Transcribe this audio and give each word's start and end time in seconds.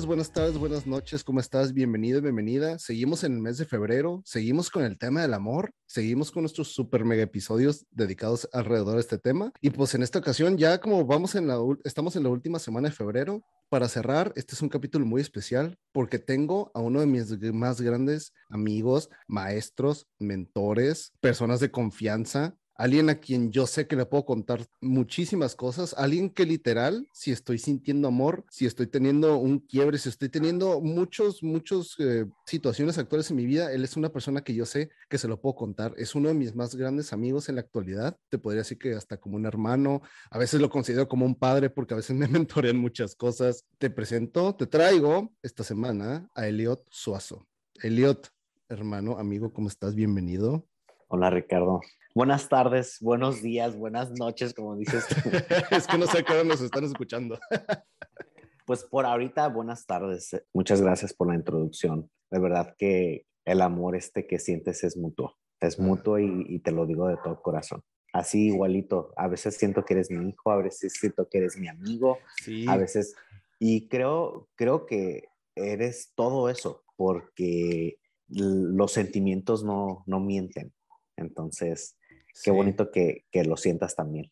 Buenas 0.00 0.32
tardes, 0.32 0.56
buenas 0.56 0.86
noches, 0.86 1.22
¿cómo 1.22 1.38
estás? 1.38 1.74
Bienvenido 1.74 2.22
bienvenida. 2.22 2.78
Seguimos 2.78 3.24
en 3.24 3.34
el 3.34 3.40
mes 3.40 3.58
de 3.58 3.66
febrero, 3.66 4.22
seguimos 4.24 4.70
con 4.70 4.84
el 4.84 4.96
tema 4.96 5.20
del 5.20 5.34
amor, 5.34 5.74
seguimos 5.86 6.30
con 6.30 6.44
nuestros 6.44 6.68
super 6.68 7.04
mega 7.04 7.22
episodios 7.22 7.84
dedicados 7.90 8.48
alrededor 8.54 8.94
de 8.94 9.00
este 9.00 9.18
tema. 9.18 9.52
Y 9.60 9.68
pues 9.68 9.94
en 9.94 10.02
esta 10.02 10.18
ocasión, 10.18 10.56
ya 10.56 10.80
como 10.80 11.04
vamos 11.04 11.34
en 11.34 11.46
la, 11.46 11.58
estamos 11.84 12.16
en 12.16 12.22
la 12.22 12.30
última 12.30 12.58
semana 12.58 12.88
de 12.88 12.94
febrero, 12.94 13.42
para 13.68 13.86
cerrar, 13.86 14.32
este 14.34 14.54
es 14.54 14.62
un 14.62 14.70
capítulo 14.70 15.04
muy 15.04 15.20
especial 15.20 15.78
porque 15.92 16.18
tengo 16.18 16.70
a 16.74 16.80
uno 16.80 17.00
de 17.00 17.06
mis 17.06 17.30
más 17.52 17.80
grandes 17.82 18.32
amigos, 18.48 19.10
maestros, 19.28 20.08
mentores, 20.18 21.12
personas 21.20 21.60
de 21.60 21.70
confianza, 21.70 22.56
alguien 22.74 23.10
a 23.10 23.16
quien 23.16 23.52
yo 23.52 23.66
sé 23.66 23.86
que 23.86 23.96
le 23.96 24.06
puedo 24.06 24.24
contar 24.24 24.66
muchísimas 24.80 25.54
cosas, 25.54 25.94
alguien 25.96 26.30
que 26.30 26.46
literal, 26.46 27.08
si 27.12 27.32
estoy 27.32 27.58
sintiendo 27.58 28.08
amor, 28.08 28.44
si 28.50 28.66
estoy 28.66 28.86
teniendo 28.86 29.36
un 29.36 29.60
quiebre, 29.60 29.98
si 29.98 30.08
estoy 30.08 30.28
teniendo 30.28 30.80
muchos, 30.80 31.42
muchos 31.42 31.96
eh, 31.98 32.26
situaciones 32.46 32.98
actuales 32.98 33.30
en 33.30 33.36
mi 33.36 33.46
vida, 33.46 33.72
él 33.72 33.84
es 33.84 33.96
una 33.96 34.10
persona 34.10 34.42
que 34.42 34.54
yo 34.54 34.66
sé 34.66 34.90
que 35.08 35.18
se 35.18 35.28
lo 35.28 35.40
puedo 35.40 35.54
contar. 35.54 35.94
Es 35.96 36.14
uno 36.14 36.28
de 36.28 36.34
mis 36.34 36.54
más 36.54 36.74
grandes 36.74 37.12
amigos 37.12 37.48
en 37.48 37.56
la 37.56 37.60
actualidad. 37.60 38.18
Te 38.28 38.38
podría 38.38 38.60
decir 38.60 38.78
que 38.78 38.94
hasta 38.94 39.18
como 39.18 39.36
un 39.36 39.46
hermano, 39.46 40.02
a 40.30 40.38
veces 40.38 40.60
lo 40.60 40.70
considero 40.70 41.08
como 41.08 41.26
un 41.26 41.34
padre 41.34 41.70
porque 41.70 41.94
a 41.94 41.98
veces 41.98 42.16
me 42.16 42.28
mentorean 42.28 42.76
muchas 42.76 43.14
cosas. 43.14 43.64
Te 43.78 43.90
presento, 43.90 44.54
te 44.54 44.66
traigo 44.66 45.32
esta 45.42 45.64
semana 45.64 46.28
a 46.34 46.46
Elliot 46.46 46.84
Suazo. 46.90 47.46
Elliot, 47.82 48.28
hermano, 48.68 49.18
amigo, 49.18 49.52
¿cómo 49.52 49.68
estás? 49.68 49.94
Bienvenido. 49.94 50.66
Hola 51.08 51.30
Ricardo. 51.30 51.80
Buenas 52.14 52.50
tardes, 52.50 52.98
buenos 53.00 53.40
días, 53.40 53.74
buenas 53.74 54.10
noches, 54.10 54.52
como 54.52 54.76
dices. 54.76 55.06
tú. 55.08 55.14
es 55.74 55.86
que 55.86 55.96
no 55.96 56.06
sé 56.06 56.22
qué 56.22 56.44
nos 56.44 56.60
están 56.60 56.84
escuchando. 56.84 57.38
Pues 58.64 58.84
por 58.84 59.04
ahorita, 59.04 59.48
buenas 59.48 59.86
tardes. 59.86 60.40
Muchas 60.54 60.80
gracias 60.80 61.12
por 61.12 61.26
la 61.26 61.34
introducción. 61.34 62.08
De 62.30 62.38
verdad 62.38 62.76
que 62.78 63.26
el 63.44 63.60
amor 63.60 63.96
este 63.96 64.28
que 64.28 64.38
sientes 64.38 64.84
es 64.84 64.96
mutuo. 64.96 65.36
Es 65.60 65.80
mutuo 65.80 66.20
y, 66.20 66.46
y 66.48 66.60
te 66.60 66.70
lo 66.70 66.86
digo 66.86 67.08
de 67.08 67.16
todo 67.16 67.42
corazón. 67.42 67.82
Así 68.12 68.46
igualito. 68.46 69.12
A 69.16 69.26
veces 69.26 69.56
siento 69.56 69.84
que 69.84 69.94
eres 69.94 70.12
mi 70.12 70.28
hijo, 70.28 70.52
a 70.52 70.62
veces 70.62 70.92
siento 70.92 71.28
que 71.28 71.38
eres 71.38 71.58
mi 71.58 71.66
amigo, 71.66 72.18
Sí, 72.36 72.64
a 72.68 72.76
veces. 72.76 73.16
Y 73.58 73.88
creo, 73.88 74.48
creo 74.54 74.86
que 74.86 75.24
eres 75.56 76.12
todo 76.14 76.48
eso 76.48 76.84
porque 76.96 77.98
los 78.28 78.92
sentimientos 78.92 79.64
no, 79.64 80.04
no 80.06 80.20
mienten. 80.20 80.72
Entonces, 81.16 81.98
sí. 82.32 82.44
qué 82.44 82.50
bonito 82.50 82.90
que, 82.90 83.24
que 83.30 83.44
lo 83.44 83.56
sientas 83.56 83.94
también. 83.94 84.30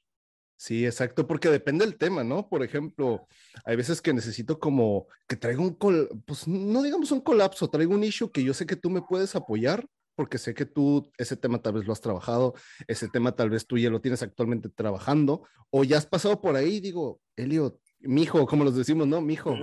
Sí, 0.61 0.85
exacto, 0.85 1.27
porque 1.27 1.49
depende 1.49 1.87
del 1.87 1.97
tema, 1.97 2.23
¿no? 2.23 2.47
Por 2.47 2.63
ejemplo, 2.63 3.27
hay 3.65 3.77
veces 3.77 4.03
que 4.03 4.13
necesito 4.13 4.61
como 4.61 5.07
que 5.27 5.37
traigo 5.37 5.63
un, 5.63 5.73
col 5.73 6.11
pues 6.27 6.47
no 6.47 6.83
digamos 6.83 7.11
un 7.13 7.23
colapso, 7.23 7.71
traigo 7.71 7.95
un 7.95 8.05
issue 8.05 8.31
que 8.31 8.45
yo 8.45 8.53
sé 8.53 8.67
que 8.67 8.77
tú 8.77 8.91
me 8.91 9.01
puedes 9.01 9.35
apoyar, 9.35 9.87
porque 10.15 10.37
sé 10.37 10.53
que 10.53 10.67
tú 10.67 11.11
ese 11.17 11.35
tema 11.35 11.63
tal 11.63 11.73
vez 11.73 11.87
lo 11.87 11.95
has 11.95 12.03
trabajado, 12.03 12.53
ese 12.89 13.09
tema 13.09 13.33
tal 13.35 13.49
vez 13.49 13.67
tú 13.67 13.79
ya 13.79 13.89
lo 13.89 14.03
tienes 14.03 14.23
actualmente 14.23 14.69
trabajando, 14.69 15.49
o 15.71 15.83
ya 15.83 15.97
has 15.97 16.05
pasado 16.05 16.43
por 16.43 16.57
ahí 16.57 16.79
digo, 16.81 17.23
Elliot, 17.37 17.81
mijo, 18.01 18.47
como 18.47 18.65
los 18.65 18.77
decimos, 18.77 19.07
¿no? 19.07 19.23
Mijo, 19.23 19.57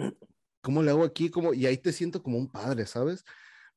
¿cómo 0.61 0.81
le 0.81 0.89
hago 0.89 1.03
aquí? 1.03 1.29
¿Cómo? 1.29 1.53
Y 1.53 1.67
ahí 1.67 1.77
te 1.77 1.93
siento 1.93 2.23
como 2.23 2.39
un 2.39 2.49
padre, 2.49 2.87
¿sabes? 2.87 3.23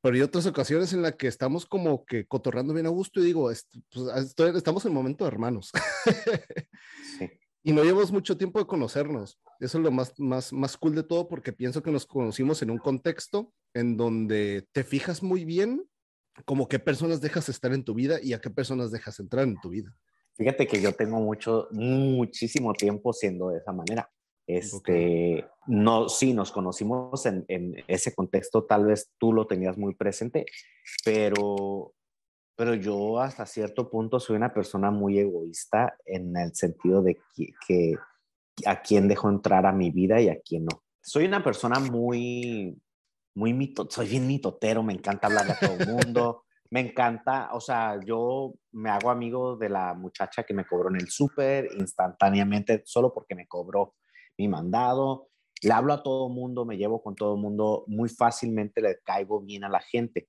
Pero 0.02 0.14
hay 0.14 0.22
otras 0.22 0.46
ocasiones 0.46 0.92
en 0.92 1.02
las 1.02 1.16
que 1.16 1.26
estamos 1.26 1.66
como 1.66 2.04
que 2.06 2.26
cotorrando 2.26 2.72
bien 2.72 2.86
a 2.86 2.90
gusto 2.90 3.20
y 3.20 3.24
digo, 3.24 3.50
est- 3.50 3.74
pues, 3.92 4.06
estoy- 4.24 4.56
estamos 4.56 4.84
en 4.86 4.94
momento 4.94 5.24
de 5.24 5.28
hermanos. 5.28 5.70
Sí. 7.18 7.28
Y 7.62 7.72
no 7.72 7.84
llevamos 7.84 8.10
mucho 8.10 8.38
tiempo 8.38 8.58
de 8.58 8.66
conocernos. 8.66 9.38
Eso 9.58 9.76
es 9.78 9.84
lo 9.84 9.90
más, 9.90 10.18
más, 10.18 10.52
más 10.52 10.76
cool 10.78 10.94
de 10.94 11.02
todo 11.02 11.28
porque 11.28 11.52
pienso 11.52 11.82
que 11.82 11.90
nos 11.90 12.06
conocimos 12.06 12.62
en 12.62 12.70
un 12.70 12.78
contexto 12.78 13.52
en 13.74 13.98
donde 13.98 14.66
te 14.72 14.82
fijas 14.82 15.22
muy 15.22 15.44
bien 15.44 15.84
como 16.46 16.68
qué 16.68 16.78
personas 16.78 17.20
dejas 17.20 17.50
estar 17.50 17.74
en 17.74 17.84
tu 17.84 17.92
vida 17.92 18.18
y 18.22 18.32
a 18.32 18.40
qué 18.40 18.48
personas 18.48 18.90
dejas 18.90 19.20
entrar 19.20 19.44
en 19.44 19.60
tu 19.60 19.68
vida. 19.68 19.94
Fíjate 20.36 20.66
que 20.66 20.80
yo 20.80 20.92
tengo 20.94 21.20
mucho, 21.20 21.68
muchísimo 21.72 22.72
tiempo 22.72 23.12
siendo 23.12 23.50
de 23.50 23.58
esa 23.58 23.72
manera. 23.72 24.10
Este, 24.56 25.46
no, 25.66 26.08
sí, 26.08 26.34
nos 26.34 26.50
conocimos 26.50 27.24
en, 27.26 27.44
en 27.48 27.76
ese 27.86 28.14
contexto, 28.14 28.64
tal 28.64 28.86
vez 28.86 29.12
tú 29.18 29.32
lo 29.32 29.46
tenías 29.46 29.78
muy 29.78 29.94
presente, 29.94 30.46
pero, 31.04 31.92
pero 32.56 32.74
yo 32.74 33.20
hasta 33.20 33.46
cierto 33.46 33.88
punto 33.88 34.18
soy 34.18 34.36
una 34.36 34.52
persona 34.52 34.90
muy 34.90 35.18
egoísta 35.18 35.96
en 36.04 36.36
el 36.36 36.54
sentido 36.54 37.02
de 37.02 37.18
que, 37.36 37.46
que 37.66 37.94
a 38.66 38.82
quién 38.82 39.06
dejo 39.08 39.28
entrar 39.28 39.66
a 39.66 39.72
mi 39.72 39.90
vida 39.90 40.20
y 40.20 40.28
a 40.28 40.40
quién 40.40 40.64
no. 40.64 40.82
Soy 41.00 41.26
una 41.26 41.44
persona 41.44 41.78
muy, 41.78 42.76
muy 43.34 43.52
mito, 43.52 43.86
soy 43.88 44.08
bien 44.08 44.26
mitotero, 44.26 44.82
me 44.82 44.92
encanta 44.92 45.28
hablar 45.28 45.50
a 45.50 45.58
todo 45.58 45.76
el 45.78 45.88
mundo. 45.88 46.44
Me 46.72 46.78
encanta, 46.78 47.48
o 47.52 47.60
sea, 47.60 47.98
yo 48.06 48.54
me 48.70 48.90
hago 48.90 49.10
amigo 49.10 49.56
de 49.56 49.68
la 49.68 49.92
muchacha 49.92 50.44
que 50.44 50.54
me 50.54 50.64
cobró 50.64 50.88
en 50.88 51.00
el 51.00 51.08
súper 51.08 51.68
instantáneamente, 51.76 52.82
solo 52.86 53.12
porque 53.12 53.34
me 53.34 53.48
cobró 53.48 53.96
mi 54.38 54.48
mandado. 54.48 55.28
Le 55.62 55.72
hablo 55.72 55.92
a 55.92 56.02
todo 56.02 56.28
mundo, 56.28 56.64
me 56.64 56.76
llevo 56.76 57.02
con 57.02 57.14
todo 57.14 57.36
mundo, 57.36 57.84
muy 57.86 58.08
fácilmente 58.08 58.80
le 58.80 58.98
caigo 59.04 59.40
bien 59.40 59.64
a 59.64 59.68
la 59.68 59.80
gente, 59.80 60.28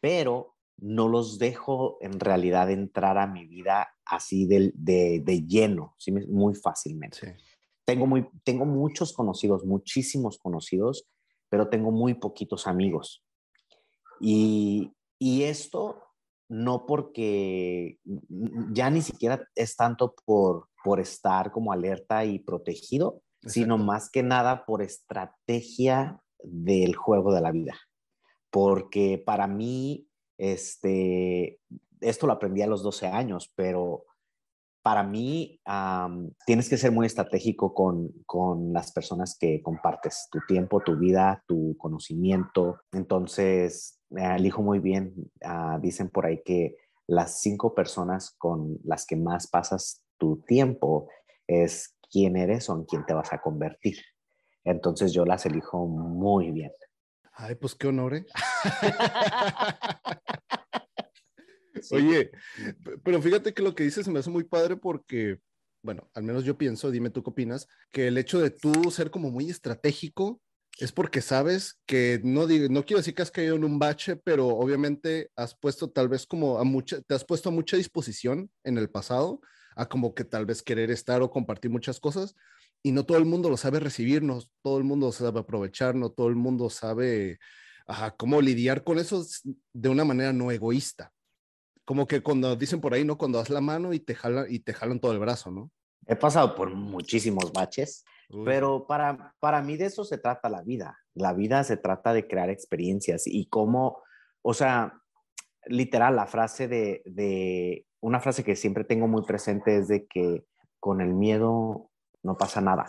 pero 0.00 0.54
no 0.78 1.08
los 1.08 1.38
dejo 1.38 1.98
en 2.00 2.18
realidad 2.18 2.70
entrar 2.70 3.18
a 3.18 3.26
mi 3.26 3.46
vida 3.46 3.88
así 4.06 4.46
de, 4.46 4.72
de, 4.74 5.20
de 5.22 5.46
lleno, 5.46 5.94
¿sí? 5.98 6.12
muy 6.12 6.54
fácilmente. 6.54 7.18
Sí. 7.18 7.44
Tengo, 7.84 8.06
muy, 8.06 8.26
tengo 8.44 8.64
muchos 8.64 9.12
conocidos, 9.12 9.64
muchísimos 9.64 10.38
conocidos, 10.38 11.06
pero 11.50 11.68
tengo 11.68 11.90
muy 11.90 12.14
poquitos 12.14 12.66
amigos. 12.66 13.22
Y, 14.20 14.92
y 15.18 15.42
esto 15.42 16.02
no 16.48 16.86
porque 16.86 17.98
ya 18.72 18.90
ni 18.90 19.02
siquiera 19.02 19.46
es 19.54 19.76
tanto 19.76 20.14
por, 20.24 20.68
por 20.82 21.00
estar 21.00 21.52
como 21.52 21.72
alerta 21.72 22.24
y 22.24 22.38
protegido, 22.38 23.22
sino 23.44 23.78
más 23.78 24.10
que 24.10 24.22
nada 24.22 24.64
por 24.64 24.82
estrategia 24.82 26.20
del 26.42 26.96
juego 26.96 27.32
de 27.32 27.40
la 27.40 27.52
vida. 27.52 27.74
Porque 28.50 29.22
para 29.24 29.46
mí, 29.46 30.08
este, 30.38 31.60
esto 32.00 32.26
lo 32.26 32.32
aprendí 32.32 32.62
a 32.62 32.66
los 32.66 32.82
12 32.82 33.06
años, 33.06 33.52
pero 33.54 34.04
para 34.82 35.02
mí 35.02 35.60
um, 35.66 36.30
tienes 36.46 36.68
que 36.68 36.78
ser 36.78 36.90
muy 36.90 37.06
estratégico 37.06 37.74
con, 37.74 38.10
con, 38.24 38.72
las 38.72 38.92
personas 38.92 39.36
que 39.38 39.60
compartes, 39.62 40.28
tu 40.30 40.40
tiempo, 40.48 40.80
tu 40.80 40.96
vida, 40.96 41.44
tu 41.46 41.76
conocimiento. 41.76 42.80
Entonces, 42.92 44.00
eh, 44.16 44.36
elijo 44.36 44.62
muy 44.62 44.78
bien, 44.78 45.14
uh, 45.44 45.78
dicen 45.80 46.08
por 46.08 46.26
ahí 46.26 46.42
que 46.42 46.76
las 47.06 47.40
cinco 47.40 47.74
personas 47.74 48.34
con 48.38 48.78
las 48.84 49.04
que 49.04 49.16
más 49.16 49.48
pasas 49.48 50.02
tu 50.16 50.42
tiempo 50.46 51.08
es 51.46 51.96
quién 52.10 52.36
eres 52.36 52.68
o 52.68 52.76
en 52.76 52.84
quién 52.84 53.04
te 53.06 53.14
vas 53.14 53.32
a 53.32 53.40
convertir. 53.40 53.98
Entonces 54.64 55.12
yo 55.12 55.24
las 55.24 55.46
elijo 55.46 55.86
muy 55.86 56.50
bien. 56.50 56.72
Ay, 57.32 57.54
pues 57.54 57.74
qué 57.74 57.88
honor, 57.88 58.14
¿eh? 58.14 58.26
Oye, 61.92 62.30
pero 63.02 63.22
fíjate 63.22 63.54
que 63.54 63.62
lo 63.62 63.74
que 63.74 63.84
dices 63.84 64.06
me 64.08 64.18
hace 64.18 64.28
muy 64.28 64.44
padre 64.44 64.76
porque, 64.76 65.40
bueno, 65.82 66.10
al 66.14 66.22
menos 66.24 66.44
yo 66.44 66.58
pienso, 66.58 66.90
dime 66.90 67.08
tú 67.10 67.22
qué 67.22 67.30
opinas, 67.30 67.68
que 67.90 68.08
el 68.08 68.18
hecho 68.18 68.40
de 68.40 68.50
tú 68.50 68.90
ser 68.90 69.10
como 69.10 69.30
muy 69.30 69.48
estratégico 69.48 70.42
es 70.78 70.92
porque 70.92 71.20
sabes 71.20 71.80
que 71.86 72.20
no, 72.22 72.46
no 72.46 72.84
quiero 72.84 72.98
decir 72.98 73.14
que 73.14 73.22
has 73.22 73.30
caído 73.30 73.56
en 73.56 73.64
un 73.64 73.78
bache, 73.78 74.16
pero 74.16 74.48
obviamente 74.48 75.30
has 75.36 75.54
puesto 75.54 75.90
tal 75.90 76.08
vez 76.08 76.26
como 76.26 76.58
a 76.58 76.64
mucha, 76.64 77.00
te 77.02 77.14
has 77.14 77.24
puesto 77.24 77.48
a 77.48 77.52
mucha 77.52 77.76
disposición 77.76 78.50
en 78.64 78.78
el 78.78 78.90
pasado, 78.90 79.40
a 79.80 79.88
como 79.88 80.14
que 80.14 80.24
tal 80.24 80.44
vez 80.44 80.62
querer 80.62 80.90
estar 80.90 81.22
o 81.22 81.30
compartir 81.30 81.70
muchas 81.70 82.00
cosas, 82.00 82.36
y 82.82 82.92
no 82.92 83.04
todo 83.04 83.16
el 83.16 83.24
mundo 83.24 83.48
lo 83.48 83.56
sabe 83.56 83.80
recibir, 83.80 84.22
no 84.22 84.40
todo 84.62 84.76
el 84.76 84.84
mundo 84.84 85.10
sabe 85.10 85.40
aprovechar, 85.40 85.94
no 85.94 86.10
todo 86.10 86.28
el 86.28 86.36
mundo 86.36 86.68
sabe 86.68 87.38
cómo 88.18 88.42
lidiar 88.42 88.84
con 88.84 88.98
eso 88.98 89.24
de 89.72 89.88
una 89.88 90.04
manera 90.04 90.34
no 90.34 90.50
egoísta. 90.50 91.12
Como 91.86 92.06
que 92.06 92.22
cuando 92.22 92.54
dicen 92.56 92.80
por 92.80 92.92
ahí, 92.92 93.04
¿no? 93.04 93.16
Cuando 93.16 93.38
das 93.38 93.48
la 93.48 93.62
mano 93.62 93.94
y 93.94 94.00
te 94.00 94.14
jalan, 94.14 94.46
y 94.48 94.60
te 94.60 94.74
jalan 94.74 95.00
todo 95.00 95.12
el 95.12 95.18
brazo, 95.18 95.50
¿no? 95.50 95.70
He 96.06 96.16
pasado 96.16 96.54
por 96.54 96.70
muchísimos 96.74 97.52
baches, 97.52 98.04
pero 98.44 98.86
para, 98.86 99.34
para 99.40 99.62
mí 99.62 99.76
de 99.76 99.86
eso 99.86 100.04
se 100.04 100.18
trata 100.18 100.48
la 100.50 100.62
vida. 100.62 100.98
La 101.14 101.32
vida 101.32 101.64
se 101.64 101.78
trata 101.78 102.12
de 102.12 102.28
crear 102.28 102.50
experiencias 102.50 103.22
y 103.26 103.46
cómo, 103.46 104.02
o 104.42 104.52
sea, 104.54 105.00
literal, 105.66 106.16
la 106.16 106.26
frase 106.26 106.68
de, 106.68 107.02
de, 107.06 107.86
una 108.00 108.20
frase 108.20 108.44
que 108.44 108.56
siempre 108.56 108.84
tengo 108.84 109.06
muy 109.06 109.22
presente 109.22 109.76
es 109.76 109.88
de 109.88 110.06
que 110.06 110.44
con 110.78 111.00
el 111.00 111.14
miedo 111.14 111.90
no 112.22 112.36
pasa 112.36 112.60
nada. 112.60 112.86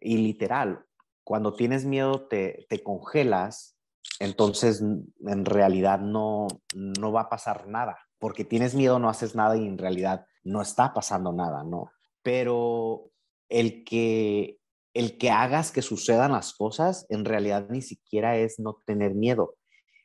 Y 0.00 0.16
literal, 0.18 0.84
cuando 1.24 1.54
tienes 1.54 1.84
miedo 1.84 2.26
te, 2.26 2.66
te 2.68 2.82
congelas, 2.82 3.76
entonces 4.18 4.82
en 4.82 5.44
realidad 5.44 6.00
no, 6.00 6.48
no 6.74 7.12
va 7.12 7.22
a 7.22 7.28
pasar 7.28 7.68
nada, 7.68 7.98
porque 8.18 8.44
tienes 8.44 8.74
miedo, 8.74 8.98
no 8.98 9.08
haces 9.08 9.34
nada 9.34 9.56
y 9.56 9.66
en 9.66 9.78
realidad 9.78 10.26
no 10.44 10.62
está 10.62 10.92
pasando 10.92 11.32
nada, 11.32 11.64
¿no? 11.64 11.90
Pero 12.22 13.10
el 13.48 13.84
que, 13.84 14.58
el 14.94 15.18
que 15.18 15.30
hagas 15.30 15.72
que 15.72 15.82
sucedan 15.82 16.32
las 16.32 16.54
cosas 16.54 17.06
en 17.10 17.24
realidad 17.24 17.66
ni 17.68 17.82
siquiera 17.82 18.36
es 18.36 18.58
no 18.58 18.80
tener 18.86 19.14
miedo, 19.14 19.56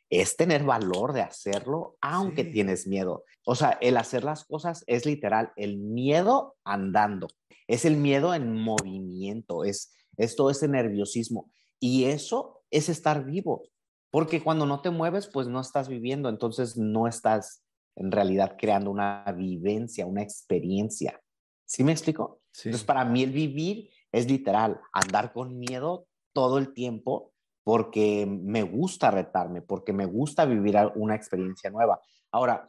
es 0.09 0.35
tener 0.37 0.63
valor 0.63 1.13
de 1.13 1.21
hacerlo 1.21 1.97
aunque 2.01 2.43
tienes 2.43 2.87
miedo. 2.87 3.23
O 3.45 3.55
sea, 3.55 3.77
el 3.81 3.97
hacer 3.97 4.23
las 4.23 4.45
cosas 4.45 4.83
es 4.87 5.05
literal 5.05 5.51
el 5.55 5.77
miedo 5.77 6.55
andando 6.63 7.27
es 7.67 7.85
el 7.85 7.97
miedo 7.97 8.33
en 8.33 8.53
movimiento, 8.53 9.63
es, 9.63 9.93
es 10.15 10.35
todo 10.35 10.49
ese 10.49 10.67
nerviosismo. 10.67 11.51
Y 11.79 12.05
eso 12.05 12.63
es 12.71 12.89
estar 12.89 13.25
vivo, 13.25 13.67
porque 14.09 14.41
cuando 14.41 14.65
no 14.65 14.81
te 14.81 14.89
mueves, 14.89 15.27
pues 15.27 15.47
no 15.47 15.59
estás 15.59 15.89
viviendo, 15.89 16.29
entonces 16.29 16.77
no 16.77 17.07
estás 17.07 17.63
en 17.95 18.11
realidad 18.11 18.55
creando 18.57 18.89
una 18.89 19.23
vivencia, 19.37 20.05
una 20.05 20.23
experiencia. 20.23 21.21
¿Sí 21.65 21.83
me 21.83 21.91
explico? 21.91 22.41
Entonces, 22.57 22.83
para 22.83 23.05
mí 23.05 23.23
el 23.23 23.31
vivir 23.31 23.89
es 24.11 24.27
literal, 24.27 24.79
andar 24.93 25.33
con 25.33 25.59
miedo 25.59 26.07
todo 26.33 26.57
el 26.57 26.73
tiempo 26.73 27.33
porque 27.67 28.25
me 28.25 28.63
gusta 28.63 29.11
retarme, 29.11 29.61
porque 29.61 29.91
me 29.91 30.05
gusta 30.05 30.45
vivir 30.45 30.77
una 30.95 31.15
experiencia 31.15 31.69
nueva. 31.69 31.99
Ahora, 32.31 32.65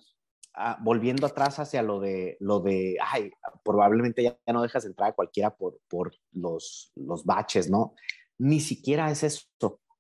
Ah, 0.61 0.77
volviendo 0.81 1.25
atrás 1.25 1.61
hacia 1.61 1.83
lo 1.83 2.01
de, 2.01 2.37
lo 2.41 2.59
de, 2.59 2.97
ay, 3.01 3.31
probablemente 3.63 4.25
ya, 4.25 4.37
no 4.53 4.61
dejas 4.61 4.85
entrar 4.85 5.11
a 5.11 5.15
cualquiera 5.15 5.55
por, 5.55 5.79
por 5.87 6.13
los, 6.33 6.91
los 6.97 7.25
baches, 7.25 7.71
¿no? 7.71 7.95
Ni 8.39 8.59
siquiera 8.59 9.09
es 9.09 9.23
eso. 9.23 9.47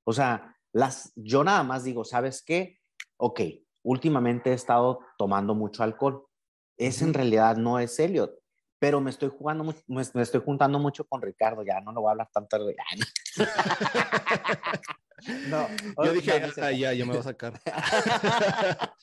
O 0.02 0.12
sea, 0.12 0.56
las, 0.72 1.12
yo 1.14 1.44
nada 1.44 1.62
más 1.62 1.84
digo, 1.84 2.04
¿sabes 2.04 2.42
qué? 2.42 2.80
Ok, 3.18 3.40
últimamente 3.84 4.50
he 4.50 4.54
estado 4.54 4.98
tomando 5.16 5.54
mucho 5.54 5.84
alcohol. 5.84 6.26
Es 6.76 7.02
en 7.02 7.14
realidad 7.14 7.56
no 7.56 7.78
es 7.78 7.96
Elliot, 8.00 8.32
pero 8.78 9.00
me 9.00 9.10
estoy 9.10 9.28
jugando 9.28 9.74
me, 9.86 10.02
estoy 10.02 10.40
juntando 10.44 10.78
mucho 10.78 11.04
con 11.04 11.20
Ricardo, 11.20 11.64
ya 11.64 11.80
no 11.80 11.92
lo 11.92 12.02
voy 12.02 12.08
a 12.08 12.12
hablar 12.12 12.30
tanto 12.32 12.64
de... 12.64 12.76
no, 15.48 15.66
yo 16.04 16.12
dije, 16.12 16.42
ah, 16.62 16.72
ya, 16.72 16.92
ya 16.92 17.04
me 17.04 17.12
voy 17.12 17.20
a 17.20 17.24
sacar. 17.24 17.60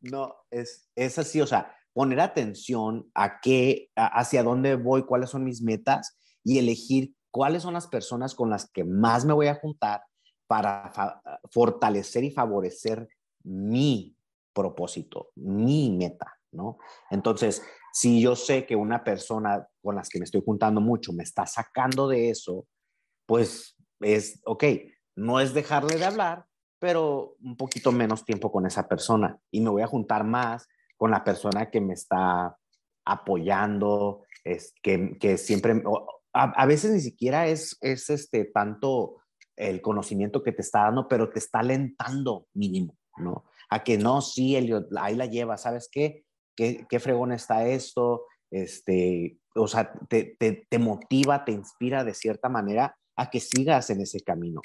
No, 0.00 0.34
es, 0.50 0.90
es 0.94 1.18
así, 1.18 1.40
o 1.40 1.46
sea, 1.46 1.74
poner 1.94 2.20
atención 2.20 3.10
a 3.14 3.40
qué, 3.40 3.88
hacia 3.96 4.42
dónde 4.42 4.76
voy, 4.76 5.06
cuáles 5.06 5.30
son 5.30 5.44
mis 5.44 5.62
metas 5.62 6.18
y 6.42 6.58
elegir 6.58 7.14
cuáles 7.30 7.62
son 7.62 7.72
las 7.72 7.86
personas 7.86 8.34
con 8.34 8.50
las 8.50 8.70
que 8.70 8.84
más 8.84 9.24
me 9.24 9.32
voy 9.32 9.46
a 9.46 9.54
juntar 9.54 10.02
para 10.46 10.92
fortalecer 11.50 12.22
y 12.22 12.30
favorecer 12.30 13.08
mi 13.44 14.14
propósito, 14.52 15.30
mi 15.36 15.90
meta, 15.90 16.38
¿no? 16.52 16.76
Entonces, 17.10 17.62
si 17.94 18.20
yo 18.20 18.34
sé 18.34 18.66
que 18.66 18.74
una 18.74 19.04
persona 19.04 19.68
con 19.80 19.94
las 19.94 20.08
que 20.08 20.18
me 20.18 20.24
estoy 20.24 20.42
juntando 20.44 20.80
mucho 20.80 21.12
me 21.12 21.22
está 21.22 21.46
sacando 21.46 22.08
de 22.08 22.28
eso, 22.28 22.66
pues 23.24 23.76
es, 24.00 24.40
ok, 24.44 24.64
no 25.14 25.38
es 25.38 25.54
dejarle 25.54 25.96
de 25.96 26.04
hablar, 26.04 26.44
pero 26.80 27.36
un 27.40 27.56
poquito 27.56 27.92
menos 27.92 28.24
tiempo 28.24 28.50
con 28.50 28.66
esa 28.66 28.88
persona 28.88 29.38
y 29.52 29.60
me 29.60 29.70
voy 29.70 29.82
a 29.82 29.86
juntar 29.86 30.24
más 30.24 30.66
con 30.96 31.12
la 31.12 31.22
persona 31.22 31.70
que 31.70 31.80
me 31.80 31.94
está 31.94 32.56
apoyando, 33.06 34.24
es, 34.42 34.74
que, 34.82 35.16
que 35.20 35.38
siempre, 35.38 35.80
a, 36.32 36.66
veces 36.66 36.90
ni 36.90 37.00
siquiera 37.00 37.46
es, 37.46 37.78
es 37.80 38.10
este, 38.10 38.46
tanto 38.46 39.18
el 39.54 39.80
conocimiento 39.80 40.42
que 40.42 40.50
te 40.50 40.62
está 40.62 40.80
dando, 40.82 41.06
pero 41.06 41.30
te 41.30 41.38
está 41.38 41.60
alentando 41.60 42.48
mínimo, 42.54 42.96
¿no? 43.18 43.44
A 43.70 43.84
que 43.84 43.98
no, 43.98 44.20
sí, 44.20 44.56
Elliot, 44.56 44.88
ahí 44.98 45.14
la 45.14 45.26
lleva, 45.26 45.56
¿sabes 45.56 45.88
qué? 45.90 46.23
¿Qué, 46.56 46.86
qué 46.88 47.00
fregón 47.00 47.32
está 47.32 47.66
esto? 47.66 48.26
Este, 48.50 49.38
o 49.54 49.66
sea, 49.66 49.92
te, 50.08 50.36
te, 50.38 50.66
te 50.68 50.78
motiva, 50.78 51.44
te 51.44 51.52
inspira 51.52 52.04
de 52.04 52.14
cierta 52.14 52.48
manera 52.48 52.96
a 53.16 53.30
que 53.30 53.40
sigas 53.40 53.90
en 53.90 54.00
ese 54.00 54.20
camino. 54.20 54.60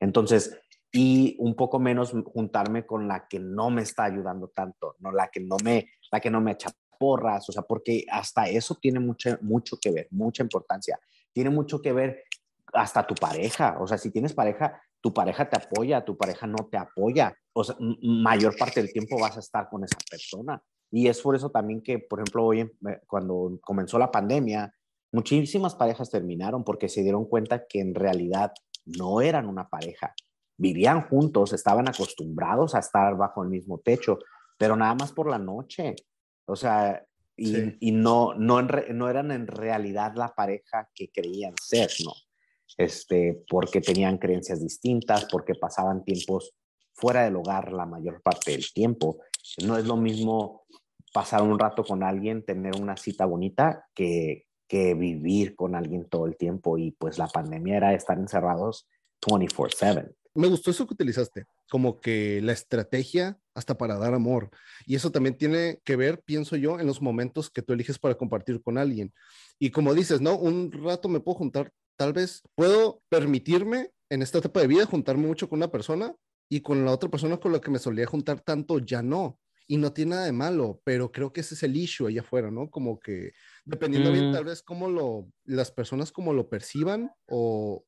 Entonces, 0.00 0.58
y 0.92 1.36
un 1.38 1.54
poco 1.54 1.78
menos 1.78 2.14
juntarme 2.32 2.86
con 2.86 3.08
la 3.08 3.26
que 3.28 3.38
no 3.38 3.70
me 3.70 3.82
está 3.82 4.04
ayudando 4.04 4.48
tanto, 4.48 4.96
no 5.00 5.12
la 5.12 5.28
que 5.28 5.40
no 5.40 5.56
me 5.62 5.90
la 6.10 6.20
que 6.20 6.30
no 6.30 6.40
me 6.40 6.52
echa 6.52 6.70
porras, 6.98 7.48
o 7.48 7.52
sea, 7.52 7.62
porque 7.62 8.04
hasta 8.10 8.48
eso 8.48 8.74
tiene 8.80 8.98
mucho 8.98 9.38
mucho 9.42 9.78
que 9.80 9.90
ver, 9.90 10.08
mucha 10.10 10.42
importancia. 10.42 10.98
Tiene 11.32 11.50
mucho 11.50 11.80
que 11.80 11.92
ver 11.92 12.24
hasta 12.72 13.06
tu 13.06 13.14
pareja, 13.14 13.76
o 13.80 13.86
sea, 13.86 13.98
si 13.98 14.10
tienes 14.10 14.32
pareja, 14.32 14.80
tu 15.00 15.12
pareja 15.12 15.48
te 15.48 15.56
apoya, 15.56 16.04
tu 16.04 16.16
pareja 16.16 16.46
no 16.46 16.68
te 16.70 16.76
apoya, 16.76 17.34
o 17.52 17.64
sea, 17.64 17.76
mayor 18.02 18.56
parte 18.56 18.80
del 18.82 18.92
tiempo 18.92 19.18
vas 19.18 19.36
a 19.36 19.40
estar 19.40 19.68
con 19.68 19.84
esa 19.84 19.98
persona. 20.10 20.62
Y 20.90 21.08
es 21.08 21.20
por 21.20 21.36
eso 21.36 21.50
también 21.50 21.82
que, 21.82 21.98
por 21.98 22.20
ejemplo, 22.20 22.44
hoy 22.44 22.60
eh, 22.60 22.70
cuando 23.06 23.58
comenzó 23.60 23.98
la 23.98 24.10
pandemia, 24.10 24.72
muchísimas 25.12 25.74
parejas 25.74 26.10
terminaron 26.10 26.64
porque 26.64 26.88
se 26.88 27.02
dieron 27.02 27.26
cuenta 27.26 27.66
que 27.66 27.80
en 27.80 27.94
realidad 27.94 28.52
no 28.84 29.20
eran 29.20 29.46
una 29.46 29.68
pareja, 29.68 30.14
vivían 30.56 31.08
juntos, 31.08 31.52
estaban 31.52 31.88
acostumbrados 31.88 32.74
a 32.74 32.78
estar 32.78 33.16
bajo 33.16 33.42
el 33.42 33.50
mismo 33.50 33.78
techo, 33.78 34.18
pero 34.56 34.76
nada 34.76 34.94
más 34.94 35.12
por 35.12 35.30
la 35.30 35.38
noche. 35.38 35.94
O 36.46 36.56
sea, 36.56 37.04
y, 37.36 37.92
no, 37.92 38.34
no, 38.34 38.62
no 38.62 39.08
eran 39.08 39.30
en 39.30 39.46
realidad 39.46 40.14
la 40.16 40.34
pareja 40.34 40.88
que 40.92 41.08
creían 41.10 41.54
ser, 41.62 41.90
¿no? 42.04 42.12
Este, 42.76 43.44
porque 43.48 43.80
tenían 43.80 44.18
creencias 44.18 44.60
distintas, 44.60 45.26
porque 45.26 45.54
pasaban 45.54 46.04
tiempos 46.04 46.54
fuera 46.92 47.24
del 47.24 47.36
hogar 47.36 47.72
la 47.72 47.86
mayor 47.86 48.20
parte 48.22 48.50
del 48.52 48.64
tiempo. 48.72 49.20
No 49.64 49.76
es 49.76 49.86
lo 49.86 49.96
mismo 49.96 50.64
pasar 51.12 51.42
un 51.42 51.58
rato 51.58 51.84
con 51.84 52.02
alguien, 52.02 52.44
tener 52.44 52.80
una 52.80 52.96
cita 52.96 53.24
bonita, 53.24 53.86
que, 53.94 54.46
que 54.68 54.94
vivir 54.94 55.56
con 55.56 55.74
alguien 55.74 56.08
todo 56.08 56.26
el 56.26 56.36
tiempo. 56.36 56.78
Y 56.78 56.92
pues 56.92 57.18
la 57.18 57.28
pandemia 57.28 57.76
era 57.76 57.94
estar 57.94 58.18
encerrados 58.18 58.88
24/7 59.22 60.14
me 60.38 60.46
gustó 60.46 60.70
eso 60.70 60.86
que 60.86 60.94
utilizaste, 60.94 61.46
como 61.68 62.00
que 62.00 62.40
la 62.42 62.52
estrategia 62.52 63.38
hasta 63.54 63.76
para 63.76 63.96
dar 63.96 64.14
amor. 64.14 64.50
Y 64.86 64.94
eso 64.94 65.10
también 65.10 65.36
tiene 65.36 65.80
que 65.84 65.96
ver, 65.96 66.22
pienso 66.22 66.54
yo, 66.54 66.78
en 66.78 66.86
los 66.86 67.02
momentos 67.02 67.50
que 67.50 67.60
tú 67.60 67.72
eliges 67.72 67.98
para 67.98 68.14
compartir 68.14 68.62
con 68.62 68.78
alguien. 68.78 69.12
Y 69.58 69.70
como 69.70 69.94
dices, 69.94 70.20
¿no? 70.20 70.38
Un 70.38 70.70
rato 70.70 71.08
me 71.08 71.18
puedo 71.18 71.38
juntar, 71.38 71.72
tal 71.96 72.12
vez 72.12 72.42
puedo 72.54 73.02
permitirme 73.08 73.90
en 74.10 74.22
esta 74.22 74.38
etapa 74.38 74.60
de 74.60 74.68
vida 74.68 74.86
juntarme 74.86 75.26
mucho 75.26 75.48
con 75.48 75.58
una 75.58 75.72
persona 75.72 76.14
y 76.48 76.60
con 76.60 76.84
la 76.84 76.92
otra 76.92 77.10
persona 77.10 77.38
con 77.38 77.52
la 77.52 77.60
que 77.60 77.70
me 77.70 77.78
solía 77.78 78.06
juntar 78.06 78.40
tanto 78.40 78.78
ya 78.78 79.02
no. 79.02 79.38
Y 79.70 79.76
no 79.76 79.92
tiene 79.92 80.12
nada 80.12 80.24
de 80.24 80.32
malo, 80.32 80.80
pero 80.82 81.12
creo 81.12 81.30
que 81.30 81.42
ese 81.42 81.54
es 81.54 81.62
el 81.62 81.76
issue 81.76 82.06
allá 82.06 82.22
afuera, 82.22 82.50
¿no? 82.50 82.70
Como 82.70 82.98
que 82.98 83.32
dependiendo 83.66 84.10
bien 84.10 84.30
mm. 84.30 84.32
tal 84.32 84.44
vez 84.46 84.62
cómo 84.62 84.88
lo, 84.88 85.30
las 85.44 85.70
personas 85.70 86.10
como 86.10 86.32
lo 86.32 86.48
perciban 86.48 87.10
o, 87.26 87.84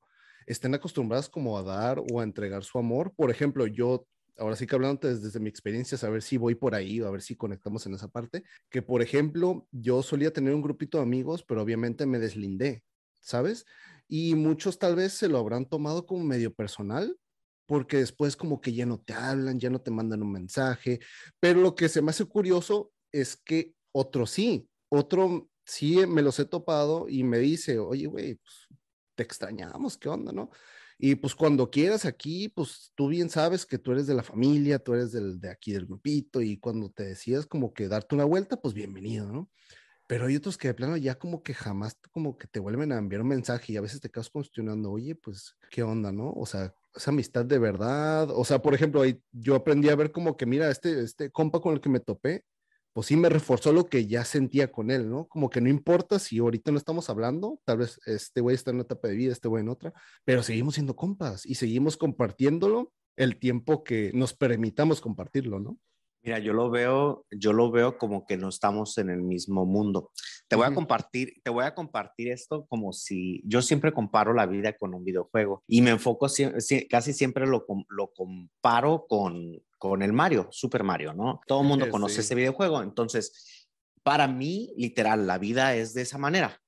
estén 0.50 0.74
acostumbradas 0.74 1.28
como 1.28 1.56
a 1.58 1.62
dar 1.62 2.02
o 2.10 2.20
a 2.20 2.24
entregar 2.24 2.64
su 2.64 2.78
amor. 2.78 3.12
Por 3.14 3.30
ejemplo, 3.30 3.66
yo 3.66 4.06
ahora 4.36 4.56
sí 4.56 4.66
que 4.66 4.74
hablando 4.74 5.06
desde, 5.06 5.22
desde, 5.22 5.38
mi 5.38 5.48
experiencia, 5.48 5.96
a 6.02 6.10
ver 6.10 6.22
si 6.22 6.38
voy 6.38 6.56
por 6.56 6.74
ahí 6.74 7.00
o 7.00 7.06
a 7.06 7.10
ver 7.10 7.22
si 7.22 7.36
conectamos 7.36 7.86
en 7.86 7.94
esa 7.94 8.08
parte, 8.08 8.42
que 8.68 8.82
por 8.82 9.00
ejemplo, 9.00 9.68
yo 9.70 10.02
solía 10.02 10.32
tener 10.32 10.54
un 10.54 10.62
grupito 10.62 10.98
de 10.98 11.04
amigos, 11.04 11.44
pero 11.44 11.62
obviamente 11.62 12.04
me 12.04 12.18
deslindé, 12.18 12.82
¿sabes? 13.20 13.64
Y 14.08 14.34
muchos 14.34 14.78
tal 14.78 14.96
vez 14.96 15.12
se 15.12 15.28
lo 15.28 15.38
habrán 15.38 15.66
tomado 15.66 16.06
como 16.06 16.24
medio 16.24 16.52
personal, 16.52 17.16
porque 17.70 17.98
después 17.98 18.34
como 18.34 18.60
que 18.60 18.72
ya 18.72 18.84
no 18.84 18.98
te 18.98 19.12
hablan, 19.12 19.60
ya 19.60 19.70
no 19.70 19.80
te 19.80 19.92
mandan 19.92 20.24
un 20.24 20.32
mensaje, 20.32 20.98
pero 21.38 21.60
lo 21.60 21.76
que 21.76 21.88
se 21.88 22.02
me 22.02 22.10
hace 22.10 22.24
curioso 22.24 22.90
es 23.12 23.36
que 23.36 23.74
otro 23.92 24.26
sí, 24.26 24.68
otro 24.88 25.48
sí 25.64 26.04
me 26.08 26.20
los 26.20 26.40
he 26.40 26.46
topado 26.46 27.06
y 27.08 27.22
me 27.22 27.38
dice, 27.38 27.78
oye, 27.78 28.06
güey, 28.06 28.34
pues, 28.34 28.66
te 29.14 29.22
extrañamos, 29.22 29.96
¿qué 29.96 30.08
onda, 30.08 30.32
no? 30.32 30.50
Y 30.98 31.14
pues 31.14 31.36
cuando 31.36 31.70
quieras 31.70 32.06
aquí, 32.06 32.48
pues 32.48 32.90
tú 32.96 33.06
bien 33.06 33.30
sabes 33.30 33.64
que 33.64 33.78
tú 33.78 33.92
eres 33.92 34.08
de 34.08 34.14
la 34.14 34.24
familia, 34.24 34.80
tú 34.80 34.94
eres 34.94 35.12
del, 35.12 35.38
de 35.38 35.50
aquí 35.50 35.70
del 35.70 35.86
grupito 35.86 36.42
y 36.42 36.56
cuando 36.58 36.90
te 36.90 37.04
decidas 37.04 37.46
como 37.46 37.72
que 37.72 37.86
darte 37.86 38.16
una 38.16 38.24
vuelta, 38.24 38.60
pues 38.60 38.74
bienvenido, 38.74 39.30
¿no? 39.30 39.48
Pero 40.08 40.26
hay 40.26 40.34
otros 40.34 40.58
que 40.58 40.66
de 40.66 40.74
plano 40.74 40.96
ya 40.96 41.14
como 41.20 41.44
que 41.44 41.54
jamás 41.54 41.96
como 42.10 42.36
que 42.36 42.48
te 42.48 42.58
vuelven 42.58 42.90
a 42.90 42.98
enviar 42.98 43.22
un 43.22 43.28
mensaje 43.28 43.72
y 43.72 43.76
a 43.76 43.80
veces 43.80 44.00
te 44.00 44.10
quedas 44.10 44.28
cuestionando, 44.28 44.90
oye, 44.90 45.14
pues, 45.14 45.54
¿qué 45.70 45.84
onda, 45.84 46.10
no? 46.10 46.32
O 46.32 46.46
sea, 46.46 46.74
esa 46.94 47.10
amistad 47.10 47.44
de 47.44 47.58
verdad. 47.58 48.30
O 48.30 48.44
sea, 48.44 48.60
por 48.62 48.74
ejemplo, 48.74 49.02
ahí 49.02 49.20
yo 49.32 49.54
aprendí 49.54 49.88
a 49.88 49.96
ver 49.96 50.12
como 50.12 50.36
que, 50.36 50.46
mira, 50.46 50.70
este, 50.70 51.02
este 51.02 51.30
compa 51.30 51.60
con 51.60 51.74
el 51.74 51.80
que 51.80 51.88
me 51.88 52.00
topé, 52.00 52.44
pues 52.92 53.06
sí 53.06 53.16
me 53.16 53.28
reforzó 53.28 53.72
lo 53.72 53.86
que 53.86 54.06
ya 54.06 54.24
sentía 54.24 54.72
con 54.72 54.90
él, 54.90 55.08
¿no? 55.08 55.26
Como 55.26 55.48
que 55.48 55.60
no 55.60 55.68
importa 55.68 56.18
si 56.18 56.38
ahorita 56.38 56.72
no 56.72 56.78
estamos 56.78 57.08
hablando, 57.08 57.60
tal 57.64 57.78
vez 57.78 58.00
este 58.06 58.40
güey 58.40 58.54
está 58.54 58.70
en 58.70 58.76
una 58.76 58.84
etapa 58.84 59.08
de 59.08 59.14
vida, 59.14 59.32
este 59.32 59.48
güey 59.48 59.62
en 59.62 59.68
otra, 59.68 59.92
pero 60.24 60.42
seguimos 60.42 60.74
siendo 60.74 60.96
compas 60.96 61.46
y 61.46 61.54
seguimos 61.54 61.96
compartiéndolo 61.96 62.92
el 63.16 63.38
tiempo 63.38 63.84
que 63.84 64.10
nos 64.14 64.34
permitamos 64.34 65.00
compartirlo, 65.00 65.60
¿no? 65.60 65.78
Mira, 66.22 66.38
yo 66.38 66.52
lo 66.52 66.68
veo, 66.68 67.24
yo 67.30 67.52
lo 67.52 67.70
veo 67.70 67.96
como 67.96 68.26
que 68.26 68.36
no 68.36 68.48
estamos 68.48 68.98
en 68.98 69.08
el 69.08 69.22
mismo 69.22 69.64
mundo. 69.64 70.10
Te 70.50 70.56
voy 70.56 70.66
a 70.66 70.74
compartir, 70.74 71.40
te 71.44 71.50
voy 71.50 71.64
a 71.64 71.76
compartir 71.76 72.32
esto 72.32 72.66
como 72.66 72.92
si 72.92 73.40
yo 73.44 73.62
siempre 73.62 73.92
comparo 73.92 74.34
la 74.34 74.46
vida 74.46 74.72
con 74.72 74.92
un 74.94 75.04
videojuego 75.04 75.62
y 75.68 75.80
me 75.80 75.90
enfoco 75.90 76.26
casi 76.90 77.12
siempre 77.12 77.46
lo, 77.46 77.64
lo 77.88 78.12
comparo 78.12 79.06
con, 79.08 79.62
con 79.78 80.02
el 80.02 80.12
Mario, 80.12 80.48
Super 80.50 80.82
Mario, 80.82 81.14
¿no? 81.14 81.40
Todo 81.46 81.60
el 81.60 81.68
mundo 81.68 81.88
conoce 81.88 82.22
ese 82.22 82.34
videojuego, 82.34 82.82
entonces 82.82 83.68
para 84.02 84.26
mí 84.26 84.74
literal 84.76 85.28
la 85.28 85.38
vida 85.38 85.76
es 85.76 85.94
de 85.94 86.02
esa 86.02 86.18
manera. 86.18 86.60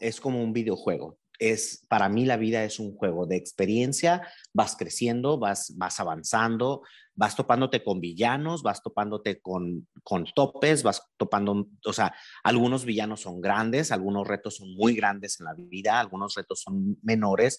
Es 0.00 0.20
como 0.20 0.42
un 0.42 0.52
videojuego 0.52 1.20
es, 1.38 1.84
para 1.88 2.08
mí 2.08 2.24
la 2.24 2.36
vida 2.36 2.64
es 2.64 2.78
un 2.78 2.94
juego 2.94 3.26
de 3.26 3.36
experiencia, 3.36 4.26
vas 4.52 4.76
creciendo, 4.76 5.38
vas, 5.38 5.72
vas 5.76 6.00
avanzando, 6.00 6.82
vas 7.14 7.36
topándote 7.36 7.82
con 7.82 8.00
villanos, 8.00 8.62
vas 8.62 8.82
topándote 8.82 9.40
con, 9.40 9.88
con 10.02 10.24
topes, 10.34 10.82
vas 10.82 11.02
topando, 11.16 11.68
o 11.84 11.92
sea, 11.92 12.14
algunos 12.44 12.84
villanos 12.84 13.22
son 13.22 13.40
grandes, 13.40 13.92
algunos 13.92 14.26
retos 14.26 14.56
son 14.56 14.74
muy 14.74 14.94
grandes 14.94 15.40
en 15.40 15.46
la 15.46 15.54
vida, 15.54 15.98
algunos 15.98 16.34
retos 16.34 16.60
son 16.62 16.98
menores, 17.02 17.58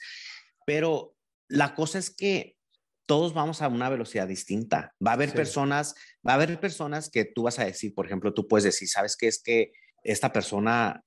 pero 0.66 1.16
la 1.48 1.76
cosa 1.76 2.00
es 2.00 2.10
que 2.10 2.56
todos 3.06 3.34
vamos 3.34 3.64
a 3.64 3.68
una 3.70 3.90
velocidad 3.90 4.28
distinta. 4.28 4.94
Va 5.06 5.12
a 5.12 5.14
haber 5.16 5.34
personas, 5.34 5.96
va 6.26 6.34
a 6.34 6.36
haber 6.36 6.60
personas 6.60 7.10
que 7.10 7.26
tú 7.26 7.44
vas 7.44 7.58
a 7.58 7.66
decir, 7.66 7.96
por 7.96 8.06
ejemplo, 8.06 8.36
tú 8.36 8.48
puedes 8.48 8.66
decir, 8.66 8.88
¿sabes 8.88 9.18
qué 9.18 9.28
es 9.28 9.42
que 9.42 9.72
esta 10.04 10.32
persona 10.32 11.04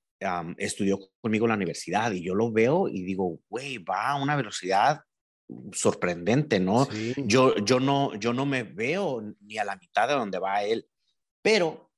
estudió 0.57 0.99
conmigo 1.21 1.45
en 1.45 1.49
la 1.49 1.55
universidad 1.55 2.11
y 2.11 2.23
yo 2.23 2.35
lo 2.35 2.51
veo 2.51 2.87
y 2.87 3.03
digo, 3.03 3.39
güey, 3.49 3.77
va 3.77 4.11
a 4.11 4.21
una 4.21 4.35
velocidad 4.35 5.01
sorprendente, 5.71 6.59
¿no? 6.59 6.87
Yo, 7.17 7.55
yo 7.57 7.79
¿no? 7.79 8.15
yo 8.15 8.33
no 8.33 8.45
me 8.45 8.63
veo 8.63 9.21
ni 9.41 9.57
a 9.57 9.65
la 9.65 9.75
mitad 9.75 10.07
de 10.07 10.15
donde 10.15 10.39
va 10.39 10.63
él, 10.63 10.87
pero 11.41 11.91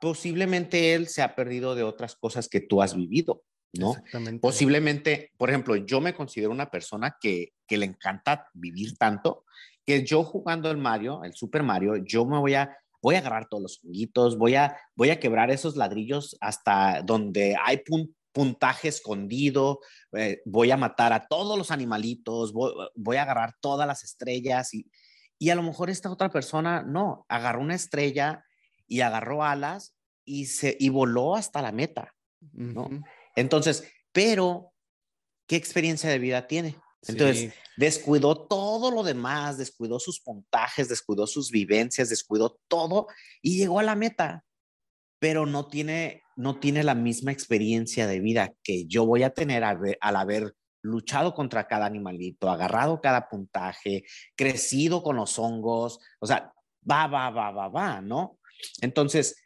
posiblemente 0.00 0.94
él 0.94 1.08
se 1.08 1.22
ha 1.22 1.34
perdido 1.34 1.74
de 1.74 1.82
otras 1.82 2.16
cosas 2.16 2.48
que 2.48 2.60
tú 2.60 2.82
has 2.82 2.94
vivido, 2.94 3.42
¿no? 3.72 3.94
Posiblemente, 4.40 5.32
por 5.36 5.50
ejemplo, 5.50 5.76
yo 5.76 6.00
me 6.00 6.14
considero 6.14 6.50
una 6.50 6.70
persona 6.70 7.16
que, 7.20 7.52
que 7.66 7.78
le 7.78 7.86
encanta 7.86 8.48
vivir 8.54 8.96
tanto 8.96 9.44
que 9.86 10.04
yo 10.04 10.22
jugando 10.22 10.70
el 10.70 10.76
Mario, 10.76 11.24
el 11.24 11.34
Super 11.34 11.62
Mario, 11.62 11.96
yo 11.96 12.24
me 12.24 12.38
voy 12.38 12.54
a 12.54 12.76
voy 13.02 13.14
a 13.14 13.18
agarrar 13.18 13.48
todos 13.48 13.62
los 13.62 13.80
honguitos, 13.84 14.38
voy 14.38 14.54
a, 14.54 14.76
voy 14.94 15.10
a 15.10 15.20
quebrar 15.20 15.50
esos 15.50 15.76
ladrillos 15.76 16.36
hasta 16.40 17.02
donde 17.02 17.56
hay 17.64 17.82
puntaje 18.32 18.88
escondido, 18.88 19.80
eh, 20.12 20.40
voy 20.44 20.70
a 20.70 20.76
matar 20.76 21.12
a 21.12 21.26
todos 21.26 21.58
los 21.58 21.70
animalitos, 21.70 22.52
voy, 22.52 23.16
a 23.16 23.22
agarrar 23.22 23.54
todas 23.60 23.86
las 23.86 24.04
estrellas 24.04 24.74
y, 24.74 24.90
y 25.38 25.50
a 25.50 25.54
lo 25.54 25.62
mejor 25.62 25.90
esta 25.90 26.10
otra 26.10 26.30
persona 26.30 26.82
no, 26.82 27.24
agarró 27.28 27.60
una 27.60 27.74
estrella 27.74 28.44
y 28.86 29.00
agarró 29.00 29.44
alas 29.44 29.96
y, 30.24 30.46
se, 30.46 30.76
y 30.78 30.90
voló 30.90 31.34
hasta 31.34 31.62
la 31.62 31.72
meta, 31.72 32.14
¿no? 32.52 32.88
Entonces, 33.36 33.90
pero, 34.12 34.72
¿qué 35.46 35.56
experiencia 35.56 36.10
de 36.10 36.18
vida 36.18 36.46
tiene? 36.46 36.76
Entonces, 37.06 37.54
descuidó 37.76 38.46
todo 38.46 38.90
lo 38.90 39.02
demás, 39.02 39.56
descuidó 39.56 39.98
sus 39.98 40.20
puntajes, 40.20 40.88
descuidó 40.88 41.26
sus 41.26 41.50
vivencias, 41.50 42.10
descuidó 42.10 42.60
todo 42.68 43.06
y 43.40 43.56
llegó 43.56 43.78
a 43.80 43.84
la 43.84 43.94
meta, 43.94 44.44
pero 45.18 45.46
no 45.46 45.66
tiene, 45.68 46.22
no 46.36 46.58
tiene 46.60 46.82
la 46.82 46.94
misma 46.94 47.32
experiencia 47.32 48.06
de 48.06 48.20
vida 48.20 48.52
que 48.62 48.86
yo 48.86 49.06
voy 49.06 49.22
a 49.22 49.30
tener 49.30 49.64
al, 49.64 49.96
haber 50.00 50.54
luchado 50.82 51.34
contra 51.34 51.66
cada 51.66 51.86
animalito, 51.86 52.50
agarrado 52.50 53.00
cada 53.00 53.28
puntaje, 53.28 54.04
crecido 54.36 55.02
con 55.02 55.16
los 55.16 55.38
hongos, 55.38 56.00
o 56.20 56.26
sea, 56.26 56.52
va, 56.90 57.06
va, 57.06 57.30
va, 57.30 57.50
va, 57.50 57.68
va, 57.68 58.00
¿no? 58.00 58.38
Entonces, 58.82 59.42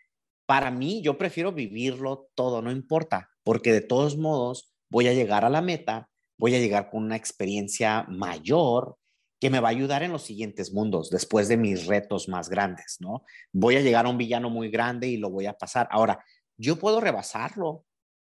para 0.47 0.71
mí, 0.71 1.03
yo 1.03 1.17
prefiero 1.17 1.53
vivirlo 1.53 2.29
todo, 2.35 2.63
no 2.63 2.71
importa, 2.71 3.31
porque 3.43 3.73
de 3.73 3.81
todos 3.81 4.17
modos 4.17 4.75
voy 4.91 5.09
a 5.09 5.15
llegar 5.15 5.45
a 5.45 5.51
la 5.51 5.63
meta 5.63 6.09
voy 6.37 6.55
a 6.55 6.59
llegar 6.59 6.91
con 6.91 7.05
una 7.05 7.17
experiencia 7.17 8.05
mayor 8.09 8.97
que 9.41 9.51
me 9.51 9.61
va 9.61 9.69
a 9.69 9.73
ayudar 9.73 10.03
en 10.03 10.13
los 10.13 10.23
siguientes 10.23 10.73
mundos, 10.73 11.11
después 11.11 11.49
de 11.49 11.57
mis 11.57 11.87
retos 11.87 12.29
más 12.29 12.49
grandes, 12.49 12.97
¿no? 13.01 13.25
Voy 13.53 13.77
a 13.77 13.81
llegar 13.81 14.07
a 14.07 14.09
un 14.09 14.17
villano 14.17 14.49
muy 14.49 14.71
grande 14.71 15.09
y 15.09 15.17
lo 15.17 15.31
voy 15.31 15.47
a 15.47 15.53
pasar. 15.53 15.87
Ahora, 15.91 16.25
yo 16.57 16.77
puedo 16.77 17.01
rebasarlo 17.01 17.85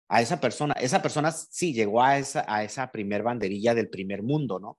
a 0.09 0.21
esa 0.21 0.39
persona. 0.39 0.73
Esa 0.73 1.01
persona 1.01 1.31
sí 1.31 1.73
llegó 1.73 2.03
a 2.03 2.17
esa, 2.17 2.45
a 2.47 2.63
esa 2.63 2.91
primer 2.91 3.23
banderilla 3.23 3.73
del 3.73 3.89
primer 3.89 4.23
mundo, 4.23 4.59
¿no? 4.59 4.77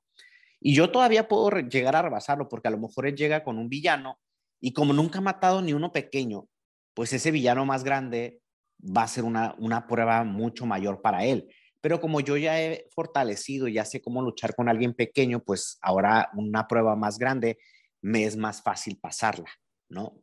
Y 0.60 0.74
yo 0.74 0.90
todavía 0.90 1.28
puedo 1.28 1.50
llegar 1.60 1.94
a 1.96 2.02
rebasarlo 2.02 2.48
porque 2.48 2.68
a 2.68 2.72
lo 2.72 2.78
mejor 2.78 3.06
él 3.06 3.14
llega 3.14 3.44
con 3.44 3.58
un 3.58 3.68
villano 3.68 4.18
y 4.60 4.72
como 4.72 4.92
nunca 4.92 5.18
ha 5.18 5.22
matado 5.22 5.62
ni 5.62 5.72
uno 5.72 5.92
pequeño, 5.92 6.48
pues 6.94 7.12
ese 7.12 7.30
villano 7.30 7.64
más 7.64 7.84
grande 7.84 8.40
va 8.80 9.04
a 9.04 9.08
ser 9.08 9.24
una, 9.24 9.54
una 9.58 9.86
prueba 9.86 10.24
mucho 10.24 10.66
mayor 10.66 11.00
para 11.00 11.24
él. 11.24 11.48
Pero 11.80 12.00
como 12.00 12.20
yo 12.20 12.36
ya 12.36 12.60
he 12.60 12.86
fortalecido, 12.90 13.68
ya 13.68 13.84
sé 13.84 14.00
cómo 14.00 14.22
luchar 14.22 14.54
con 14.54 14.68
alguien 14.68 14.94
pequeño, 14.94 15.40
pues 15.40 15.78
ahora 15.80 16.30
una 16.34 16.66
prueba 16.66 16.96
más 16.96 17.18
grande 17.18 17.58
me 18.00 18.24
es 18.24 18.36
más 18.36 18.62
fácil 18.62 18.98
pasarla, 18.98 19.50
¿no? 19.88 20.20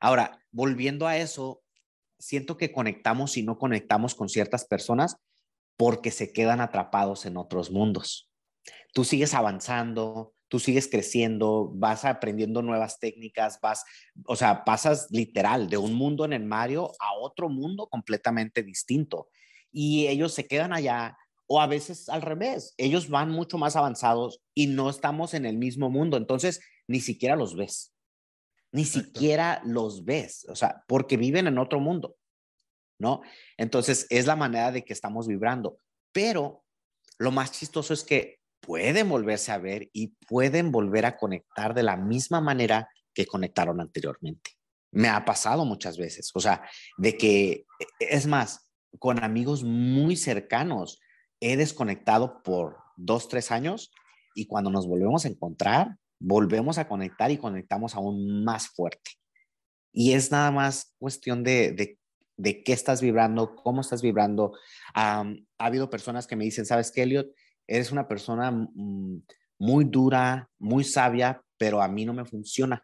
Ahora, 0.00 0.42
volviendo 0.50 1.06
a 1.06 1.16
eso, 1.16 1.62
siento 2.18 2.56
que 2.56 2.72
conectamos 2.72 3.36
y 3.36 3.42
no 3.42 3.58
conectamos 3.58 4.14
con 4.14 4.28
ciertas 4.28 4.64
personas 4.64 5.16
porque 5.76 6.10
se 6.10 6.32
quedan 6.32 6.60
atrapados 6.60 7.24
en 7.26 7.36
otros 7.36 7.70
mundos. 7.70 8.30
Tú 8.92 9.04
sigues 9.04 9.34
avanzando, 9.34 10.34
tú 10.48 10.58
sigues 10.58 10.88
creciendo, 10.88 11.70
vas 11.74 12.04
aprendiendo 12.04 12.60
nuevas 12.60 12.98
técnicas, 12.98 13.58
vas, 13.62 13.84
o 14.26 14.36
sea, 14.36 14.64
pasas 14.64 15.08
literal 15.10 15.70
de 15.70 15.78
un 15.78 15.94
mundo 15.94 16.24
en 16.24 16.34
el 16.34 16.44
Mario 16.44 16.92
a 17.00 17.14
otro 17.14 17.48
mundo 17.48 17.86
completamente 17.88 18.62
distinto 18.62 19.28
y 19.72 20.06
ellos 20.06 20.34
se 20.34 20.46
quedan 20.46 20.72
allá 20.72 21.16
o 21.46 21.60
a 21.60 21.66
veces 21.66 22.08
al 22.08 22.22
revés, 22.22 22.74
ellos 22.78 23.08
van 23.08 23.30
mucho 23.30 23.58
más 23.58 23.76
avanzados 23.76 24.40
y 24.54 24.68
no 24.68 24.88
estamos 24.88 25.34
en 25.34 25.44
el 25.44 25.58
mismo 25.58 25.90
mundo, 25.90 26.16
entonces 26.16 26.60
ni 26.86 27.00
siquiera 27.00 27.36
los 27.36 27.56
ves, 27.56 27.92
ni 28.72 28.84
siquiera 28.84 29.60
los 29.64 30.04
ves, 30.04 30.46
o 30.48 30.54
sea, 30.54 30.82
porque 30.86 31.16
viven 31.16 31.46
en 31.46 31.58
otro 31.58 31.80
mundo, 31.80 32.16
¿no? 32.98 33.22
Entonces 33.56 34.06
es 34.08 34.26
la 34.26 34.36
manera 34.36 34.72
de 34.72 34.84
que 34.84 34.92
estamos 34.92 35.26
vibrando, 35.26 35.76
pero 36.12 36.64
lo 37.18 37.30
más 37.30 37.52
chistoso 37.52 37.92
es 37.92 38.02
que 38.04 38.40
pueden 38.60 39.08
volverse 39.08 39.52
a 39.52 39.58
ver 39.58 39.90
y 39.92 40.08
pueden 40.26 40.72
volver 40.72 41.04
a 41.04 41.16
conectar 41.16 41.74
de 41.74 41.82
la 41.82 41.96
misma 41.96 42.40
manera 42.40 42.88
que 43.12 43.26
conectaron 43.26 43.80
anteriormente. 43.80 44.52
Me 44.92 45.08
ha 45.08 45.24
pasado 45.24 45.64
muchas 45.64 45.98
veces, 45.98 46.30
o 46.34 46.40
sea, 46.40 46.62
de 46.96 47.16
que, 47.16 47.66
e, 47.78 47.86
es 47.98 48.26
más, 48.26 48.68
con 48.98 49.22
amigos 49.22 49.64
muy 49.64 50.16
cercanos. 50.16 51.00
He 51.40 51.56
desconectado 51.56 52.42
por 52.42 52.76
dos, 52.96 53.28
tres 53.28 53.50
años 53.50 53.90
y 54.34 54.46
cuando 54.46 54.70
nos 54.70 54.86
volvemos 54.86 55.24
a 55.24 55.28
encontrar, 55.28 55.96
volvemos 56.18 56.78
a 56.78 56.88
conectar 56.88 57.30
y 57.30 57.38
conectamos 57.38 57.94
aún 57.94 58.44
más 58.44 58.68
fuerte. 58.68 59.12
Y 59.92 60.12
es 60.12 60.30
nada 60.30 60.50
más 60.50 60.94
cuestión 60.98 61.42
de, 61.42 61.98
de, 62.36 62.62
qué 62.62 62.72
estás 62.72 63.02
vibrando, 63.02 63.54
cómo 63.56 63.80
estás 63.80 64.02
vibrando. 64.02 64.52
ha 64.94 65.24
habido 65.58 65.90
personas 65.90 66.26
que 66.26 66.36
me 66.36 66.44
dicen, 66.44 66.64
¿sabes 66.64 66.90
qué, 66.90 67.02
Elliot? 67.02 67.28
Eres 67.66 67.92
una 67.92 68.08
persona 68.08 68.50
mm, 68.50 69.22
muy 69.58 69.84
dura, 69.84 70.48
muy 70.58 70.84
sabia, 70.84 71.42
pero 71.58 71.82
a 71.82 71.88
mí 71.88 72.04
no 72.04 72.14
me 72.14 72.24
funciona. 72.24 72.82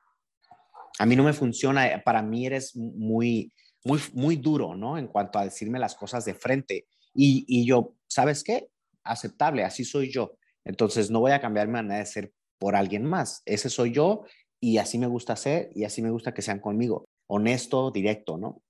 A 0.99 1.07
mí 1.07 1.17
no 1.17 1.23
me 1.23 1.33
funciona, 1.33 2.03
para 2.05 2.23
mí 2.23 2.47
eres 2.47 2.75
muy, 2.77 3.53
muy, 3.85 4.01
muy 4.13 4.37
duro, 4.37 4.75
¿no? 4.75 4.99
En 4.99 5.09
cuanto 5.09 5.39
a 5.39 5.45
decirme 5.45 5.79
las 5.79 5.95
cosas 5.95 6.25
de 6.25 6.35
frente. 6.35 6.87
Y, 7.15 7.45
y 7.49 7.67
yo, 7.67 7.95
¿sabes 8.07 8.43
qué? 8.45 8.69
Aceptable, 9.05 9.65
así 9.65 9.85
soy 9.85 10.11
yo. 10.11 10.33
Entonces 10.65 11.11
no 11.11 11.21
voy 11.21 11.33
a 11.33 11.41
cambiar 11.41 11.67
mi 11.67 11.75
manera 11.75 11.99
de 11.99 12.07
ser 12.07 12.33
por 12.59 12.77
alguien 12.77 13.05
más. 13.05 13.43
Ese 13.47 13.71
soy 13.71 13.93
yo 13.93 14.25
y 14.61 14.79
así 14.79 14.99
me 14.99 15.07
gusta 15.07 15.37
ser 15.37 15.71
y 15.75 15.85
así 15.85 16.03
me 16.03 16.11
gusta 16.11 16.35
que 16.35 16.43
sean 16.43 16.61
conmigo. 16.61 17.07
Honesto, 17.27 17.91
directo, 17.91 18.37
¿no? 18.37 18.63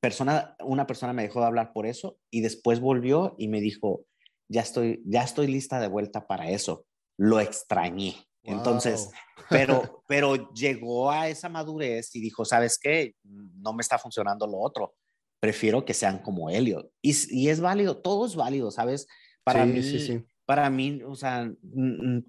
Persona, 0.00 0.56
una 0.60 0.86
persona 0.86 1.12
me 1.12 1.22
dejó 1.22 1.40
de 1.40 1.46
hablar 1.46 1.72
por 1.72 1.86
eso 1.86 2.18
y 2.30 2.40
después 2.40 2.80
volvió 2.80 3.34
y 3.38 3.48
me 3.48 3.60
dijo, 3.60 4.04
ya 4.48 4.60
estoy, 4.60 5.02
ya 5.06 5.22
estoy 5.22 5.46
lista 5.46 5.80
de 5.80 5.88
vuelta 5.88 6.26
para 6.26 6.50
eso. 6.50 6.86
Lo 7.16 7.40
extrañé. 7.40 8.16
Entonces, 8.44 9.10
pero, 9.50 10.04
pero 10.06 10.52
llegó 10.52 11.10
a 11.10 11.28
esa 11.28 11.48
madurez 11.48 12.14
y 12.14 12.20
dijo, 12.20 12.44
¿sabes 12.44 12.78
qué? 12.78 13.14
No 13.24 13.72
me 13.72 13.82
está 13.82 13.98
funcionando 13.98 14.46
lo 14.46 14.58
otro. 14.58 14.94
Prefiero 15.40 15.84
que 15.84 15.94
sean 15.94 16.20
como 16.20 16.48
Elliot. 16.48 16.90
Y, 17.02 17.14
y 17.30 17.48
es 17.48 17.60
válido, 17.60 17.98
todo 17.98 18.26
es 18.26 18.36
válido, 18.36 18.70
¿sabes? 18.70 19.06
Para 19.42 19.66
mí, 19.66 19.82
sí, 19.82 19.98
sí. 19.98 20.24
para 20.46 20.70
mí, 20.70 21.02
o 21.06 21.14
sea, 21.14 21.50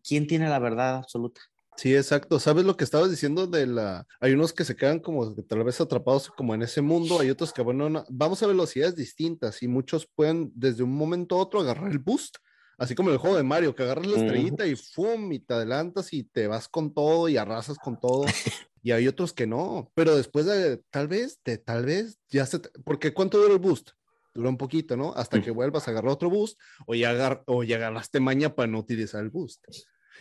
¿quién 0.04 0.28
tiene 0.28 0.50
la 0.50 0.60
verdad 0.60 0.98
absoluta? 0.98 1.42
Sí, 1.78 1.94
exacto. 1.94 2.40
¿Sabes 2.40 2.66
lo 2.66 2.78
que 2.78 2.86
estabas 2.86 3.10
diciendo 3.10 3.48
de 3.48 3.68
la... 3.68 4.08
Hay 4.22 4.34
unos 4.34 4.54
que 4.54 4.64
se 4.64 4.76
quedan 4.76 5.00
como 5.00 5.36
tal 5.44 5.64
vez 5.64 5.80
atrapados 5.82 6.30
como 6.30 6.56
en 6.56 6.62
ese 6.62 6.82
mundo, 6.82 7.20
hay 7.20 7.30
otros 7.30 7.52
que, 7.52 7.62
bueno, 7.62 8.06
vamos 8.10 8.42
a 8.42 8.48
velocidades 8.48 8.96
distintas 8.96 9.62
y 9.62 9.68
muchos 9.68 10.08
pueden 10.08 10.52
desde 10.56 10.84
un 10.84 10.94
momento 10.94 11.36
a 11.36 11.40
otro 11.40 11.60
agarrar 11.60 11.92
el 11.92 12.00
boost, 12.00 12.38
así 12.77 12.96
como 12.96 13.12
el 13.12 13.17
juego 13.17 13.38
de 13.38 13.44
Mario, 13.44 13.75
que 13.75 13.84
agarras 13.84 14.08
la 14.08 14.17
estrellita 14.17 14.65
y 14.65 14.75
¡fum! 14.75 15.32
y 15.32 15.39
te 15.39 15.53
adelantas 15.53 16.13
y 16.13 16.24
te 16.24 16.48
vas 16.48 16.67
con 16.67 16.94
todo 16.94 17.29
y 17.29 17.38
arrasas 17.38 17.77
con 17.77 18.00
todo. 18.00 18.25
y 18.82 18.91
hay 18.91 19.08
otros 19.08 19.34
que 19.34 19.48
no, 19.48 19.91
pero 19.96 20.15
después 20.15 20.46
de 20.46 20.77
tal 20.89 21.08
vez, 21.08 21.39
de 21.44 21.58
tal 21.58 21.86
vez, 21.86 22.20
ya 22.29 22.46
se... 22.46 22.60
Porque 22.84 23.13
¿cuánto 23.13 23.38
dura 23.38 23.53
el 23.53 23.60
boost? 23.60 23.91
Dura 24.34 24.50
un 24.50 24.58
poquito, 24.58 24.98
¿no? 24.98 25.13
Hasta 25.13 25.41
que 25.41 25.51
vuelvas 25.51 25.88
a 25.88 25.91
agarrar 25.91 26.12
otro 26.12 26.29
boost 26.29 26.60
o 26.86 26.96
ya, 26.96 27.12
agar... 27.12 27.44
o 27.48 27.63
ya 27.63 27.77
agarraste 27.77 28.20
maña 28.20 28.53
para 28.53 28.67
no 28.67 28.79
utilizar 28.79 29.24
el 29.24 29.29
boost. 29.29 29.65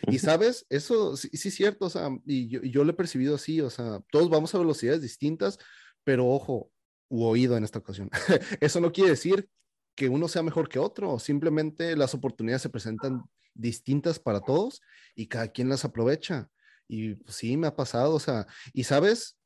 Y 0.07 0.19
sabes, 0.19 0.65
eso 0.69 1.15
sí, 1.15 1.29
sí 1.33 1.49
es 1.49 1.55
cierto, 1.55 1.85
o 1.85 1.89
sea, 1.89 2.09
y 2.25 2.49
yo, 2.49 2.61
yo, 2.61 2.83
lo 2.83 2.91
he 2.91 2.95
percibido 2.95 3.35
así, 3.35 3.61
o 3.61 3.69
sea, 3.69 4.01
todos 4.11 4.29
vamos 4.29 4.53
a 4.53 4.57
velocidades 4.57 5.01
distintas, 5.01 5.57
pero 6.03 6.27
ojo, 6.27 6.69
u 7.07 7.23
oído 7.23 7.55
en 7.55 7.63
esta 7.63 7.79
ocasión. 7.79 8.09
eso 8.59 8.79
no 8.79 8.91
quiere 8.91 9.11
decir 9.11 9.49
que 9.95 10.09
uno 10.09 10.27
sea 10.27 10.43
mejor 10.43 10.69
que 10.69 10.79
otro, 10.79 11.17
simplemente 11.19 11.95
las 11.95 12.13
oportunidades 12.13 12.61
se 12.61 12.69
presentan 12.69 13.23
distintas 13.53 14.19
para 14.19 14.41
todos 14.41 14.81
y 15.15 15.27
cada 15.27 15.47
quien 15.47 15.69
las 15.69 15.85
aprovecha. 15.85 16.49
Y 16.87 17.15
pues, 17.15 17.37
sí, 17.37 17.57
me 17.57 17.67
ha 17.67 17.75
pasado, 17.75 18.13
o 18.13 18.19
sea, 18.19 18.45
y 18.73 18.83
sabes, 18.83 19.37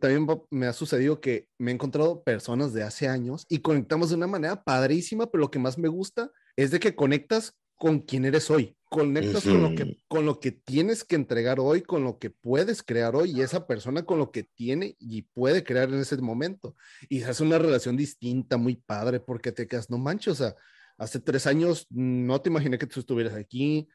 también 0.00 0.26
me 0.50 0.66
ha 0.66 0.72
sucedido 0.72 1.20
que 1.20 1.48
me 1.58 1.70
he 1.70 1.74
encontrado 1.74 2.22
personas 2.22 2.72
de 2.72 2.82
hace 2.82 3.08
años 3.08 3.44
y 3.48 3.58
conectamos 3.58 4.10
de 4.10 4.16
una 4.16 4.26
manera 4.26 4.62
padrísima, 4.62 5.26
pero 5.26 5.42
lo 5.42 5.50
que 5.50 5.58
más 5.58 5.78
me 5.78 5.88
gusta 5.88 6.30
es 6.56 6.70
de 6.70 6.80
que 6.80 6.94
conectas 6.94 7.56
con 7.80 8.00
quien 8.00 8.26
eres 8.26 8.50
hoy, 8.50 8.76
conectas 8.90 9.42
con, 9.42 9.62
lo 9.62 9.74
que, 9.74 9.96
con 10.06 10.26
lo 10.26 10.38
que 10.38 10.52
tienes 10.52 11.02
que 11.02 11.14
entregar 11.14 11.58
hoy, 11.58 11.80
con 11.80 12.04
lo 12.04 12.18
que 12.18 12.28
puedes 12.28 12.82
crear 12.82 13.16
hoy 13.16 13.30
y 13.30 13.40
esa 13.40 13.66
persona 13.66 14.04
con 14.04 14.18
lo 14.18 14.30
que 14.30 14.42
tiene 14.42 14.96
y 14.98 15.22
puede 15.22 15.64
crear 15.64 15.88
en 15.88 15.98
ese 15.98 16.18
momento. 16.18 16.76
Y 17.08 17.20
se 17.20 17.30
hace 17.30 17.42
una 17.42 17.56
relación 17.56 17.96
distinta, 17.96 18.58
muy 18.58 18.76
padre, 18.76 19.18
porque 19.18 19.50
te 19.50 19.66
quedas, 19.66 19.88
no 19.88 19.96
manches, 19.96 20.34
o 20.34 20.34
sea, 20.34 20.54
hace 20.98 21.20
tres 21.20 21.46
años 21.46 21.86
no 21.88 22.42
te 22.42 22.50
imaginé 22.50 22.76
que 22.76 22.86
tú 22.86 23.00
estuvieras 23.00 23.32
aquí, 23.32 23.88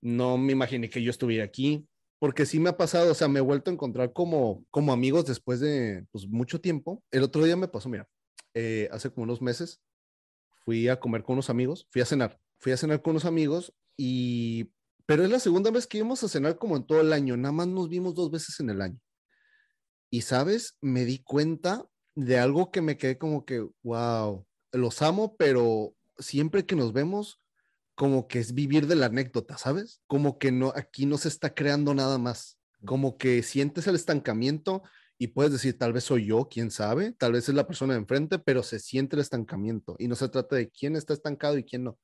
no 0.00 0.38
me 0.38 0.52
imaginé 0.52 0.88
que 0.88 1.02
yo 1.02 1.10
estuviera 1.10 1.42
aquí, 1.42 1.88
porque 2.20 2.46
sí 2.46 2.60
me 2.60 2.70
ha 2.70 2.76
pasado, 2.76 3.10
o 3.10 3.14
sea, 3.14 3.26
me 3.26 3.40
he 3.40 3.42
vuelto 3.42 3.72
a 3.72 3.74
encontrar 3.74 4.12
como, 4.12 4.64
como 4.70 4.92
amigos 4.92 5.26
después 5.26 5.58
de 5.58 6.06
pues, 6.12 6.28
mucho 6.28 6.60
tiempo. 6.60 7.02
El 7.10 7.24
otro 7.24 7.42
día 7.42 7.56
me 7.56 7.66
pasó, 7.66 7.88
mira, 7.88 8.06
eh, 8.54 8.88
hace 8.92 9.10
como 9.10 9.24
unos 9.24 9.42
meses 9.42 9.82
fui 10.64 10.86
a 10.86 11.00
comer 11.00 11.24
con 11.24 11.32
unos 11.32 11.50
amigos, 11.50 11.88
fui 11.90 12.02
a 12.02 12.06
cenar 12.06 12.38
fui 12.62 12.70
a 12.70 12.76
cenar 12.76 13.02
con 13.02 13.10
unos 13.10 13.24
amigos 13.24 13.74
y, 13.96 14.70
pero 15.04 15.24
es 15.24 15.30
la 15.30 15.40
segunda 15.40 15.72
vez 15.72 15.88
que 15.88 15.98
íbamos 15.98 16.22
a 16.22 16.28
cenar 16.28 16.58
como 16.58 16.76
en 16.76 16.86
todo 16.86 17.00
el 17.00 17.12
año, 17.12 17.36
nada 17.36 17.50
más 17.50 17.66
nos 17.66 17.88
vimos 17.88 18.14
dos 18.14 18.30
veces 18.30 18.60
en 18.60 18.70
el 18.70 18.80
año. 18.80 19.00
Y 20.10 20.22
sabes, 20.22 20.76
me 20.80 21.04
di 21.04 21.18
cuenta 21.18 21.84
de 22.14 22.38
algo 22.38 22.70
que 22.70 22.80
me 22.80 22.96
quedé 22.96 23.18
como 23.18 23.44
que, 23.44 23.66
wow, 23.82 24.46
los 24.70 25.02
amo, 25.02 25.36
pero 25.36 25.92
siempre 26.18 26.64
que 26.64 26.76
nos 26.76 26.92
vemos, 26.92 27.40
como 27.96 28.28
que 28.28 28.38
es 28.38 28.54
vivir 28.54 28.86
de 28.86 28.94
la 28.94 29.06
anécdota, 29.06 29.58
¿sabes? 29.58 30.00
Como 30.06 30.38
que 30.38 30.52
no, 30.52 30.72
aquí 30.76 31.04
no 31.04 31.18
se 31.18 31.28
está 31.28 31.54
creando 31.54 31.94
nada 31.94 32.18
más, 32.18 32.60
como 32.84 33.18
que 33.18 33.42
sientes 33.42 33.88
el 33.88 33.96
estancamiento 33.96 34.84
y 35.18 35.28
puedes 35.28 35.50
decir, 35.50 35.76
tal 35.76 35.92
vez 35.92 36.04
soy 36.04 36.26
yo, 36.26 36.48
quién 36.48 36.70
sabe, 36.70 37.10
tal 37.10 37.32
vez 37.32 37.48
es 37.48 37.56
la 37.56 37.66
persona 37.66 37.94
de 37.94 38.00
enfrente, 38.00 38.38
pero 38.38 38.62
se 38.62 38.78
siente 38.78 39.16
el 39.16 39.20
estancamiento 39.20 39.96
y 39.98 40.06
no 40.06 40.14
se 40.14 40.28
trata 40.28 40.54
de 40.54 40.70
quién 40.70 40.94
está 40.94 41.12
estancado 41.12 41.58
y 41.58 41.64
quién 41.64 41.82
no 41.82 41.98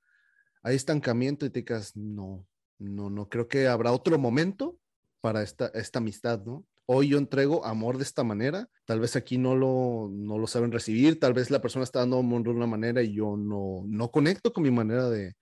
hay 0.68 0.76
estancamiento 0.76 1.46
y 1.46 1.50
te 1.50 1.60
digas, 1.60 1.96
no, 1.96 2.46
no, 2.78 3.08
no, 3.08 3.28
creo 3.28 3.48
que 3.48 3.66
habrá 3.66 3.90
otro 3.92 4.18
momento 4.18 4.78
para 5.22 5.42
esta, 5.42 5.68
esta 5.68 5.98
amistad, 5.98 6.44
¿no? 6.44 6.66
Hoy 6.84 7.08
yo 7.08 7.18
entrego 7.18 7.64
amor 7.64 7.96
de 7.96 8.04
esta 8.04 8.22
manera, 8.22 8.68
tal 8.86 9.00
vez 9.00 9.16
aquí 9.16 9.36
no 9.36 9.56
lo, 9.56 10.10
no 10.10 10.38
lo 10.38 10.46
saben 10.46 10.72
recibir, 10.72 11.20
tal 11.20 11.34
vez 11.34 11.50
la 11.50 11.60
persona 11.60 11.84
está 11.84 12.00
dando 12.00 12.18
amor 12.18 12.42
de 12.42 12.50
una 12.50 12.66
manera 12.66 13.02
y 13.02 13.14
yo 13.14 13.36
no, 13.36 13.82
no 13.86 14.10
conecto 14.10 14.52
con 14.52 14.62
mi 14.62 14.70
manera 14.70 15.08
de, 15.10 15.34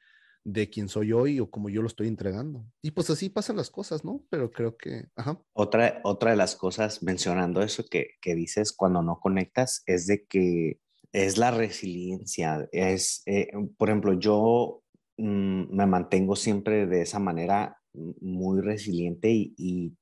de 0.44 0.70
quién 0.70 0.88
soy 0.88 1.12
hoy 1.12 1.40
o 1.40 1.50
como 1.50 1.68
yo 1.68 1.82
lo 1.82 1.88
estoy 1.88 2.08
entregando. 2.08 2.64
Y 2.82 2.92
pues 2.92 3.10
así 3.10 3.28
pasan 3.28 3.56
las 3.56 3.70
cosas, 3.70 4.04
¿no? 4.04 4.24
Pero 4.28 4.50
creo 4.50 4.76
que, 4.76 5.06
ajá. 5.16 5.40
Otra, 5.52 6.00
otra 6.04 6.30
de 6.30 6.36
las 6.36 6.56
cosas 6.56 7.02
mencionando 7.02 7.62
eso 7.62 7.84
que, 7.88 8.10
que 8.20 8.34
dices 8.34 8.72
cuando 8.72 9.02
no 9.02 9.18
conectas 9.20 9.82
es 9.86 10.06
de 10.06 10.24
que 10.24 10.80
es 11.12 11.38
la 11.38 11.50
resiliencia. 11.50 12.68
Es, 12.72 13.22
eh, 13.26 13.48
por 13.78 13.88
ejemplo, 13.88 14.12
yo 14.14 14.82
me 15.16 15.86
mantengo 15.86 16.36
siempre 16.36 16.86
de 16.86 17.02
esa 17.02 17.18
manera 17.18 17.78
muy 17.92 18.60
resiliente 18.60 19.30
y, 19.30 19.96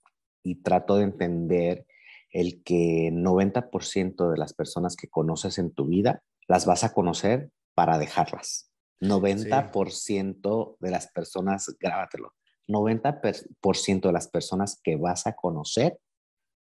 trato 0.63 0.97
de 0.97 1.05
entender 1.05 1.87
el 2.31 2.63
que 2.63 3.11
90% 3.13 4.31
de 4.31 4.37
las 4.37 4.53
personas 4.53 4.97
que 4.97 5.09
conoces 5.09 5.59
en 5.59 5.73
tu 5.73 5.87
vida 5.87 6.23
las 6.47 6.67
vas 6.67 6.85
a 6.85 6.93
conocer 6.93 7.51
para 7.75 7.99
dejarlas. 7.99 8.71
90% 9.01 10.77
de 10.81 10.91
las 10.91 11.11
personas, 11.13 11.75
grábatelo, 11.81 12.35
90% 12.69 14.01
de 14.03 14.13
las 14.13 14.29
personas 14.29 14.81
que 14.83 14.97
vas 14.97 15.27
a 15.27 15.35
conocer 15.35 15.99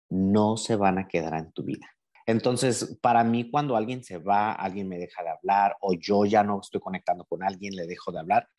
no 0.10 0.58
se 0.58 0.76
van 0.76 0.98
a 0.98 1.08
quedar 1.08 1.34
en 1.36 1.52
tu 1.52 1.64
vida. 1.64 1.95
Entonces, 2.26 2.98
para 3.02 3.24
mí, 3.24 3.50
cuando 3.52 3.76
alguien 3.76 4.04
se 4.04 4.18
va, 4.18 4.52
alguien 4.52 4.88
me 4.88 4.98
deja 4.98 5.24
de 5.24 5.30
hablar 5.30 5.76
o 5.80 5.94
yo 5.94 6.26
ya 6.26 6.44
no 6.44 6.60
estoy 6.60 6.82
conectando 6.82 7.26
con 7.26 7.44
alguien, 7.44 7.76
le 7.76 7.86
dejo 7.86 8.12
de 8.12 8.20
hablar, 8.20 8.50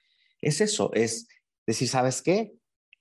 es 0.40 0.60
eso, 0.60 0.92
es 0.94 1.28
decir, 1.66 1.88
¿sabes 1.88 2.22
qué? 2.22 2.54